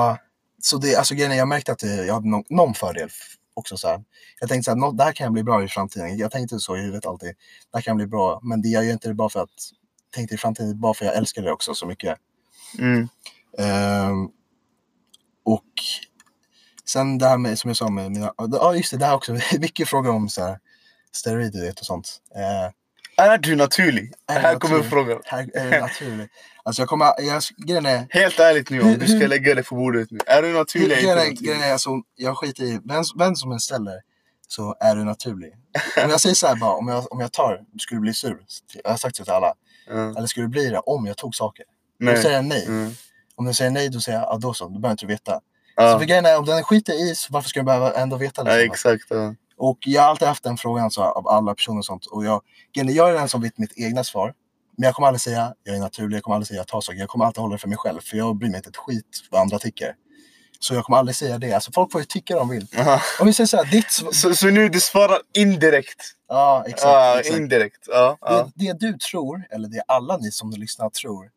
så 0.62 0.78
det, 0.78 0.95
alltså 0.95 1.15
grejen 1.15 1.32
är, 1.32 1.36
jag 1.36 1.48
märkte 1.48 1.72
att 1.72 1.80
det, 1.80 2.06
jag 2.06 2.13
hade 2.13 2.30
någon, 2.30 2.43
någon 2.50 2.74
fördel 2.74 3.10
också. 3.54 3.78
Så 3.78 3.88
här. 3.88 4.04
Jag 4.39 4.50
tänkte 4.50 4.72
så 4.72 4.80
här, 4.80 4.91
det 4.91 5.04
här 5.04 5.13
kan 5.13 5.34
bli 5.34 5.43
bra 5.43 5.63
i 5.63 5.67
framtiden. 5.67 6.17
Jag 6.17 6.32
tänkte 6.32 6.60
så 6.60 6.78
i 6.78 6.80
huvudet 6.80 7.06
alltid. 7.06 7.30
Det 7.72 7.78
här 7.78 7.82
kan 7.82 7.98
bli 7.98 8.08
bra. 8.08 8.39
Men 8.43 8.62
det, 8.62 8.69
jag 8.69 8.86
gör 8.86 8.93
inte 8.93 9.08
det 9.08 9.13
bara 9.13 9.30
för 9.30 9.43
att, 9.43 9.72
tänkte 10.15 10.36
i 10.36 10.38
framtiden 10.38 10.80
bara 10.80 10.93
för 10.93 11.06
att 11.06 11.12
jag 11.12 11.17
älskar 11.17 11.41
det 11.41 11.52
också 11.52 11.74
så 11.74 11.86
mycket. 11.86 12.17
Mm. 12.80 13.08
Ehm, 13.58 14.30
och 15.43 15.74
sen 16.89 17.17
det 17.17 17.28
här 17.28 17.38
med, 17.38 17.60
som 17.60 17.69
jag 17.69 17.78
sa 17.78 17.89
med 17.89 18.12
mina, 18.12 18.34
ja 18.38 18.75
just 18.75 18.91
det, 18.91 18.97
det 18.97 19.06
här 19.06 19.15
också, 19.15 19.38
mycket 19.60 19.89
frågor 19.89 20.12
om 20.12 20.30
så 20.30 20.41
här, 20.43 20.60
steroider 21.12 21.69
och 21.80 21.86
sånt. 21.86 22.17
Eh, 22.36 23.25
Är 23.25 23.38
du 23.38 23.56
naturlig? 23.56 24.13
Är 24.28 24.39
här 24.39 24.56
kommer 24.56 24.78
naturlig? 24.78 24.91
frågan. 24.91 25.21
här 25.25 25.49
är 25.54 25.71
det 25.71 25.80
naturligt. 25.82 26.32
Alltså 26.63 26.82
jag 26.82 26.89
kommer, 26.89 27.06
jag, 27.17 27.43
grejen 27.67 27.86
är, 27.86 28.08
Helt 28.10 28.39
ärligt 28.39 28.69
nu, 28.69 28.82
om 28.82 28.97
du 28.99 29.08
ska 29.08 29.28
lägga 29.36 29.56
det 29.56 29.63
på 29.63 29.75
bordet 29.75 30.12
nu. 30.12 30.19
Är 30.25 30.41
du 30.41 30.54
naturlig 30.54 30.97
eller 30.97 31.25
inte 31.25 31.43
grejen 31.43 31.58
naturlig? 31.58 31.69
är 31.69 31.73
alltså, 31.73 31.89
jag 32.15 32.38
skiter 32.38 32.63
i, 32.63 32.80
vem, 32.86 33.04
vem 33.17 33.36
som 33.36 33.52
än 33.52 33.60
ställer 33.60 34.02
så 34.47 34.75
är 34.80 34.95
du 34.95 35.04
naturlig. 35.04 35.54
Om 36.04 36.10
jag 36.10 36.21
säger 36.21 36.36
så 36.36 36.47
här 36.47 36.56
bara, 36.56 36.73
om 36.73 36.88
jag, 36.88 37.13
om 37.13 37.19
jag 37.19 37.32
tar, 37.32 37.62
skulle 37.80 37.97
du 37.97 38.02
bli 38.02 38.13
sur? 38.13 38.38
Jag 38.84 38.89
har 38.91 38.97
sagt 38.97 39.17
det 39.17 39.23
till 39.23 39.34
alla. 39.34 39.54
Ja. 39.88 40.17
Eller 40.17 40.28
skulle 40.28 40.45
du 40.45 40.49
bli 40.49 40.69
det 40.69 40.80
om 40.80 41.06
jag 41.06 41.17
tog 41.17 41.36
saker? 41.36 41.65
Då 41.99 42.06
Nej. 42.06 42.21
säger 42.21 42.36
jag 42.36 42.45
nej. 42.45 42.65
Mm. 42.65 42.91
Om 43.36 43.45
du 43.45 43.54
säger 43.54 43.71
nej, 43.71 43.89
då 43.89 43.99
säger 43.99 44.19
jag, 44.19 44.28
ja 44.28 44.38
då 44.38 44.54
så, 44.54 44.63
då 44.63 44.69
behöver 44.80 44.91
inte 44.91 45.06
du 45.06 45.13
veta. 45.13 45.39
Så 45.80 45.86
Ja. 45.86 46.00
för 46.00 46.06
grejen 46.06 46.26
är, 46.26 46.38
om 46.38 46.46
den 46.46 46.63
skiter 46.63 46.94
i, 47.12 47.15
så 47.15 47.34
varför 47.34 47.50
ska 47.50 47.60
du 47.60 47.63
behöva 47.63 47.92
ändå 47.94 48.18
veta? 48.18 48.42
ja, 48.46 48.56
Liksom? 48.56 48.74
exakt. 48.74 49.06
Ja. 49.10 49.36
Och 49.58 49.78
jag 49.86 50.02
har 50.02 50.10
alltid 50.10 50.28
haft 50.28 50.44
den 50.44 50.58
frågan 50.58 50.92
så, 50.92 51.04
av 51.04 51.28
alla 51.28 51.56
personer 51.56 51.78
och 51.80 51.86
sånt. 51.86 52.06
Och 52.06 52.26
jag, 52.26 52.42
jag 52.74 53.10
är 53.10 53.13
den 53.13 53.30
som 53.30 53.42
vet 53.42 53.58
mitt 53.58 53.74
egna 53.78 54.04
svar. 54.04 54.34
Men 54.78 54.86
jag 54.86 54.96
kommer 54.96 55.08
aldrig 55.08 55.22
säga 55.22 55.54
jag 55.63 55.76
är 55.76 55.80
naturlig, 55.80 56.15
jag 56.18 56.24
kommer 56.24 56.36
aldrig 56.36 56.48
säga 56.48 56.58
jag 56.58 56.68
tar 56.68 56.82
saker. 56.82 57.00
Jag 57.00 57.10
kommer 57.10 57.26
alltid 57.26 57.42
hålla 57.42 57.54
det 57.56 57.60
för 57.60 57.68
mig 57.68 57.78
själv. 57.78 58.00
För 58.02 58.18
jag 58.18 58.38
bryr 58.38 58.50
mig 58.50 58.58
inte 58.58 58.70
ett 58.70 58.78
skit 58.78 59.06
vad 59.32 59.42
andra 59.42 59.60
tycker. 59.60 59.96
Så 60.60 60.74
jag 60.74 60.84
kommer 60.86 60.98
aldrig 60.98 61.15
säga 61.15 61.38
det. 61.38 61.54
Alltså 61.54 61.72
folk 61.72 61.92
får 61.92 62.02
ju 62.02 62.06
tycka 62.06 62.36
de 62.36 62.50
vill. 62.50 62.68
Aha. 62.78 63.02
Om 63.20 63.28
vi 63.28 63.34
säger 63.34 63.48
så 63.48 63.58
här, 63.58 63.65
ditt 63.65 63.92
svar. 63.92 64.12
Så, 64.12 64.36
så 64.36 64.48
nu 64.48 64.70
du 64.70 64.80
svarar 64.80 65.18
indirekt? 65.34 66.02
Ja, 66.30 66.63
exakt. 66.68 66.84
Ja, 66.84 67.20
exakt. 67.20 67.38
indirekt. 67.38 67.84
Ja, 67.88 68.18
ja. 68.22 68.50
Det, 68.56 68.65
det 68.74 68.80
du 68.80 68.98
tror, 68.98 69.44
eller 69.52 69.68
det 69.68 69.82
alla 69.88 70.18
ni 70.18 70.32
som 70.32 70.52
lyssnar 70.52 70.89
tror, 70.89 71.30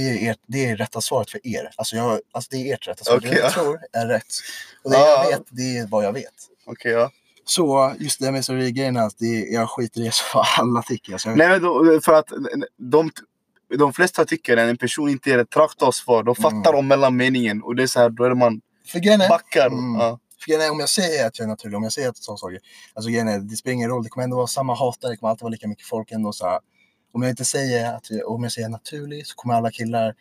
det 0.00 0.26
är, 0.26 0.30
ert, 0.30 0.38
det 0.46 0.66
är 0.66 0.76
rätta 0.76 1.00
svaret 1.00 1.30
för 1.30 1.46
er. 1.46 1.70
Alltså, 1.76 1.96
jag, 1.96 2.20
alltså 2.32 2.48
det 2.50 2.56
är 2.70 2.74
ert 2.74 2.88
rätta 2.88 3.04
svar. 3.04 3.16
Okej, 3.16 3.30
det 3.30 3.36
jag 3.36 3.46
ja. 3.46 3.50
tror 3.50 3.78
är 3.92 4.06
rätt. 4.06 4.24
Och 4.84 4.90
det 4.90 4.96
Ja. 4.96 5.24
jag 5.24 5.38
vet, 5.38 5.46
det 5.50 5.78
är 5.78 5.86
vad 5.86 6.04
jag 6.04 6.12
vet. 6.12 6.34
Okej, 6.66 6.92
ja. 6.92 7.10
Så 7.44 7.94
just 7.98 8.20
det 8.20 8.32
med 8.32 8.74
grejen 8.74 8.96
är 8.96 9.06
att 9.06 9.18
det, 9.18 9.26
jag 9.26 9.70
skiter 9.70 10.00
i 10.00 10.10
vad 10.34 10.46
alla 10.58 10.82
tycker. 10.82 11.12
Alltså, 11.12 11.28
jag, 11.28 11.38
Nej, 11.38 11.48
men 11.48 11.62
då, 11.62 12.00
för 12.04 12.12
att 12.12 12.26
de, 12.78 13.10
de 13.78 13.92
flesta 13.92 14.24
tycker 14.24 14.56
att 14.56 14.68
en 14.70 14.76
person 14.76 15.08
inte 15.08 15.30
ger 15.30 15.38
ett 15.38 15.56
rakt 15.56 15.82
av 15.82 15.92
svar. 15.92 16.22
De 16.22 16.34
fattar 16.34 16.70
Mm. 16.70 16.78
om 16.78 16.88
mellanmeningen 16.88 17.62
och 17.62 17.76
det 17.76 17.82
är 17.82 17.86
så 17.86 18.00
här, 18.00 18.10
då 18.10 18.24
är 18.24 18.28
det 18.28 18.34
man 18.34 18.60
för 18.86 18.98
grejen 18.98 19.20
är, 19.20 19.28
backar. 19.28 19.66
Mm. 19.66 19.94
Ja. 20.00 20.18
För 20.40 20.46
grejen 20.46 20.62
är, 20.66 20.70
om 20.70 20.80
jag 20.80 20.88
säger 20.88 21.26
att 21.26 21.38
jag 21.38 21.44
är 21.44 21.48
naturlig, 21.48 21.76
om 21.76 21.82
jag 21.82 21.92
säger 21.92 22.08
att 22.08 22.16
jag 22.28 22.38
saker. 22.38 22.58
Alltså 22.94 23.10
grejen 23.10 23.28
är, 23.28 23.38
det 23.38 23.56
spelar 23.56 23.74
ingen 23.74 23.90
roll, 23.90 24.02
det 24.02 24.08
kommer 24.08 24.24
ändå 24.24 24.36
vara 24.36 24.46
samma 24.46 24.74
hatare, 24.74 25.10
det 25.12 25.16
kommer 25.16 25.30
alltid 25.30 25.42
vara 25.42 25.50
lika 25.50 25.68
mycket 25.68 25.86
folk 25.86 26.12
ändå. 26.12 26.32
Så 26.32 26.46
här, 26.46 26.58
om 27.12 27.22
jag 27.22 27.30
inte 27.30 27.44
säger 27.44 27.94
att 27.94 28.06
om 28.26 28.42
jag 28.42 28.52
säger 28.52 28.68
naturlig 28.68 29.26
så 29.26 29.34
kommer 29.34 29.54
alla 29.54 29.70
killar 29.70 30.14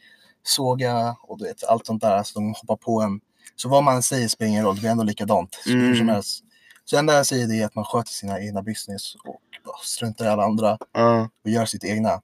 såga 0.44 1.16
och 1.22 1.38
du 1.38 1.44
vet, 1.46 1.64
allt 1.64 1.86
sånt 1.86 2.02
där. 2.02 2.12
Alltså 2.18 2.34
de 2.40 2.54
hoppar 2.54 2.76
på 2.76 3.02
en. 3.02 3.20
Så 3.56 3.70
vad 3.70 3.84
man 3.84 4.04
säger 4.04 4.28
spelar 4.28 4.50
ingen 4.50 4.64
roll, 4.66 4.76
det 4.76 4.82
blir 4.82 4.92
ändå 4.92 5.04
likadant. 5.04 5.54
Så, 5.56 5.70
som 5.70 5.80
Mm. 5.82 6.08
helst. 6.10 6.44
så 6.86 6.96
det 6.96 7.00
enda 7.00 7.14
jag 7.14 7.26
säger 7.26 7.48
det 7.48 7.56
är 7.62 7.66
att 7.66 7.76
man 7.76 7.86
sköter 7.86 8.12
sina 8.12 8.40
egna 8.42 8.62
business 8.64 9.16
och 9.16 9.80
struntar 9.86 10.26
i 10.26 10.28
alla 10.28 10.44
andra 10.44 10.78
Ja. 10.94 11.30
och 11.44 11.50
gör 11.50 11.66
sitt 11.66 11.84
egna. 11.84 12.22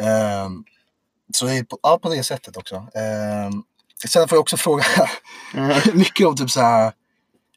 Ehm, 0.00 0.64
så 1.34 1.46
det 1.46 1.54
är 1.58 1.64
på, 1.64 1.78
ja, 1.82 1.98
på 2.02 2.08
det 2.08 2.22
sättet 2.22 2.56
också. 2.56 2.76
Um, 2.76 3.64
sen 4.08 4.28
får 4.28 4.36
jag 4.36 4.40
också 4.40 4.56
fråga 4.56 4.84
Mm. 5.54 5.76
mycket 5.94 6.26
om 6.26 6.36
typ 6.36 6.50
så 6.50 6.60
här, 6.60 6.92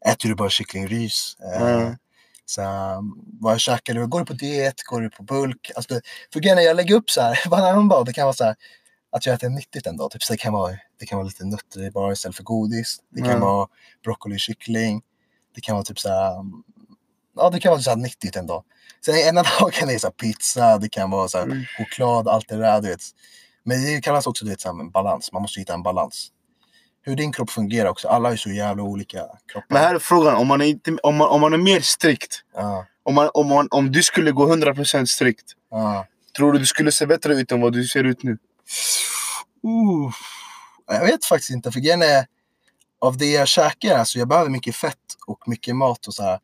äter 0.06 0.30
du 0.30 0.36
bara 0.36 0.50
kycklingrys? 0.50 1.38
Uh, 1.60 1.62
Mm. 1.72 1.96
Så 2.50 2.62
vad 3.40 3.60
käkar 3.60 3.94
du? 3.94 4.08
Går 4.08 4.20
du 4.20 4.26
på 4.26 4.34
diet? 4.34 4.84
Går 4.84 5.02
du 5.02 5.10
på 5.10 5.24
bulk? 5.24 5.72
Alltså, 5.76 5.94
det- 5.94 6.02
för 6.34 6.40
grejen 6.40 6.64
jag 6.64 6.76
lägger 6.76 6.96
upp 6.96 7.10
så 7.10 7.22
här, 7.22 7.40
dag, 7.90 8.06
det 8.06 8.14
kan 8.14 8.24
vara 8.26 8.34
så 8.34 8.44
här, 8.44 8.56
att 9.12 9.26
jag 9.26 9.36
äter 9.36 9.50
nyttigt 9.50 9.88
en 9.88 9.98
dag. 9.98 10.12
Typ, 10.12 10.24
så 10.24 10.34
det, 10.34 10.38
kan 10.38 10.54
vara, 10.54 10.76
det 11.00 11.06
kan 11.06 11.18
vara 11.18 11.26
lite 11.28 11.46
nötter 11.46 11.84
i 11.84 11.92
bara 11.92 12.12
istället 12.14 12.36
för 12.36 12.44
godis. 12.44 12.98
Det 13.10 13.22
kan 13.22 13.30
Mm. 13.30 13.42
vara 13.42 13.68
broccoli 14.04 14.36
och 14.36 14.40
kyckling. 14.40 15.02
Det 15.56 15.62
kan 15.62 15.76
vara 15.76 15.84
typ 15.86 16.00
så 16.00 16.10
här, 16.10 16.34
ja 17.36 17.50
det 17.50 17.60
kan 17.60 17.70
vara 17.72 17.82
så 17.82 17.90
här 17.90 17.98
nyttigt 17.98 18.36
en 18.36 18.48
dag. 18.48 18.64
Sen 19.06 19.16
ena 19.16 19.44
dagen 19.60 19.90
är 19.90 19.94
det 19.94 20.00
så 20.00 20.08
här 20.08 20.12
pizza, 20.12 20.78
det 20.78 20.90
kan 20.90 21.10
vara 21.12 21.28
så 21.28 21.38
här 21.38 21.46
Mm. 21.46 21.64
choklad, 21.78 22.28
allt 22.28 22.50
det 22.50 22.58
där. 22.58 22.82
Du 22.82 22.88
vet. 22.90 23.02
Men 23.64 23.82
det 23.86 24.02
kallas 24.02 24.28
också 24.28 24.46
du 24.46 24.52
vet, 24.52 24.62
så 24.62 24.68
här, 24.78 24.90
balans. 24.92 25.32
Man 25.32 25.42
måste 25.42 25.60
hitta 25.60 25.74
en 25.74 25.84
balans. 25.84 26.32
Hur 27.02 27.16
din 27.16 27.32
kropp 27.32 27.50
fungerar 27.50 27.90
också. 27.90 28.08
Alla 28.08 28.32
är 28.32 28.36
så 28.36 28.50
jävla 28.50 28.84
olika 28.84 29.20
kroppar. 29.52 29.66
Men 29.70 29.78
här 29.78 29.96
är 29.96 30.00
frågan, 30.00 30.36
om 30.36 30.48
man 30.48 30.62
är, 30.62 30.66
inte, 30.66 30.98
om 31.04 31.16
man, 31.16 31.30
om 31.30 31.42
man 31.42 31.54
är 31.54 31.58
mer 31.58 31.80
strikt. 31.80 32.44
Ja, 32.54 32.86
Om, 33.04 33.16
man, 33.16 33.30
om, 33.34 33.48
man, 33.48 33.68
om 33.72 33.92
du 33.92 34.04
skulle 34.04 34.32
gå 34.32 34.56
100% 34.56 35.06
strikt. 35.06 35.46
ja. 35.72 36.06
Tror 36.38 36.54
du 36.54 36.60
du 36.60 36.66
skulle 36.66 36.92
se 36.92 37.06
bättre 37.06 37.34
ut 37.34 37.52
än 37.52 37.62
vad 37.62 37.74
du 37.74 37.84
ser 37.88 38.04
ut 38.04 38.24
nu? 38.24 38.32
Uh, 38.32 40.12
jag 40.88 41.06
vet 41.06 41.26
faktiskt 41.26 41.50
inte. 41.50 41.72
För 41.72 41.80
grejen 41.80 42.02
är, 42.02 42.26
av 43.02 43.18
det 43.18 43.32
jag 43.32 43.48
käkar, 43.48 43.98
alltså 43.98 44.20
jag 44.20 44.28
behöver 44.28 44.50
mycket 44.50 44.76
fett 44.76 44.96
och 45.28 45.48
mycket 45.48 45.76
mat 45.76 46.08
och 46.08 46.14
så 46.14 46.24
här. 46.24 46.40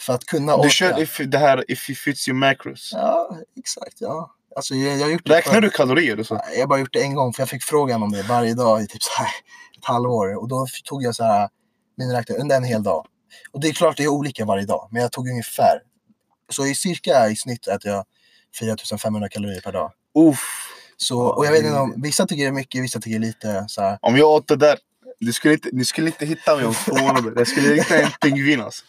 För 0.00 0.12
att 0.12 0.24
kunna 0.24 0.54
orka. 0.54 0.62
Du 0.64 0.70
kör 0.70 1.02
if, 1.02 1.20
det 1.26 1.38
här 1.38 1.70
if 1.70 1.90
it 1.90 1.98
fits 1.98 2.28
your 2.28 2.38
macros. 2.38 2.90
Ja, 2.94 3.36
exakt. 3.58 3.96
Ja. 3.98 4.34
Alltså 4.56 4.74
jag, 4.74 4.98
jag 4.98 5.12
gjort 5.12 5.28
Räknar 5.28 5.52
för- 5.54 5.60
du 5.60 5.70
kalorier 5.70 6.22
så? 6.22 6.40
Jag 6.54 6.60
har 6.60 6.66
bara 6.66 6.78
gjort 6.78 6.92
det 6.92 7.02
en 7.02 7.14
gång, 7.14 7.32
för 7.32 7.42
jag 7.42 7.48
fick 7.48 7.62
frågan 7.62 8.02
om 8.02 8.12
det 8.12 8.22
varje 8.22 8.54
dag 8.54 8.82
i 8.82 8.86
typ 8.86 9.02
så 9.02 9.12
här 9.22 9.28
ett 9.78 9.84
halvår. 9.84 10.34
Och 10.42 10.48
då 10.48 10.66
tog 10.84 11.02
jag 11.02 11.14
så 11.14 11.24
här 11.24 11.48
miniräknare 11.98 12.38
under 12.38 12.56
en 12.56 12.64
hel 12.64 12.82
dag. 12.82 13.06
Och 13.52 13.60
det 13.60 13.68
är 13.68 13.72
klart 13.72 13.96
det 13.96 14.02
är 14.04 14.08
olika 14.08 14.44
varje 14.44 14.66
dag, 14.66 14.88
men 14.90 15.02
jag 15.02 15.12
tog 15.12 15.28
ungefär. 15.28 15.80
Så 16.50 16.66
i 16.66 16.74
cirka 16.74 17.28
i 17.30 17.36
snitt 17.36 17.66
äter 17.66 17.90
jag 17.92 18.04
4500 18.58 19.28
kalorier 19.28 19.60
per 19.60 19.72
dag. 19.72 19.92
Uff. 20.18 20.68
Så, 20.96 21.20
och 21.20 21.46
jag 21.46 21.52
vet 21.52 21.64
inte 21.64 21.78
om, 21.78 21.94
vissa 22.02 22.26
tycker 22.26 22.42
det 22.42 22.48
är 22.48 22.52
mycket, 22.52 22.82
vissa 22.82 23.00
tycker 23.00 23.18
det 23.18 23.24
är 23.24 23.26
lite. 23.26 23.64
Så 23.68 23.80
här. 23.82 23.98
Om 24.02 24.16
jag 24.16 24.28
åt 24.30 24.48
det 24.48 24.56
där, 24.56 24.78
du 25.20 25.32
skulle 25.32 25.54
inte, 25.54 25.68
ni 25.72 25.84
skulle 25.84 26.06
inte 26.06 26.26
hitta 26.26 26.56
mig 26.56 26.64
om 26.66 26.74
två 26.74 26.96
månader. 26.96 27.32
Jag 27.36 27.48
skulle 27.48 27.74
hitta 27.74 27.98
en 28.02 28.10
pingvin 28.20 28.60
alltså. 28.60 28.84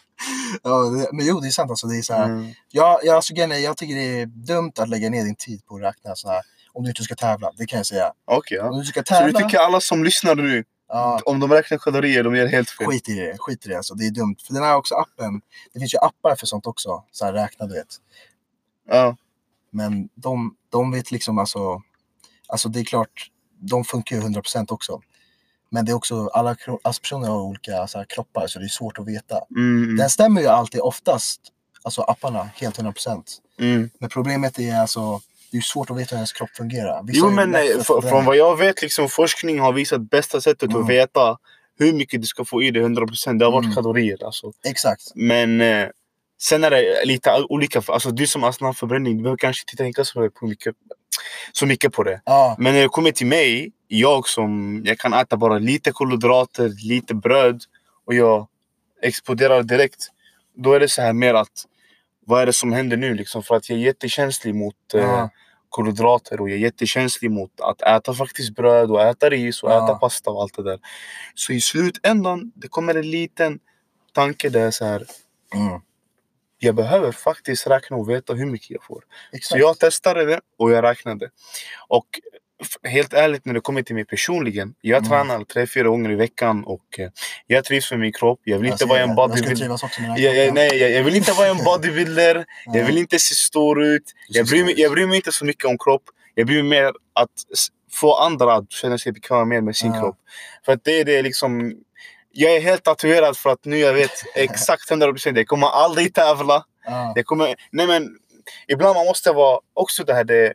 Ja, 0.62 0.70
det, 0.82 1.08
men 1.12 1.26
jo, 1.26 1.40
det 1.40 1.46
är 1.48 1.50
sant 1.50 1.70
alltså. 1.70 1.86
Det 1.86 1.98
är 1.98 2.02
så 2.02 2.14
här, 2.14 2.24
Mm. 2.24 2.52
jag, 2.70 3.00
jag, 3.02 3.16
alltså, 3.16 3.34
jag 3.34 3.76
tycker 3.76 3.94
det 3.94 4.20
är 4.20 4.26
dumt 4.26 4.72
att 4.78 4.88
lägga 4.88 5.10
ner 5.10 5.24
din 5.24 5.34
tid 5.36 5.66
på 5.66 5.76
att 5.76 5.82
räkna 5.82 6.14
så 6.14 6.28
här. 6.28 6.42
Om 6.72 6.82
du 6.84 6.90
inte 6.90 7.02
ska 7.02 7.14
tävla, 7.14 7.50
det 7.58 7.66
kan 7.66 7.76
jag 7.76 7.86
säga. 7.86 8.12
Okej, 8.24 8.60
Om 8.60 8.66
ja. 8.74 8.78
du 8.80 8.84
ska 8.84 9.00
Så 9.00 9.14
du 9.14 9.18
tävla, 9.20 9.38
tycker 9.40 9.58
alla 9.58 9.80
som 9.80 10.04
lyssnar 10.04 10.34
nu, 10.34 10.64
ja, 10.88 11.20
om 11.24 11.40
de 11.40 11.50
räknar 11.52 11.78
kalorier, 11.78 12.22
de 12.24 12.34
gör 12.36 12.46
helt 12.46 12.70
fel? 12.70 12.86
Skit 12.86 13.08
i 13.08 13.14
det, 13.14 13.36
skit 13.38 13.66
i 13.66 13.68
det 13.68 13.76
alltså. 13.76 13.94
Det 13.94 14.06
är 14.06 14.10
dumt. 14.10 14.36
För 14.46 14.54
den 14.54 14.62
här 14.62 14.76
också 14.76 14.94
appen, 14.94 15.40
det 15.72 15.78
finns 15.78 15.94
ju 15.94 15.98
appar 15.98 16.36
för 16.36 16.46
sånt 16.46 16.66
också. 16.66 17.04
Så 17.10 17.24
här 17.24 17.32
räkna 17.32 17.66
du 17.66 17.74
vet. 17.74 17.96
Ja. 18.88 19.16
Men 19.70 20.08
de, 20.14 20.54
de 20.72 20.90
vet 20.92 21.10
liksom 21.10 21.38
alltså, 21.38 21.82
alltså 22.48 22.68
det 22.68 22.80
är 22.80 22.84
klart, 22.84 23.30
de 23.58 23.84
funkar 23.84 24.16
ju 24.16 24.22
100% 24.22 24.72
också. 24.72 25.00
Men 25.74 25.84
det 25.84 25.92
är 25.92 25.96
också, 25.96 26.26
alla 26.26 26.54
kro- 26.54 26.78
alltså 26.82 27.16
har 27.16 27.40
olika 27.40 27.86
så 27.86 27.98
här, 27.98 28.04
kroppar 28.08 28.46
så 28.46 28.58
det 28.58 28.64
är 28.64 28.68
svårt 28.68 28.98
att 28.98 29.06
veta. 29.08 29.40
Mm, 29.56 29.96
Den 29.96 30.10
stämmer 30.10 30.40
ju 30.40 30.46
alltid 30.46 30.80
oftast, 30.80 31.40
alltså 31.82 32.02
apparna, 32.02 32.48
helt 32.54 32.78
100%. 32.78 33.22
mm. 33.60 33.90
Men 34.00 34.10
problemet 34.10 34.58
är 34.58 34.76
alltså, 34.80 35.20
det 35.50 35.56
är 35.56 35.62
svårt 35.62 35.90
att 35.90 35.96
veta 35.98 36.08
hur 36.10 36.16
ens 36.16 36.32
kropp 36.32 36.50
fungerar. 36.56 37.02
Vissa 37.02 37.18
Jo 37.26 37.30
men 37.30 37.50
lätt 37.50 37.76
nej, 37.88 38.00
från 38.10 38.24
vad 38.24 38.36
jag 38.36 38.56
vet, 38.56 38.82
liksom, 38.82 39.08
forskning 39.08 39.60
har 39.60 39.72
visat 39.72 40.10
bästa 40.10 40.40
sättet 40.40 40.70
Mm. 40.70 40.82
att 40.82 40.88
veta 40.88 41.38
hur 41.78 41.92
mycket 41.92 42.20
du 42.20 42.26
ska 42.26 42.44
få 42.44 42.62
i 42.62 42.70
dig 42.70 42.82
100% 42.82 43.38
det 43.38 43.44
har 43.44 43.52
varit 43.52 43.64
Mm. 43.64 43.74
kalorier. 43.74 44.24
Alltså. 44.24 44.52
Exakt. 44.64 45.02
Men 45.14 45.60
eh, 45.60 45.88
sen 46.42 46.64
är 46.64 46.70
det 46.70 47.04
lite 47.04 47.30
olika. 47.48 47.82
Alltså, 47.88 48.10
du 48.10 48.26
som 48.26 48.42
har 48.42 48.52
snabb 48.52 48.76
förbränning, 48.76 49.16
du 49.16 49.22
behöver 49.22 49.38
kanske 49.38 49.62
inte 49.62 49.82
tänka 49.82 50.04
så 50.04 50.30
mycket, 50.42 50.74
så 51.52 51.66
mycket 51.66 51.92
på 51.92 52.02
det. 52.02 52.20
Ja, 52.24 52.56
Men 52.58 52.74
när 52.74 52.82
det 52.82 52.88
kommer 52.88 53.10
till 53.12 53.26
mig, 53.26 53.72
jag 53.88 54.28
som 54.28 54.82
jag 54.84 54.98
kan 54.98 55.12
äta 55.14 55.36
bara 55.36 55.58
lite 55.58 55.92
kolhydrater, 55.92 56.68
lite 56.88 57.14
bröd 57.14 57.62
och 58.06 58.14
jag 58.14 58.48
exploderar 59.02 59.62
direkt. 59.62 60.08
Då 60.56 60.72
är 60.72 60.80
det 60.80 60.88
så 60.88 61.02
här 61.02 61.12
mer 61.12 61.34
att 61.34 61.64
vad 62.26 62.42
är 62.42 62.46
det 62.46 62.52
som 62.52 62.72
händer 62.72 62.96
nu 62.96 63.14
liksom? 63.14 63.42
För 63.42 63.54
att 63.56 63.70
jag 63.70 63.78
är 63.78 63.82
jättekänslig 63.82 64.54
mot 64.54 64.94
eh, 64.94 65.00
Ja. 65.00 65.30
kolhydrater 65.68 66.40
och 66.40 66.50
jag 66.50 66.56
är 66.56 66.60
jättekänslig 66.60 67.30
mot 67.30 67.60
att 67.60 67.82
äta 67.82 68.14
faktiskt 68.14 68.54
bröd 68.54 68.90
och 68.90 69.02
äta 69.02 69.30
ris 69.30 69.62
och 69.62 69.70
Ja. 69.70 69.84
äta 69.84 69.94
pasta 69.94 70.30
och 70.30 70.42
allt 70.42 70.54
det 70.56 70.62
där. 70.62 70.78
Så 71.34 71.52
i 71.52 71.60
slutändan, 71.60 72.52
det 72.54 72.68
kommer 72.68 72.94
en 72.94 73.10
liten 73.10 73.58
tanke 74.12 74.48
där 74.48 74.70
så 74.70 74.84
här. 74.84 75.04
Mm. 75.54 75.80
Jag 76.58 76.74
behöver 76.74 77.12
faktiskt 77.12 77.66
räkna 77.66 77.96
och 77.96 78.10
veta 78.10 78.34
hur 78.34 78.46
mycket 78.46 78.70
jag 78.70 78.84
får. 78.84 79.00
Så 79.30 79.36
Exakt. 79.36 79.60
jag 79.60 79.78
testade 79.78 80.24
det 80.24 80.40
och 80.58 80.72
jag 80.72 80.84
räknade. 80.84 81.30
Och 81.88 82.06
helt 82.82 83.12
ärligt 83.14 83.44
när 83.44 83.54
det 83.54 83.60
kommer 83.60 83.82
till 83.82 83.94
mig 83.94 84.04
personligen. 84.04 84.74
Jag 84.80 84.98
Mm. 84.98 85.10
tränar 85.10 85.44
tre, 85.44 85.66
fyra 85.66 85.88
gånger 85.88 86.10
i 86.10 86.14
veckan 86.14 86.64
och 86.64 86.98
eh, 86.98 87.08
jag 87.46 87.64
trivs 87.64 87.90
med 87.90 88.00
min 88.00 88.12
kropp. 88.12 88.40
Jag 88.44 88.58
vill 88.58 88.66
Jag 88.66 88.74
inte 88.74 88.84
vara 88.84 89.00
en 89.00 89.14
bodybuilder. 89.14 89.66
Jag, 90.16 90.18
jag, 90.18 90.34
kroppen. 90.34 90.54
nej, 90.54 90.76
jag, 90.76 90.90
jag 90.90 91.04
vill 91.04 91.16
inte 91.16 91.32
vara 91.32 91.48
en 91.48 91.56
bodybuilder. 91.64 92.44
Jag 92.66 92.84
vill 92.84 92.98
inte 92.98 93.18
se 93.18 93.34
stor 93.34 93.84
ut. 93.84 94.02
Jag 94.28 94.46
bryr, 94.46 94.64
mig, 94.64 94.74
jag 94.76 94.92
bryr 94.92 95.06
mig 95.06 95.16
inte 95.16 95.32
så 95.32 95.44
mycket 95.44 95.64
om 95.64 95.78
kropp. 95.78 96.02
Jag 96.34 96.46
bryr 96.46 96.62
mig 96.62 96.82
mer 96.82 96.92
att 97.12 97.30
få 97.92 98.14
andra 98.16 98.54
att 98.54 98.72
känna 98.72 98.98
sig 98.98 99.12
bekväma 99.12 99.44
mer 99.44 99.60
med 99.60 99.76
sin 99.76 99.94
Ja. 99.94 100.00
kropp. 100.00 100.16
För 100.64 100.72
att 100.72 100.84
det 100.84 101.00
är 101.00 101.04
det 101.04 101.22
liksom... 101.22 101.74
Jag 102.36 102.56
är 102.56 102.60
helt 102.60 102.84
tatuerad 102.84 103.36
för 103.36 103.50
att 103.50 103.64
nu 103.64 103.78
jag 103.78 103.94
vet 103.94 104.10
exakt 104.34 104.90
100% 104.90 105.36
jag 105.36 105.46
kommer 105.46 105.66
aldrig 105.66 106.14
tävla. 106.14 106.64
Ja. 106.86 107.12
Jag 107.16 107.26
kommer... 107.26 107.54
Nej 107.72 107.86
men, 107.86 108.08
ibland 108.68 108.94
man 108.96 109.06
måste 109.06 109.32
vara 109.32 109.60
också 109.74 110.04
det 110.04 110.14
här 110.14 110.24
det... 110.24 110.52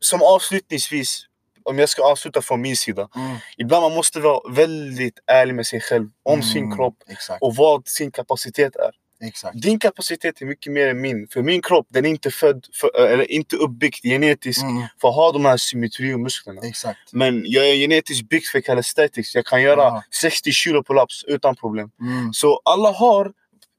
Som 0.00 0.22
avslutningsvis, 0.22 1.20
om 1.66 1.78
jag 1.78 1.88
ska 1.88 2.02
avsluta 2.02 2.42
från 2.42 2.60
min 2.60 2.76
sida. 2.76 3.08
Mm. 3.16 3.36
Ibland 3.56 3.82
man 3.82 3.92
måste 3.94 4.20
vara 4.20 4.52
väldigt 4.52 5.18
ärlig 5.26 5.54
med 5.54 5.66
sig 5.66 5.80
själv. 5.80 6.08
Om 6.22 6.42
sin 6.42 6.64
Mm. 6.64 6.76
kropp 6.76 6.96
Exakt. 7.08 7.42
och 7.42 7.56
vad 7.56 7.88
sin 7.88 8.10
kapacitet 8.10 8.76
är. 8.76 8.90
Exakt. 9.28 9.62
Din 9.62 9.78
kapacitet 9.78 10.42
är 10.42 10.46
mycket 10.46 10.72
mer 10.72 10.88
än 10.88 11.00
min. 11.00 11.28
För 11.28 11.42
min 11.42 11.62
kropp, 11.62 11.86
den 11.90 12.04
är 12.06 12.10
inte 12.10 12.30
född, 12.30 12.66
för, 12.80 13.06
eller 13.06 13.30
inte 13.32 13.56
uppbyggd 13.56 14.02
genetiskt 14.02 14.62
Mm. 14.62 14.82
för 15.00 15.08
att 15.08 15.14
ha 15.14 15.32
de 15.32 15.44
här 15.44 15.56
symmetri 15.56 16.14
och 16.14 16.20
musklerna. 16.20 16.60
Exakt. 16.64 17.12
Men 17.12 17.42
jag 17.46 17.68
är 17.68 17.74
genetiskt 17.74 18.28
byggd 18.28 18.44
för 18.46 18.60
calisthenics. 18.60 19.34
Jag 19.34 19.46
kan 19.46 19.62
göra 19.62 19.82
Ja. 19.82 20.02
60 20.20 20.52
kilo 20.52 20.82
pull-ups 20.82 21.24
utan 21.26 21.56
problem. 21.56 21.90
Mm. 22.00 22.32
Så 22.32 22.60
alla 22.64 22.90
har, 22.92 23.32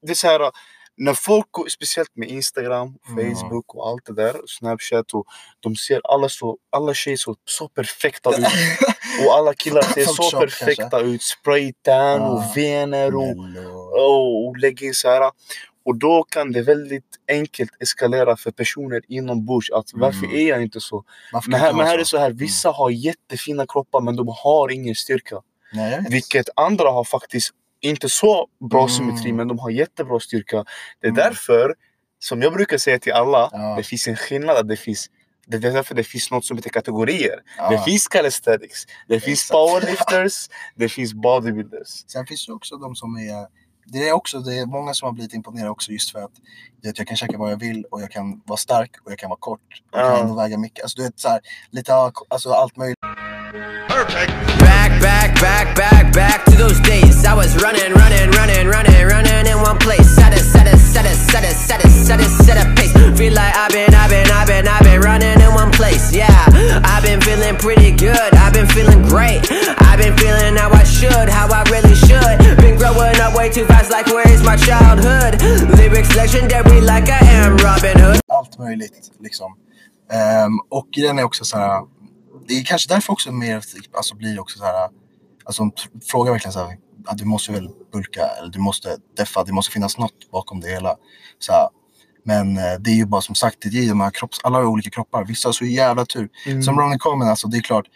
det 0.06 0.14
så 0.14 0.26
här, 0.26 0.40
när 0.98 1.14
folk, 1.14 1.46
speciellt 1.68 2.16
med 2.16 2.28
Instagram. 2.28 2.94
Facebook 3.16 3.74
och 3.74 3.88
allt 3.88 4.06
det 4.06 4.14
där, 4.14 4.40
Snapchat 4.46 5.12
och 5.12 5.26
de 5.60 5.76
ser 5.76 6.00
alla 6.04 6.28
så, 6.28 6.56
alla 6.72 6.94
tjejer 6.94 7.16
så, 7.16 7.36
så 7.44 7.68
perfekta 7.68 8.30
ut. 8.30 8.46
Och 9.26 9.34
alla 9.34 9.54
killar 9.54 9.82
ser 9.82 10.04
så 10.04 10.40
perfekta 10.40 11.00
ut. 11.00 11.22
Spraytan 11.22 12.20
och 12.20 12.42
vener 12.56 13.14
och 13.16 13.36
och, 13.92 14.46
och 14.46 14.56
lägga 14.58 14.86
in 14.86 14.94
så 14.94 15.08
här. 15.08 15.30
Och 15.84 15.96
då 15.98 16.22
kan 16.22 16.52
det 16.52 16.62
väldigt 16.62 17.04
enkelt 17.28 17.70
eskalera 17.82 18.36
för 18.36 18.50
personer 18.50 19.02
inombords. 19.08 19.70
Att 19.70 19.90
varför 19.94 20.24
Mm. 20.26 20.36
är 20.36 20.48
jag 20.48 20.62
inte 20.62 20.80
så? 20.80 21.04
Varför 21.32 21.50
Men 21.50 21.60
här, 21.60 21.70
det 21.70 21.76
men 21.76 21.86
här 21.86 21.98
är 21.98 22.04
så 22.04 22.18
här, 22.18 22.30
vissa 22.30 22.70
har 22.70 22.90
jättefina 22.90 23.66
kroppar 23.68 24.00
men 24.00 24.16
de 24.16 24.28
har 24.44 24.70
ingen 24.70 24.94
styrka. 24.94 25.36
Nej. 25.72 26.06
Vilket 26.10 26.48
andra 26.56 26.90
har 26.90 27.04
faktiskt 27.04 27.50
inte 27.80 28.08
så 28.08 28.46
bra 28.70 28.80
Mm. 28.80 28.88
symmetri 28.90 29.32
men 29.32 29.48
de 29.48 29.58
har 29.58 29.70
jättebra 29.70 30.20
styrka. 30.20 30.64
Det 31.00 31.06
är 31.06 31.10
Mm. 31.10 31.14
därför, 31.24 31.74
som 32.18 32.42
jag 32.42 32.52
brukar 32.52 32.78
säga 32.78 32.98
till 32.98 33.12
alla, 33.12 33.48
Ja. 33.52 33.74
det 33.76 33.82
finns 33.82 34.08
en 34.08 34.16
skillnad. 34.16 34.56
Att 34.56 34.68
det, 34.68 34.76
finns, 34.76 35.10
det 35.46 35.56
är 35.56 35.60
därför 35.72 35.94
det 35.94 36.04
finns 36.04 36.30
något 36.30 36.44
som 36.44 36.56
heter 36.56 36.70
kategorier. 36.70 37.40
Ja. 37.58 37.70
Det 37.70 37.78
finns 37.78 38.08
calisthenics, 38.08 38.86
det 39.08 39.20
finns 39.20 39.38
Exakt. 39.40 39.52
powerlifters, 39.52 40.48
det 40.76 40.88
finns 40.88 41.14
bodybuilders. 41.14 41.88
Sen 42.06 42.26
finns 42.26 42.46
det 42.46 42.52
också 42.52 42.76
de 42.76 42.94
som 42.96 43.16
är... 43.16 43.68
Det 43.90 44.08
är 44.08 44.12
också 44.12 44.38
det 44.40 44.58
är 44.58 44.66
många 44.66 44.94
som 44.94 45.06
har 45.06 45.12
blivit 45.12 45.34
imponerade 45.34 45.70
också 45.70 45.92
just 45.92 46.12
för 46.12 46.18
att, 46.18 46.30
vet, 46.82 46.98
jag 46.98 47.06
kan 47.06 47.16
käka 47.16 47.38
vad 47.38 47.52
jag 47.52 47.56
vill 47.60 47.84
och 47.90 48.02
jag 48.02 48.10
kan 48.10 48.42
vara 48.46 48.56
stark 48.56 48.90
och 49.04 49.12
jag 49.12 49.18
kan 49.18 49.28
vara 49.30 49.38
kort. 49.40 49.60
Och 49.92 49.98
jag 49.98 50.06
Ja. 50.06 50.10
kan 50.16 50.20
ändå 50.20 50.36
väga 50.36 50.58
mycket. 50.58 50.82
Alltså 50.82 50.96
du 50.96 51.02
vet 51.04 51.20
så 51.20 51.28
här, 51.28 51.40
lite 51.70 51.94
alltså, 52.28 52.50
allt 52.50 52.76
möjligt. 52.76 52.98
Back, 53.88 54.28
back, 55.00 55.34
back, 55.40 55.74
back, 55.76 56.12
back 56.12 56.44
to 56.46 56.56
those 56.56 56.80
days. 56.80 57.24
I 57.24 57.34
was 57.34 57.54
running, 57.62 57.92
running, 57.92 58.30
running, 58.30 58.66
running, 58.66 59.06
running 59.06 59.46
in 59.46 59.58
one 59.60 59.78
place. 59.78 60.08
Set 60.14 60.32
it, 60.32 60.40
set 60.40 60.66
it, 60.66 60.78
set 60.78 61.04
it, 61.06 61.14
set 61.14 61.44
it, 61.44 61.54
set 61.54 61.84
it, 61.84 61.90
set 61.90 62.20
it, 62.20 62.30
set 62.44 62.56
a 62.56 62.74
pace. 62.74 62.92
Feel 63.18 63.34
like 63.34 63.54
I've 63.56 63.70
been, 63.70 63.94
I've 63.94 64.10
been, 64.10 64.30
I've 64.30 64.46
been, 64.46 64.68
I've 64.68 64.82
been 64.82 65.00
running 65.00 65.40
in 65.40 65.54
one 65.54 65.70
place. 65.72 66.12
Yeah, 66.12 66.44
I've 66.84 67.02
been 67.02 67.20
feeling 67.20 67.56
pretty 67.56 67.92
good. 67.92 68.34
I've 68.34 68.52
been 68.52 68.66
feeling 68.66 69.02
great. 69.08 69.42
I've 69.88 69.98
been 69.98 70.16
feeling 70.16 70.56
how 70.56 70.70
I 70.70 70.84
should, 70.84 71.28
how 71.28 71.48
I 71.48 71.62
really 71.70 71.94
should. 71.94 72.36
Been 72.58 72.76
growing 72.78 73.18
up 73.20 73.36
way 73.36 73.50
too 73.50 73.64
fast, 73.66 73.90
like 73.90 74.06
where 74.06 74.28
is 74.28 74.42
my 74.42 74.56
childhood? 74.56 75.40
Lyrics 75.76 76.14
legendary, 76.16 76.80
like 76.80 77.08
I 77.08 77.20
am 77.42 77.56
Robin 77.58 77.98
Hood. 77.98 78.20
Allt 78.28 78.58
möjligt 78.58 79.10
liksom. 79.20 79.54
Ehm, 80.10 80.58
och 80.70 80.88
den 80.94 81.18
är 81.18 81.24
också 81.24 81.44
så 81.44 81.58
här. 81.58 81.97
Det 82.48 82.54
är 82.54 82.64
kanske 82.64 82.94
därför 82.94 83.12
också 83.12 83.32
mer 83.32 83.62
alltså 83.92 84.14
blir 84.14 84.40
också 84.40 84.58
så 84.58 84.64
här. 84.64 84.88
Alltså 85.44 85.70
frågar 86.10 86.32
verkligen 86.32 86.52
så 86.52 86.58
här. 86.58 86.76
Att 87.06 87.18
du 87.18 87.24
måste 87.24 87.52
väl 87.52 87.68
bulka 87.92 88.26
eller 88.26 88.48
du 88.48 88.58
måste 88.58 88.96
deffa. 89.16 89.44
Det 89.44 89.52
måste 89.52 89.72
finnas 89.72 89.98
något 89.98 90.30
bakom 90.30 90.60
det 90.60 90.68
hela. 90.68 90.96
Så 91.38 91.52
här, 91.52 91.68
men 92.24 92.58
eh, 92.58 92.74
det 92.80 92.90
är 92.90 92.94
ju 92.94 93.06
bara 93.06 93.20
som 93.20 93.34
sagt, 93.34 93.56
det 93.60 93.78
är 93.78 93.88
de 93.88 94.00
här 94.00 94.10
kropps, 94.10 94.38
alla 94.42 94.58
har 94.58 94.64
olika 94.64 94.90
kroppar. 94.90 95.24
Vissa 95.24 95.48
har 95.48 95.52
så 95.52 95.64
jävla 95.64 96.06
tur. 96.06 96.28
Som 96.62 96.78
Ronny 96.80 96.98
Coleman, 96.98 97.28
alltså 97.28 97.48
det 97.48 97.56
är 97.56 97.62
klart. 97.62 97.86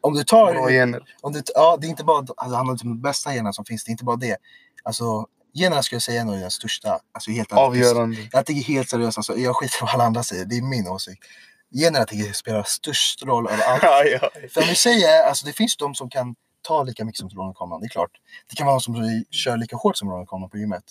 Om 0.00 0.14
du 0.14 0.24
tar... 0.24 0.52
Bra 0.52 0.68
gener. 0.70 1.00
Om 1.20 1.32
du, 1.32 1.42
ja, 1.54 1.78
det 1.80 1.86
är 1.86 1.88
inte 1.88 2.04
bara, 2.04 2.18
alltså, 2.18 2.56
han 2.56 2.68
har 2.68 2.76
de 2.76 3.00
bästa 3.00 3.32
generna 3.32 3.52
som 3.52 3.64
finns. 3.64 3.84
Det 3.84 3.88
är 3.88 3.92
inte 3.92 4.04
bara 4.04 4.16
det. 4.16 4.36
Alltså, 4.82 5.26
generna 5.54 5.82
skulle 5.82 5.96
jag 5.96 6.02
säga 6.02 6.20
är 6.20 6.24
nog 6.24 6.38
den 6.38 6.50
största. 6.50 6.98
Alltså 7.14 7.30
helt. 7.30 7.52
Avgörande. 7.52 8.16
Jag 8.32 8.46
tycker 8.46 8.72
helt 8.72 8.88
seriöst, 8.88 9.18
alltså, 9.18 9.36
jag 9.36 9.56
skiter 9.56 9.78
vad 9.80 9.90
alla 9.94 10.04
andra 10.04 10.22
säger. 10.22 10.44
Det 10.44 10.56
är 10.56 10.62
min 10.62 10.88
åsikt. 10.88 11.24
Generna 11.70 12.04
tycker 12.04 12.26
jag 12.26 12.36
spelar 12.36 12.62
störst 12.62 13.22
roll 13.22 13.46
av 13.46 13.52
allt. 13.66 13.82
Ja, 13.82 14.04
ja. 14.04 14.30
För 14.54 14.60
om 14.60 14.68
vi 14.68 14.74
säger, 14.74 15.22
alltså 15.22 15.46
det 15.46 15.52
finns 15.52 15.76
de 15.76 15.94
som 15.94 16.10
kan 16.10 16.34
ta 16.62 16.82
lika 16.82 17.04
mycket 17.04 17.18
som 17.18 17.28
Ronald 17.28 17.56
Coleman, 17.56 17.80
det 17.80 17.86
är 17.86 17.88
klart. 17.88 18.10
Det 18.50 18.56
kan 18.56 18.66
vara 18.66 18.76
de 18.76 18.80
som 18.80 19.24
kör 19.30 19.56
lika 19.56 19.76
hårt 19.76 19.96
som 19.96 20.10
Ronald 20.10 20.28
Coleman 20.28 20.50
på 20.50 20.58
gymmet. 20.58 20.84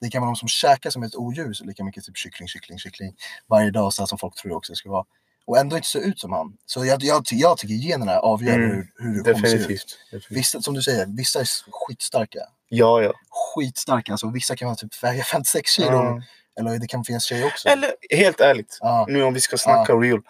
Det 0.00 0.10
kan 0.10 0.20
vara 0.22 0.30
de 0.30 0.36
som 0.36 0.48
käkar 0.48 0.90
som 0.90 1.02
ett 1.02 1.14
odjur, 1.16 1.52
så 1.52 1.64
lika 1.64 1.84
mycket 1.84 2.04
typ 2.04 2.16
kyckling, 2.16 2.48
kyckling, 2.48 2.78
kyckling 2.78 3.14
varje 3.46 3.70
dag, 3.70 3.92
så 3.92 4.06
som 4.06 4.18
folk 4.18 4.34
tror 4.34 4.50
det 4.50 4.56
också 4.56 4.74
ska 4.74 4.90
vara. 4.90 5.04
Och 5.46 5.58
ändå 5.58 5.76
inte 5.76 5.88
se 5.88 5.98
ut 5.98 6.20
som 6.20 6.32
han. 6.32 6.56
Så 6.66 6.84
jag, 6.84 7.02
jag, 7.02 7.24
jag 7.30 7.58
tycker 7.58 7.74
generna 7.74 8.18
avgör 8.18 8.54
Mm, 8.54 8.70
hur, 8.70 8.86
hur 8.96 9.14
du 9.14 9.32
kommer 9.32 9.48
se 9.48 9.56
ut. 9.56 9.98
Definitivt. 10.12 10.30
Vissa, 10.30 10.62
som 10.62 10.74
du 10.74 10.82
säger, 10.82 11.06
vissa 11.06 11.40
är 11.40 11.46
skitstarka. 11.70 12.40
Ja, 12.68 13.02
ja. 13.02 13.12
Skitstarka, 13.30 14.12
alltså 14.12 14.30
vissa 14.30 14.56
kan 14.56 14.66
vara 14.66 14.76
typ 14.76 15.02
väga 15.02 15.24
56 15.24 15.70
kilo. 15.70 15.92
Ja. 15.92 16.22
Eller 16.60 16.78
det 16.78 16.86
kan 16.86 17.04
finnas 17.04 17.24
tjejer 17.24 17.46
också. 17.46 17.68
Eller 17.68 17.90
helt 18.10 18.40
ärligt, 18.40 18.78
Ja. 18.80 19.06
nu 19.08 19.22
om 19.22 19.34
vi 19.34 19.40
ska 19.40 19.56
snacka 19.58 19.92
real. 19.92 20.20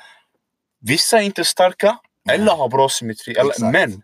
Vissa 0.80 1.18
är 1.18 1.22
inte 1.22 1.44
starka 1.44 1.98
eller 2.30 2.52
har 2.52 2.68
bra 2.68 2.88
symmetri. 2.88 3.34
Eller, 3.34 3.72
men 3.72 4.02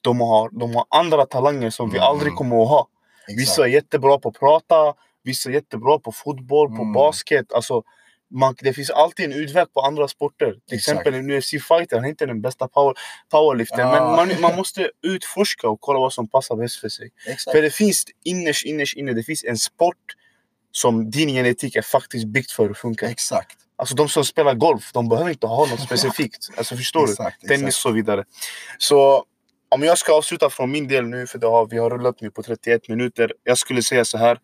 de 0.00 0.20
har, 0.20 0.50
de 0.60 0.74
har 0.74 0.84
andra 0.90 1.26
talanger 1.26 1.70
som 1.70 1.90
vi 1.90 1.98
Mm. 1.98 2.08
aldrig 2.08 2.34
kommer 2.34 2.62
att 2.62 2.68
ha. 2.68 2.88
Exakt. 3.28 3.40
Vissa 3.40 3.62
är 3.62 3.66
jättebra 3.68 4.18
på 4.18 4.28
att 4.28 4.38
prata, 4.38 4.94
vissa 5.22 5.48
är 5.48 5.52
jättebra 5.54 5.98
på 5.98 6.12
fotboll, 6.12 6.68
på 6.68 6.82
Mm. 6.82 6.92
basket. 6.92 7.52
Alltså, 7.52 7.82
man, 8.30 8.54
det 8.60 8.72
finns 8.72 8.90
alltid 8.90 9.24
en 9.24 9.32
utväg 9.32 9.72
på 9.74 9.80
andra 9.80 10.08
sporter. 10.08 10.52
Till 10.52 10.76
Exakt. 10.76 10.98
exempel 10.98 11.14
en 11.14 11.30
UFC-fighter, 11.30 11.96
han 11.96 12.04
är 12.04 12.08
inte 12.08 12.26
den 12.26 12.40
bästa 12.40 12.68
power, 12.68 12.94
powerliftern. 13.30 13.80
Ja. 13.80 14.16
Men 14.16 14.28
man, 14.28 14.40
man 14.40 14.56
måste 14.56 14.90
utforska 15.02 15.68
och 15.68 15.80
kolla 15.80 15.98
vad 15.98 16.12
som 16.12 16.28
passar 16.28 16.56
bäst 16.56 16.80
för 16.80 16.88
sig. 16.88 17.10
Exakt. 17.26 17.54
För 17.56 17.62
det 17.62 17.70
finns 17.70 18.04
innerst, 18.24 18.64
innerst 18.66 18.96
inne, 18.96 19.12
det 19.12 19.22
finns 19.22 19.44
en 19.44 19.58
sport 19.58 19.96
som 20.76 21.10
din 21.10 21.28
genetik 21.28 21.76
är 21.76 21.82
faktiskt 21.82 22.26
byggt 22.26 22.50
för 22.50 22.70
att 22.70 22.78
funka. 22.78 23.10
Exakt. 23.10 23.58
Alltså 23.76 23.94
de 23.94 24.08
som 24.08 24.24
spelar 24.24 24.54
golf, 24.54 24.92
de 24.92 25.08
behöver 25.08 25.30
inte 25.30 25.46
ha 25.46 25.66
något 25.66 25.80
specifikt. 25.86 26.48
Alltså 26.56 26.76
förstår 26.76 27.04
Exakt, 27.04 27.40
du? 27.40 27.48
Tennis 27.48 27.62
exakt. 27.62 27.76
och 27.76 27.90
så 27.90 27.90
vidare. 27.90 28.24
Så 28.78 29.24
om 29.68 29.82
jag 29.82 29.98
ska 29.98 30.12
avsluta 30.12 30.50
från 30.50 30.70
min 30.70 30.88
del 30.88 31.04
nu, 31.04 31.26
för 31.26 31.38
det 31.38 31.46
har, 31.46 31.66
vi 31.66 31.78
har 31.78 31.90
rullat 31.90 32.20
nu 32.20 32.30
på 32.30 32.42
31 32.42 32.88
minuter. 32.88 33.32
Jag 33.44 33.58
skulle 33.58 33.82
säga 33.82 34.04
så 34.04 34.18
här. 34.18 34.38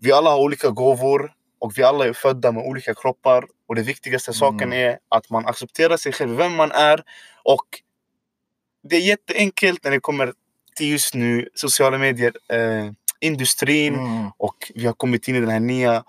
Vi 0.00 0.12
alla 0.12 0.30
har 0.30 0.38
olika 0.38 0.70
gåvor 0.70 1.32
och 1.60 1.78
vi 1.78 1.82
alla 1.82 2.06
är 2.06 2.12
födda 2.12 2.52
med 2.52 2.66
olika 2.66 2.94
kroppar. 2.94 3.44
Och 3.68 3.74
det 3.74 3.82
viktigaste 3.82 4.32
saken 4.32 4.72
är 4.72 4.98
att 5.08 5.30
man 5.30 5.46
accepterar 5.46 5.96
sig 5.96 6.12
själv, 6.12 6.36
vem 6.36 6.54
man 6.54 6.72
är. 6.72 7.02
Och 7.44 7.66
det 8.88 8.96
är 8.96 9.00
jätteenkelt 9.00 9.84
när 9.84 9.90
det 9.90 10.00
kommer 10.00 10.32
till 10.76 10.90
just 10.90 11.14
nu 11.14 11.48
sociala 11.54 11.98
medier, 11.98 12.32
eh, 12.48 12.90
industrin. 13.22 13.94
Mm. 13.94 14.30
Och 14.36 14.72
vi 14.74 14.86
har 14.86 14.92
kommit 14.92 15.28
in 15.28 15.36
i 15.36 15.40
den 15.40 15.50
här 15.50 15.60
nya 15.60 16.04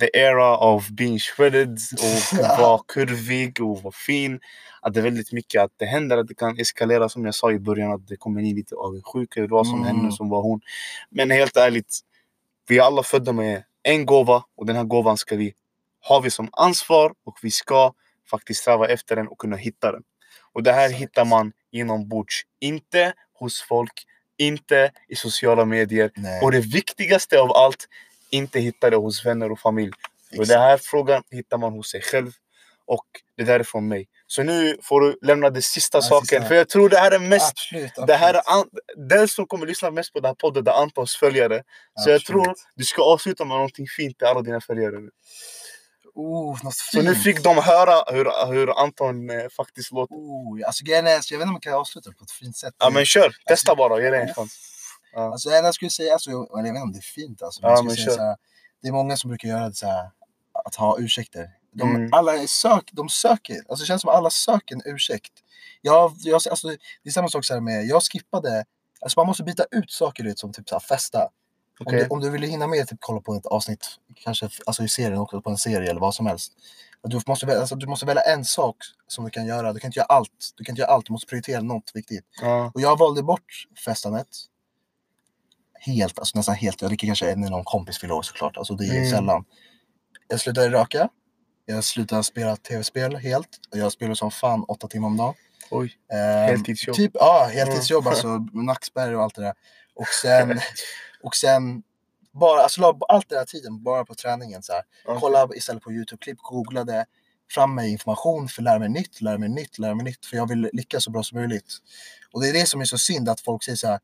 The 0.00 0.10
era 0.18 0.56
of 0.58 0.88
being 0.88 1.18
shredded 1.18 1.78
och 2.02 2.38
vara 2.58 2.80
kurvig 2.88 3.60
och 3.60 3.82
vara 3.82 3.92
fin. 3.92 4.40
Att 4.82 4.94
det 4.94 5.00
är 5.00 5.04
väldigt 5.04 5.32
mycket 5.32 5.62
att 5.62 5.72
det 5.76 5.86
händer 5.86 6.16
att 6.16 6.28
det 6.28 6.34
kan 6.34 6.58
eskalera 6.58 7.08
som 7.08 7.24
jag 7.24 7.34
sa 7.34 7.52
i 7.52 7.58
början 7.58 7.92
att 7.92 8.06
det 8.08 8.16
kommer 8.16 8.40
in 8.40 8.56
lite 8.56 8.74
avundsjuka. 8.74 9.40
Det 9.40 9.46
var 9.46 9.64
som 9.64 9.74
Mm. 9.82 9.86
henne 9.96 10.12
som 10.12 10.28
var 10.28 10.42
hon. 10.42 10.60
Men 11.10 11.30
helt 11.30 11.56
ärligt, 11.56 11.98
vi 12.68 12.78
är 12.78 12.82
alla 12.82 13.02
födda 13.02 13.32
med 13.32 13.62
en 13.82 14.06
gåva 14.06 14.44
och 14.56 14.66
den 14.66 14.76
här 14.76 14.84
gåvan 14.84 15.16
ska 15.16 15.36
vi 15.36 15.54
har 16.00 16.20
vi 16.22 16.30
som 16.30 16.48
ansvar 16.52 17.12
och 17.24 17.38
vi 17.42 17.50
ska 17.50 17.92
faktiskt 18.30 18.60
sträva 18.60 18.86
efter 18.88 19.16
den 19.16 19.28
och 19.28 19.38
kunna 19.38 19.56
hitta 19.56 19.92
den. 19.92 20.02
Och 20.52 20.62
det 20.62 20.72
här 20.72 20.90
hittar 20.90 21.24
man 21.24 21.52
inombords, 21.72 22.42
inte 22.60 23.12
hos 23.32 23.62
folk, 23.62 23.92
inte 24.38 24.90
i 25.08 25.16
sociala 25.16 25.64
medier. 25.64 26.10
Nej. 26.14 26.40
Och 26.42 26.52
det 26.52 26.60
viktigaste 26.60 27.40
av 27.40 27.52
allt, 27.52 27.88
inte 28.30 28.60
hitta 28.60 28.90
det 28.90 28.96
hos 28.96 29.26
vänner 29.26 29.52
och 29.52 29.60
familj. 29.60 29.92
Och 30.30 30.32
Exakt. 30.32 30.48
den 30.48 30.60
här 30.60 30.76
frågan 30.82 31.22
hittar 31.30 31.58
man 31.58 31.72
hos 31.72 31.90
sig 31.90 32.02
själv. 32.02 32.32
Och 32.86 33.04
det 33.36 33.44
där 33.44 33.60
är 33.60 33.64
från 33.64 33.88
mig. 33.88 34.08
Så 34.26 34.42
nu 34.42 34.76
får 34.82 35.00
du 35.00 35.18
lämna 35.22 35.50
det 35.50 35.62
sista 35.62 35.98
Ja, 35.98 36.02
saken. 36.02 36.26
sista. 36.26 36.44
För 36.44 36.54
jag 36.54 36.68
tror 36.68 36.88
det 36.88 36.98
här 36.98 37.10
är 37.10 37.18
mest... 37.18 37.50
Absolut. 37.50 37.92
Det 38.06 38.14
här 38.14 38.34
är 38.34 38.38
absolut. 38.38 38.72
an, 38.96 39.08
den 39.08 39.28
som 39.28 39.46
kommer 39.46 39.66
lyssna 39.66 39.90
mest 39.90 40.12
på 40.12 40.20
den 40.20 40.28
här 40.28 40.34
podden, 40.34 40.64
det 40.64 40.70
är 40.70 40.82
Antons 40.82 41.16
följare. 41.16 41.62
Så 42.00 42.10
jag 42.10 42.16
Absolut. 42.16 42.44
tror 42.44 42.54
du 42.74 42.84
ska 42.84 43.02
avsluta 43.02 43.44
med 43.44 43.54
någonting 43.56 43.86
fint 43.96 44.18
till 44.18 44.26
alla 44.26 44.42
dina 44.42 44.60
följare. 44.60 44.96
Oh, 46.20 46.58
något 46.64 46.74
Så 46.74 47.02
nu 47.02 47.12
fint. 47.14 47.24
fick 47.24 47.42
de 47.44 47.56
höra 47.56 48.12
hur, 48.12 48.52
hur 48.52 48.80
Anton 48.82 49.30
eh, 49.30 49.48
faktiskt 49.56 49.92
låter. 49.92 50.14
Oh, 50.14 50.66
alltså 50.66 50.84
grejen 50.84 51.06
är, 51.06 51.20
så 51.20 51.34
jag 51.34 51.38
vet 51.38 51.42
inte 51.44 51.48
om 51.50 51.54
jag 51.54 51.62
kan 51.62 51.74
avsluta 51.74 52.12
på 52.12 52.24
ett 52.24 52.30
fint 52.30 52.56
sätt. 52.56 52.74
Ja 52.78 52.90
men 52.90 53.04
kör, 53.04 53.36
testa 53.46 53.74
bara, 53.74 54.00
ge 54.02 54.10
det 54.10 54.18
en 54.22 54.34
chans. 54.34 54.58
Alltså, 55.16 55.50
jag 55.50 55.74
skulle 55.74 55.90
säga, 55.90 56.12
alltså, 56.12 56.30
jag 56.30 56.48
jag 56.52 56.62
vet 56.62 56.68
inte 56.68 56.80
om 56.80 56.92
det 56.92 56.98
är 56.98 57.02
fint 57.02 57.42
alltså. 57.42 57.62
Men 57.62 57.70
Ja, 57.70 57.82
men 57.82 57.96
säga, 57.96 58.22
här, 58.22 58.36
det 58.82 58.88
är 58.88 58.92
många 58.92 59.16
som 59.16 59.28
brukar 59.28 59.48
göra 59.48 59.68
det 59.68 59.74
så 59.74 59.86
här, 59.86 60.10
att 60.64 60.74
ha 60.74 60.98
ursäkter. 60.98 61.50
De, 61.72 61.96
Mm. 61.96 62.12
alla 62.12 62.46
sök, 62.46 62.88
de 62.92 63.08
söker, 63.08 63.56
alltså 63.68 63.82
det 63.82 63.86
känns 63.86 64.02
som 64.02 64.10
alla 64.10 64.30
söker 64.30 64.74
en 64.74 64.82
ursäkt. 64.84 65.32
Jag, 65.80 66.12
jag, 66.18 66.34
alltså, 66.50 66.68
det 66.68 67.08
är 67.08 67.10
samma 67.10 67.28
sak 67.28 67.44
så 67.44 67.54
här 67.54 67.60
med, 67.60 67.86
jag 67.86 68.02
skippade, 68.02 68.64
alltså 69.00 69.20
man 69.20 69.26
måste 69.26 69.42
byta 69.42 69.64
ut 69.70 69.90
saker 69.90 70.24
vet, 70.24 70.38
som 70.38 70.52
typ 70.52 70.68
så 70.68 70.74
här, 70.74 70.80
festa. 70.80 71.28
Om, 71.80 71.86
Okej. 71.86 71.98
du, 72.00 72.06
om 72.06 72.20
du 72.20 72.30
vill 72.30 72.42
hinna 72.42 72.66
med 72.66 72.88
typ 72.88 72.98
kolla 73.00 73.20
på 73.20 73.34
ett 73.34 73.46
avsnitt, 73.46 73.86
kanske 74.14 74.48
alltså 74.66 74.82
i 74.82 74.88
serien 74.88 75.18
också, 75.18 75.42
på 75.42 75.50
en 75.50 75.58
serie 75.58 75.90
eller 75.90 76.00
vad 76.00 76.14
som 76.14 76.26
helst. 76.26 76.52
Du 77.04 77.20
måste, 77.26 77.46
välja, 77.46 77.60
alltså, 77.60 77.76
du 77.76 77.86
måste 77.86 78.06
välja 78.06 78.22
en 78.22 78.44
sak 78.44 78.76
som 79.08 79.24
du 79.24 79.30
kan 79.30 79.46
göra. 79.46 79.72
Du 79.72 79.80
kan 79.80 79.88
inte 79.88 79.98
göra 79.98 80.06
allt. 80.06 80.52
Du 80.56 80.64
kan 80.64 80.72
inte 80.72 80.80
göra 80.80 80.90
allt. 80.90 81.06
Du 81.06 81.12
måste 81.12 81.26
prioritera 81.26 81.60
något 81.62 81.90
viktigt. 81.94 82.24
Ja. 82.40 82.70
Och 82.74 82.80
jag 82.80 82.98
valde 82.98 83.22
bort 83.22 83.66
festandet. 83.84 84.28
Helt, 85.80 86.18
alltså 86.18 86.38
nästan 86.38 86.54
helt. 86.54 86.82
Jag 86.82 86.90
dricker 86.90 87.06
kanske 87.06 87.30
en 87.30 87.42
eller 87.42 87.50
någon 87.50 87.64
kompis 87.64 87.98
fyller 87.98 88.14
år 88.14 88.22
såklart. 88.22 88.56
Alltså 88.56 88.74
det 88.74 88.86
är 88.86 88.96
Mm. 88.96 89.10
sällan. 89.10 89.44
Jag 90.28 90.40
slutade 90.40 90.70
röka. 90.70 91.08
Jag 91.66 91.84
slutade 91.84 92.24
spela 92.24 92.56
tv-spel 92.56 93.16
helt. 93.16 93.48
Och 93.72 93.78
jag 93.78 93.92
spelar 93.92 94.14
som 94.14 94.30
fan 94.30 94.64
åtta 94.68 94.88
timmar 94.88 95.08
om 95.08 95.16
dagen. 95.16 95.34
Oj. 95.70 95.92
Ehm, 96.12 96.18
Heltidsjobb. 96.48 96.96
Typ, 96.96 97.10
ja, 97.14 97.50
heltidsjobb 97.54 98.02
Mm. 98.06 98.10
alltså. 98.10 98.28
Nacksberg 98.52 99.16
och 99.16 99.22
allt 99.22 99.34
det 99.34 99.42
där. 99.42 99.54
Och 99.94 100.08
sen, 100.22 100.48
och 101.22 101.34
sen 101.36 101.82
bara, 102.32 102.62
alltså 102.62 102.80
la 102.80 102.98
allt 103.08 103.28
den 103.28 103.38
här 103.38 103.44
tiden 103.44 103.82
bara 103.82 104.04
på 104.04 104.14
träningen. 104.14 104.62
Så 104.62 104.72
här. 104.72 104.82
Ja. 105.06 105.20
Kolla 105.20 105.48
istället 105.54 105.82
på 105.82 105.92
Youtube-klipp, 105.92 106.38
googlade 106.38 107.06
fram 107.50 107.74
mig 107.74 107.90
information 107.92 108.48
för 108.48 108.62
att 108.62 108.64
lära 108.64 108.78
mig 108.78 108.88
nytt, 108.88 109.20
lära 109.20 109.38
mig 109.38 109.48
nytt, 109.48 109.78
lära 109.78 109.94
mig 109.94 110.04
nytt. 110.04 110.26
För 110.26 110.36
jag 110.36 110.48
vill 110.48 110.70
lyckas 110.72 111.04
så 111.04 111.10
bra 111.10 111.22
som 111.22 111.38
möjligt. 111.38 111.72
Och 112.32 112.42
det 112.42 112.48
är 112.48 112.52
det 112.52 112.66
som 112.66 112.80
är 112.80 112.84
så 112.84 112.98
synd 112.98 113.28
att 113.28 113.40
folk 113.40 113.64
säger 113.64 113.76
så 113.76 113.86
här. 113.86 114.00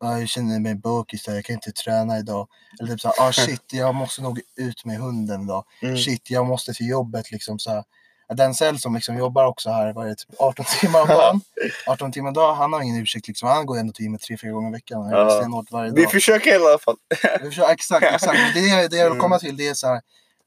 "Ah, 0.00 0.18
jag 0.18 0.28
känner 0.28 0.60
mig 0.60 0.74
där, 0.74 1.34
jag 1.34 1.44
kan 1.44 1.54
inte 1.54 1.72
träna 1.72 2.18
idag. 2.18 2.48
Eller 2.80 2.90
typ 2.92 3.00
så 3.00 3.08
här, 3.08 3.28
ah, 3.28 3.32
shit, 3.46 3.72
jag 3.72 3.94
måste 3.94 4.22
nog 4.22 4.40
ut 4.56 4.84
med 4.84 4.98
hunden 4.98 5.42
idag. 5.42 5.64
Mm. 5.82 5.96
Shit, 5.96 6.30
jag 6.30 6.46
måste 6.46 6.72
till 6.74 6.88
jobbet 6.88 7.30
liksom 7.30 7.58
så 7.58 7.70
här. 7.70 7.84
Denzel 8.34 8.78
som 8.78 8.94
liksom 8.94 9.16
jobbar 9.16 9.44
också 9.44 9.70
här, 9.70 9.92
vad 9.92 10.04
är 10.04 10.08
det, 10.10 10.14
typ 10.16 10.34
18 10.38 10.64
timmar 10.80 11.00
om 11.02 11.08
dagen. 11.08 11.40
18 11.86 12.12
timmar 12.12 12.28
om 12.28 12.34
dagen, 12.34 12.56
han 12.56 12.72
har 12.72 12.82
ingen 12.82 12.96
ursäkt 13.02 13.28
liksom. 13.28 13.48
Han 13.48 13.66
går 13.66 13.78
ändå 13.78 13.92
till 13.92 14.02
gymmet 14.04 14.20
tre, 14.20 14.36
fyra 14.36 14.52
gånger 14.52 14.68
i 14.68 14.72
veckan. 14.72 15.10
Ja. 15.10 15.64
varje 15.70 15.90
dag. 15.90 15.96
Vi 15.96 16.06
försöker 16.06 16.50
i 16.52 16.54
alla 16.66 16.78
fall. 16.78 16.96
Vi 17.40 17.48
försöker- 17.48 17.72
Exakt, 17.72 18.02
exakt. 18.14 18.38
Det, 18.54 18.60
är- 18.60 18.88
det 18.88 18.96
jag 18.96 19.04
vill 19.04 19.12
Mm. 19.12 19.18
komma 19.18 19.38
till 19.38 19.56
det 19.56 19.68
är 19.68 19.74
så 19.74 19.86
här. 19.86 20.00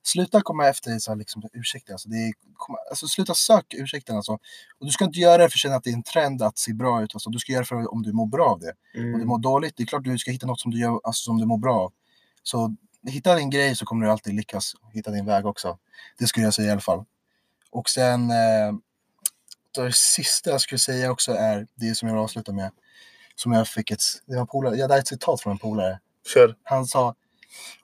Sluta 0.03 0.41
komma 0.41 0.67
efter 0.67 0.99
så 0.99 1.11
här, 1.11 1.15
liksom, 1.17 1.43
ursäkter. 1.53 1.93
Alltså, 1.93 2.09
det 2.09 2.15
är, 2.15 2.33
komma, 2.53 2.77
alltså, 2.89 3.07
sluta 3.07 3.33
söka 3.33 3.77
ursäkter. 3.77 4.13
Alltså. 4.13 4.31
Och 4.79 4.85
du 4.85 4.89
ska 4.91 5.05
inte 5.05 5.19
göra 5.19 5.37
det 5.37 5.49
för 5.49 5.55
att 5.55 5.59
känna 5.59 5.75
att 5.75 5.83
det 5.83 5.89
är 5.89 5.93
en 5.93 6.03
trend 6.03 6.41
att 6.41 6.57
se 6.57 6.73
bra 6.73 7.03
ut. 7.03 7.15
Alltså, 7.15 7.29
du 7.29 7.39
ska 7.39 7.51
göra 7.51 7.61
det 7.61 7.67
för 7.67 7.93
om 7.93 8.03
du 8.03 8.13
mår 8.13 8.27
bra 8.27 8.45
av 8.45 8.59
det. 8.59 8.73
Om 8.95 9.01
du 9.03 9.13
Mm. 9.13 9.27
mår 9.27 9.37
dåligt, 9.39 9.73
det 9.77 9.83
är 9.83 9.87
klart 9.87 10.03
du 10.03 10.17
ska 10.17 10.31
hitta 10.31 10.47
något 10.47 10.59
som 10.59 10.71
du, 10.71 10.79
gör, 10.79 10.99
alltså, 11.03 11.23
som 11.23 11.39
du 11.39 11.45
mår 11.45 11.57
bra 11.57 11.75
av. 11.79 11.91
Så 12.43 12.75
hitta 13.07 13.35
din 13.35 13.49
grej 13.49 13.75
så 13.75 13.85
kommer 13.85 14.05
du 14.05 14.11
alltid 14.11 14.33
lyckas 14.33 14.71
hitta 14.93 15.11
din 15.11 15.25
väg 15.25 15.45
också. 15.45 15.77
Det 16.19 16.27
skulle 16.27 16.45
jag 16.45 16.53
säga 16.53 16.67
i 16.67 16.71
alla 16.71 16.81
fall. 16.81 17.05
Och 17.75 17.89
sen 17.89 18.31
eh, 18.31 18.73
det 19.75 19.95
sista 19.95 20.49
jag 20.49 20.61
skulle 20.61 20.79
säga 20.79 21.11
också 21.11 21.31
är 21.31 21.67
det 21.75 21.95
som 21.95 22.07
jag 22.07 22.15
vill 22.15 22.23
avsluta 22.23 22.53
med. 22.53 22.71
Som 23.35 23.51
jag 23.51 23.67
fick 23.67 23.91
ett, 23.91 24.01
det 24.25 24.35
var 24.35 24.45
polare, 24.45 24.75
ja, 24.75 24.87
det 24.87 24.95
är 24.95 24.99
ett 24.99 25.07
citat 25.07 25.41
från 25.41 25.51
en 25.51 25.57
polare. 25.57 25.99
Kör. 26.33 26.55
Han 26.63 26.85
sa 26.85 27.15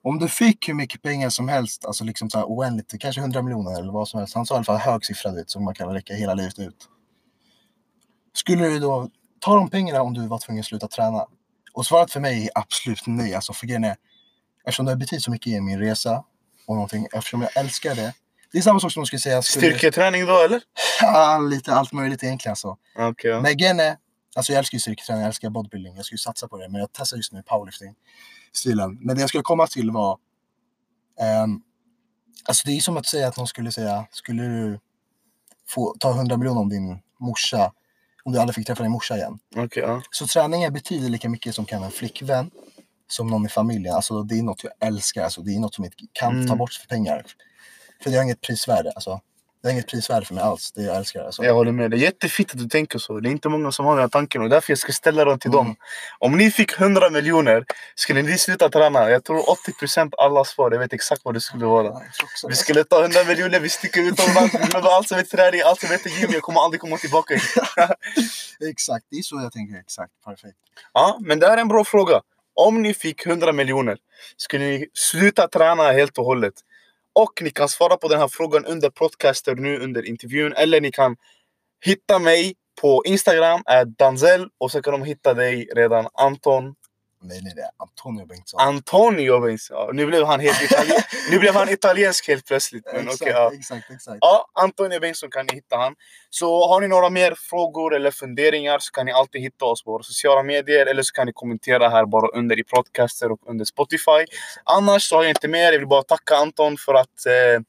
om 0.01 0.19
du 0.19 0.27
fick 0.27 0.69
hur 0.69 0.73
mycket 0.73 1.01
pengar 1.01 1.29
som 1.29 1.47
helst, 1.47 1.85
alltså 1.85 2.03
liksom 2.03 2.29
så 2.29 2.37
här 2.37 2.45
oändligt, 2.45 2.99
kanske 2.99 3.21
100 3.21 3.41
miljoner 3.41 3.79
eller 3.79 3.91
vad 3.91 4.07
som 4.07 4.19
helst. 4.19 4.35
Han 4.35 4.45
sa 4.45 4.53
i 4.53 4.57
alla 4.57 4.63
fall 4.63 4.77
hög 4.77 5.05
siffra 5.05 5.31
vet, 5.31 5.49
som 5.49 5.63
man 5.63 5.73
kan 5.73 5.89
räcka 5.89 6.13
hela 6.13 6.33
livet 6.33 6.59
ut. 6.59 6.89
Skulle 8.33 8.67
du 8.67 8.79
då 8.79 9.09
ta 9.39 9.55
de 9.55 9.69
pengarna 9.69 10.01
om 10.01 10.13
du 10.13 10.27
var 10.27 10.39
tvungen 10.39 10.59
att 10.59 10.65
sluta 10.65 10.87
träna? 10.87 11.25
Och 11.73 11.85
svaret 11.85 12.11
för 12.11 12.19
mig 12.19 12.43
är 12.43 12.51
absolut 12.55 13.07
nej. 13.07 13.35
Alltså 13.35 13.53
för 13.53 13.67
grejen 13.67 13.83
är, 13.83 13.95
eftersom 14.65 14.85
det 14.85 14.91
har 14.91 14.97
betytt 14.97 15.23
så 15.23 15.31
mycket 15.31 15.47
i 15.47 15.61
min 15.61 15.79
resa 15.79 16.23
och 16.67 16.75
någonting, 16.75 17.07
eftersom 17.13 17.41
jag 17.41 17.57
älskar 17.57 17.95
det. 17.95 18.13
Det 18.51 18.57
är 18.57 18.61
samma 18.61 18.79
sak 18.79 18.91
som 18.91 19.01
de 19.01 19.05
skulle 19.07 19.19
säga. 19.19 19.41
Skulle, 19.41 19.67
Styrketräning 19.67 20.25
då 20.25 20.39
eller? 20.41 20.61
Ja, 21.01 21.37
lite 21.39 21.73
allt 21.73 21.91
möjligt 21.91 22.23
egentligen 22.23 22.51
alltså. 22.51 22.77
Okej. 22.97 23.31
ja. 23.31 23.41
Men 23.41 23.57
grejen 23.57 23.79
är, 23.79 23.97
alltså 24.35 24.51
jag 24.53 24.57
älskar 24.59 24.75
ju 24.75 24.79
styrketräning, 24.79 25.21
jag 25.21 25.27
älskar 25.27 25.49
bodybuilding. 25.49 25.95
Jag 25.95 26.05
skulle 26.05 26.19
satsa 26.19 26.47
på 26.47 26.57
det, 26.57 26.69
men 26.69 26.79
jag 26.81 26.89
testar 26.93 27.17
just 27.17 27.31
nu 27.33 27.43
powerlifting 27.43 27.95
stilen. 28.53 28.97
Men 29.01 29.15
det 29.15 29.21
jag 29.21 29.29
skulle 29.29 29.41
komma 29.43 29.67
till 29.67 29.91
var, 29.91 30.17
ehm, 31.21 31.61
alltså 32.45 32.63
det 32.67 32.71
är 32.77 32.79
som 32.81 32.97
att 32.97 33.05
säga 33.05 33.27
att 33.27 33.37
någon 33.37 33.47
skulle 33.47 33.71
säga, 33.71 34.05
skulle 34.11 34.43
du 34.43 34.79
få 35.69 35.95
ta 35.99 36.11
100 36.11 36.37
miljoner 36.37 36.61
om 36.61 36.69
din 36.69 36.99
morsa, 37.19 37.71
om 38.23 38.31
du 38.33 38.39
aldrig 38.39 38.55
fick 38.55 38.67
träffa 38.67 38.83
din 38.83 38.91
morsa 38.91 39.17
igen. 39.17 39.39
Okej, 39.55 39.83
ja. 39.83 40.01
Så 40.11 40.27
träningen 40.27 40.73
betyder 40.73 41.09
lika 41.09 41.29
mycket 41.29 41.55
som 41.55 41.65
kan 41.65 41.83
en 41.83 41.91
flickvän, 41.91 42.51
som 43.07 43.27
någon 43.27 43.45
i 43.45 43.49
familjen. 43.49 43.95
Alltså 43.95 44.23
det 44.23 44.39
är 44.39 44.43
något 44.43 44.63
jag 44.63 44.73
älskar, 44.79 45.23
alltså 45.23 45.41
det 45.41 45.55
är 45.55 45.59
något 45.59 45.75
som 45.75 45.83
jag 45.83 45.93
inte 45.93 46.11
kan 46.13 46.35
Mm. 46.35 46.47
ta 46.47 46.55
bort 46.55 46.73
för 46.73 46.87
pengar. 46.87 47.25
För 48.03 48.09
det 48.09 48.15
har 48.17 48.23
inget 48.23 48.41
prisvärde, 48.41 48.91
alltså. 48.95 49.21
Det 49.61 49.67
har 49.67 49.73
inget 49.73 49.87
prisvärde 49.87 50.25
för 50.25 50.33
mig 50.33 50.43
alls, 50.43 50.71
det 50.71 50.81
jag 50.83 50.95
älskar. 50.97 51.23
Alltså. 51.25 51.43
Jag 51.43 51.53
håller 51.53 51.71
med. 51.71 51.91
Det 51.91 51.97
är 51.97 51.99
jättefint 51.99 52.51
att 52.51 52.57
du 52.57 52.67
tänker 52.67 52.99
så. 52.99 53.19
Det 53.19 53.29
är 53.29 53.31
inte 53.31 53.49
många 53.49 53.71
som 53.71 53.85
har 53.85 53.93
den 53.95 54.01
här 54.01 54.09
tanken 54.09 54.41
och 54.41 54.49
därför 54.49 54.71
jag 54.71 54.77
ska 54.77 54.91
ställa 54.91 55.25
den 55.25 55.39
till 55.39 55.51
Mm. 55.51 55.57
dem. 55.65 55.75
Om 56.19 56.37
ni 56.37 56.51
fick 56.51 56.79
100 56.79 57.09
miljoner, 57.09 57.65
skulle 57.95 58.21
ni 58.21 58.37
sluta 58.37 58.69
träna? 58.69 59.09
Jag 59.09 59.23
tror 59.23 59.49
80% 59.49 60.13
alla 60.17 60.43
svar, 60.45 60.71
jag 60.71 60.79
vet 60.79 60.93
exakt 60.93 61.21
vad 61.25 61.33
det 61.33 61.41
skulle 61.41 61.65
vara. 61.65 61.85
Ja, 61.87 62.01
Vi 62.49 62.55
skulle 62.55 62.83
ta 62.83 63.01
100 63.01 63.19
miljoner, 63.27 63.59
vi 63.59 63.69
sticker 63.69 64.01
utomlands, 64.01 64.53
vi 64.53 64.77
allt 64.77 65.07
som 65.07 65.17
heter 65.17 65.37
träning, 65.37 65.61
allt 65.65 65.79
som 65.79 65.89
heter 65.89 66.09
gym. 66.09 66.29
Jag 66.33 66.41
kommer 66.41 66.59
aldrig 66.61 66.81
komma 66.81 66.97
tillbaka. 66.97 67.33
Exakt, 68.69 69.05
det 69.09 69.17
är 69.17 69.21
så 69.21 69.35
jag 69.43 69.51
tänker. 69.51 69.79
Exakt, 69.79 70.11
perfekt. 70.25 70.57
Ja, 70.93 71.17
men 71.21 71.39
det 71.39 71.47
här 71.47 71.57
är 71.57 71.61
en 71.61 71.67
bra 71.67 71.83
fråga. 71.83 72.21
Om 72.53 72.81
ni 72.81 72.93
fick 72.93 73.25
100 73.25 73.51
miljoner, 73.51 73.97
skulle 74.37 74.65
ni 74.65 74.87
sluta 74.93 75.47
träna 75.47 75.91
helt 75.91 76.17
och 76.17 76.25
hållet? 76.25 76.53
Och 77.15 77.41
ni 77.41 77.49
kan 77.49 77.69
svara 77.69 77.97
på 77.97 78.07
den 78.07 78.19
här 78.19 78.27
frågan 78.27 78.65
under 78.65 78.89
podcaster 78.89 79.55
nu 79.55 79.79
under 79.79 80.05
intervjun. 80.05 80.53
Eller 80.53 80.81
ni 80.81 80.91
kan 80.91 81.15
hitta 81.85 82.19
mig 82.19 82.53
på 82.81 83.03
Instagram, 83.05 83.61
är 83.65 83.85
Danzel. 83.85 84.47
Och 84.57 84.71
så 84.71 84.81
kan 84.81 84.93
de 84.93 85.03
hitta 85.03 85.33
dig 85.33 85.69
redan 85.75 86.07
Anton. 86.13 86.75
Nej, 87.23 87.41
nej, 87.43 87.53
det 87.55 87.61
är 87.61 87.69
Antonio 87.77 88.25
Bengtsson. 88.25 88.61
Antonio 88.61 89.39
Bengtsson. 89.39 89.95
Nu 89.95 90.05
blev 90.05 90.25
han 90.25 90.39
helt 90.39 90.57
Nu 91.31 91.39
blev 91.39 91.53
han 91.53 91.69
italiensk 91.69 92.27
helt 92.27 92.45
plötsligt. 92.45 92.85
Men 92.93 93.01
exakt, 93.01 93.21
okej, 93.21 93.33
ja. 93.33 93.51
exakt, 93.53 93.91
exakt. 93.91 94.17
Ja, 94.21 94.45
Antonio 94.53 94.99
Bengtsson 94.99 95.29
kan 95.31 95.45
ni 95.45 95.55
hitta 95.55 95.77
han. 95.77 95.95
Så 96.29 96.67
har 96.67 96.81
ni 96.81 96.87
några 96.87 97.09
mer 97.09 97.35
frågor 97.37 97.95
eller 97.95 98.11
funderingar 98.11 98.79
så 98.79 98.91
kan 98.91 99.05
ni 99.05 99.11
alltid 99.11 99.41
hitta 99.41 99.65
oss 99.65 99.83
på 99.83 99.91
våra 99.91 100.03
sociala 100.03 100.43
medier 100.43 100.85
eller 100.85 101.03
så 101.03 101.13
kan 101.13 101.25
ni 101.25 101.33
kommentera 101.33 101.89
här 101.89 102.05
bara 102.05 102.27
under 102.27 102.59
i 102.59 102.63
podcaster 102.63 103.31
och 103.31 103.39
under 103.45 103.65
Spotify. 103.65 104.25
Annars 104.63 105.03
så 105.03 105.15
har 105.15 105.23
jag 105.23 105.31
inte 105.31 105.47
mer. 105.47 105.71
Jag 105.71 105.79
vill 105.79 105.87
bara 105.87 106.03
tacka 106.03 106.35
Anton 106.35 106.77
för 106.77 106.93
att 106.93 107.25
eh, 107.25 107.61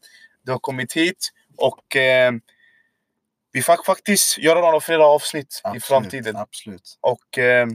du 0.43 0.53
har 0.53 0.59
kommit 0.59 0.93
hit 0.93 1.29
och 1.57 1.97
eh, 1.97 2.33
vi 3.53 3.63
får 3.63 3.85
faktiskt 3.85 4.39
göra 4.39 4.61
några 4.61 4.81
fler 4.81 4.99
avsnitt 4.99 5.47
i 5.47 5.61
Absolut, 5.65 5.85
framtiden. 5.85 6.37
Absolut. 6.37 6.99
Och 7.01 7.39
eh, 7.39 7.67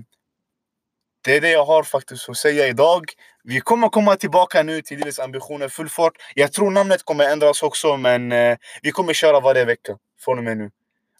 det 1.27 1.35
är 1.37 1.41
det 1.41 1.49
jag 1.51 1.65
har 1.65 1.83
faktiskt 1.83 2.29
att 2.29 2.37
säga 2.37 2.67
idag. 2.67 3.03
Vi 3.43 3.59
kommer 3.61 3.89
komma 3.89 4.15
tillbaka 4.15 4.63
nu 4.63 4.81
till 4.81 4.97
Livets 4.97 5.19
ambitioner 5.19 5.69
full 5.69 5.89
fart. 5.89 6.13
Jag 6.35 6.53
tror 6.53 6.71
namnet 6.71 7.03
kommer 7.03 7.23
ändras 7.29 7.63
också 7.63 7.97
men 7.97 8.31
eh, 8.31 8.57
vi 8.81 8.91
kommer 8.91 9.13
köra 9.13 9.39
varje 9.39 9.65
vecka 9.65 9.97
från 10.25 10.37
och 10.37 10.43
med 10.43 10.57
nu. 10.57 10.71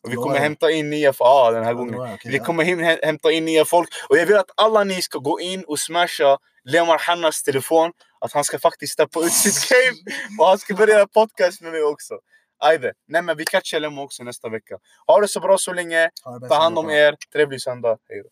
Och 0.04 0.12
vi 0.12 0.16
kommer 0.16 0.40
hämta 0.40 0.72
in 0.72 0.90
nya 0.90 1.14
folk. 1.14 1.28
Ja, 1.30 1.52
den 1.52 1.64
här 1.66 1.74
gången. 1.74 1.94
Ja, 1.94 2.14
okej, 2.14 2.32
Vi 2.32 2.40
kommer 2.40 2.64
häm- 2.64 3.00
hämta 3.04 3.32
in 3.32 3.46
nya 3.46 3.66
folk. 3.66 3.90
Och 4.10 4.18
jag 4.18 4.26
vill 4.26 4.36
att 4.38 4.52
alla 4.58 4.84
ni 4.84 5.02
ska 5.02 5.20
gå 5.20 5.40
in 5.40 5.64
och 5.68 5.80
smasha 5.80 6.38
Lemar 6.64 6.98
Hannas 7.00 7.44
telefon. 7.44 7.92
Att 8.22 8.34
han 8.34 8.44
ska 8.44 8.60
faktiskt 8.60 8.94
steppa 8.94 9.20
ut 9.20 9.32
sitt 9.34 9.70
game. 9.70 9.98
Och 10.40 10.48
han 10.48 10.58
ska 10.58 10.74
börja 10.74 11.08
podcast 11.08 11.62
med 11.62 11.72
mig 11.72 11.84
också. 11.84 12.14
Ajde. 12.60 12.94
Nej 13.08 13.22
men 13.22 13.38
vi 13.38 13.46
catchar 13.46 13.80
Lemo 13.80 14.02
också 14.04 14.24
nästa 14.24 14.50
vecka. 14.50 14.76
Ha 15.08 15.22
det 15.22 15.28
så 15.28 15.40
bra 15.40 15.58
så 15.58 15.74
länge. 15.74 16.10
Ta 16.50 16.56
hand 16.56 16.78
om 16.78 16.90
er. 16.90 17.16
Trevlig 17.34 17.62
söndag. 17.62 17.98
Hej 18.10 18.22
då. 18.24 18.30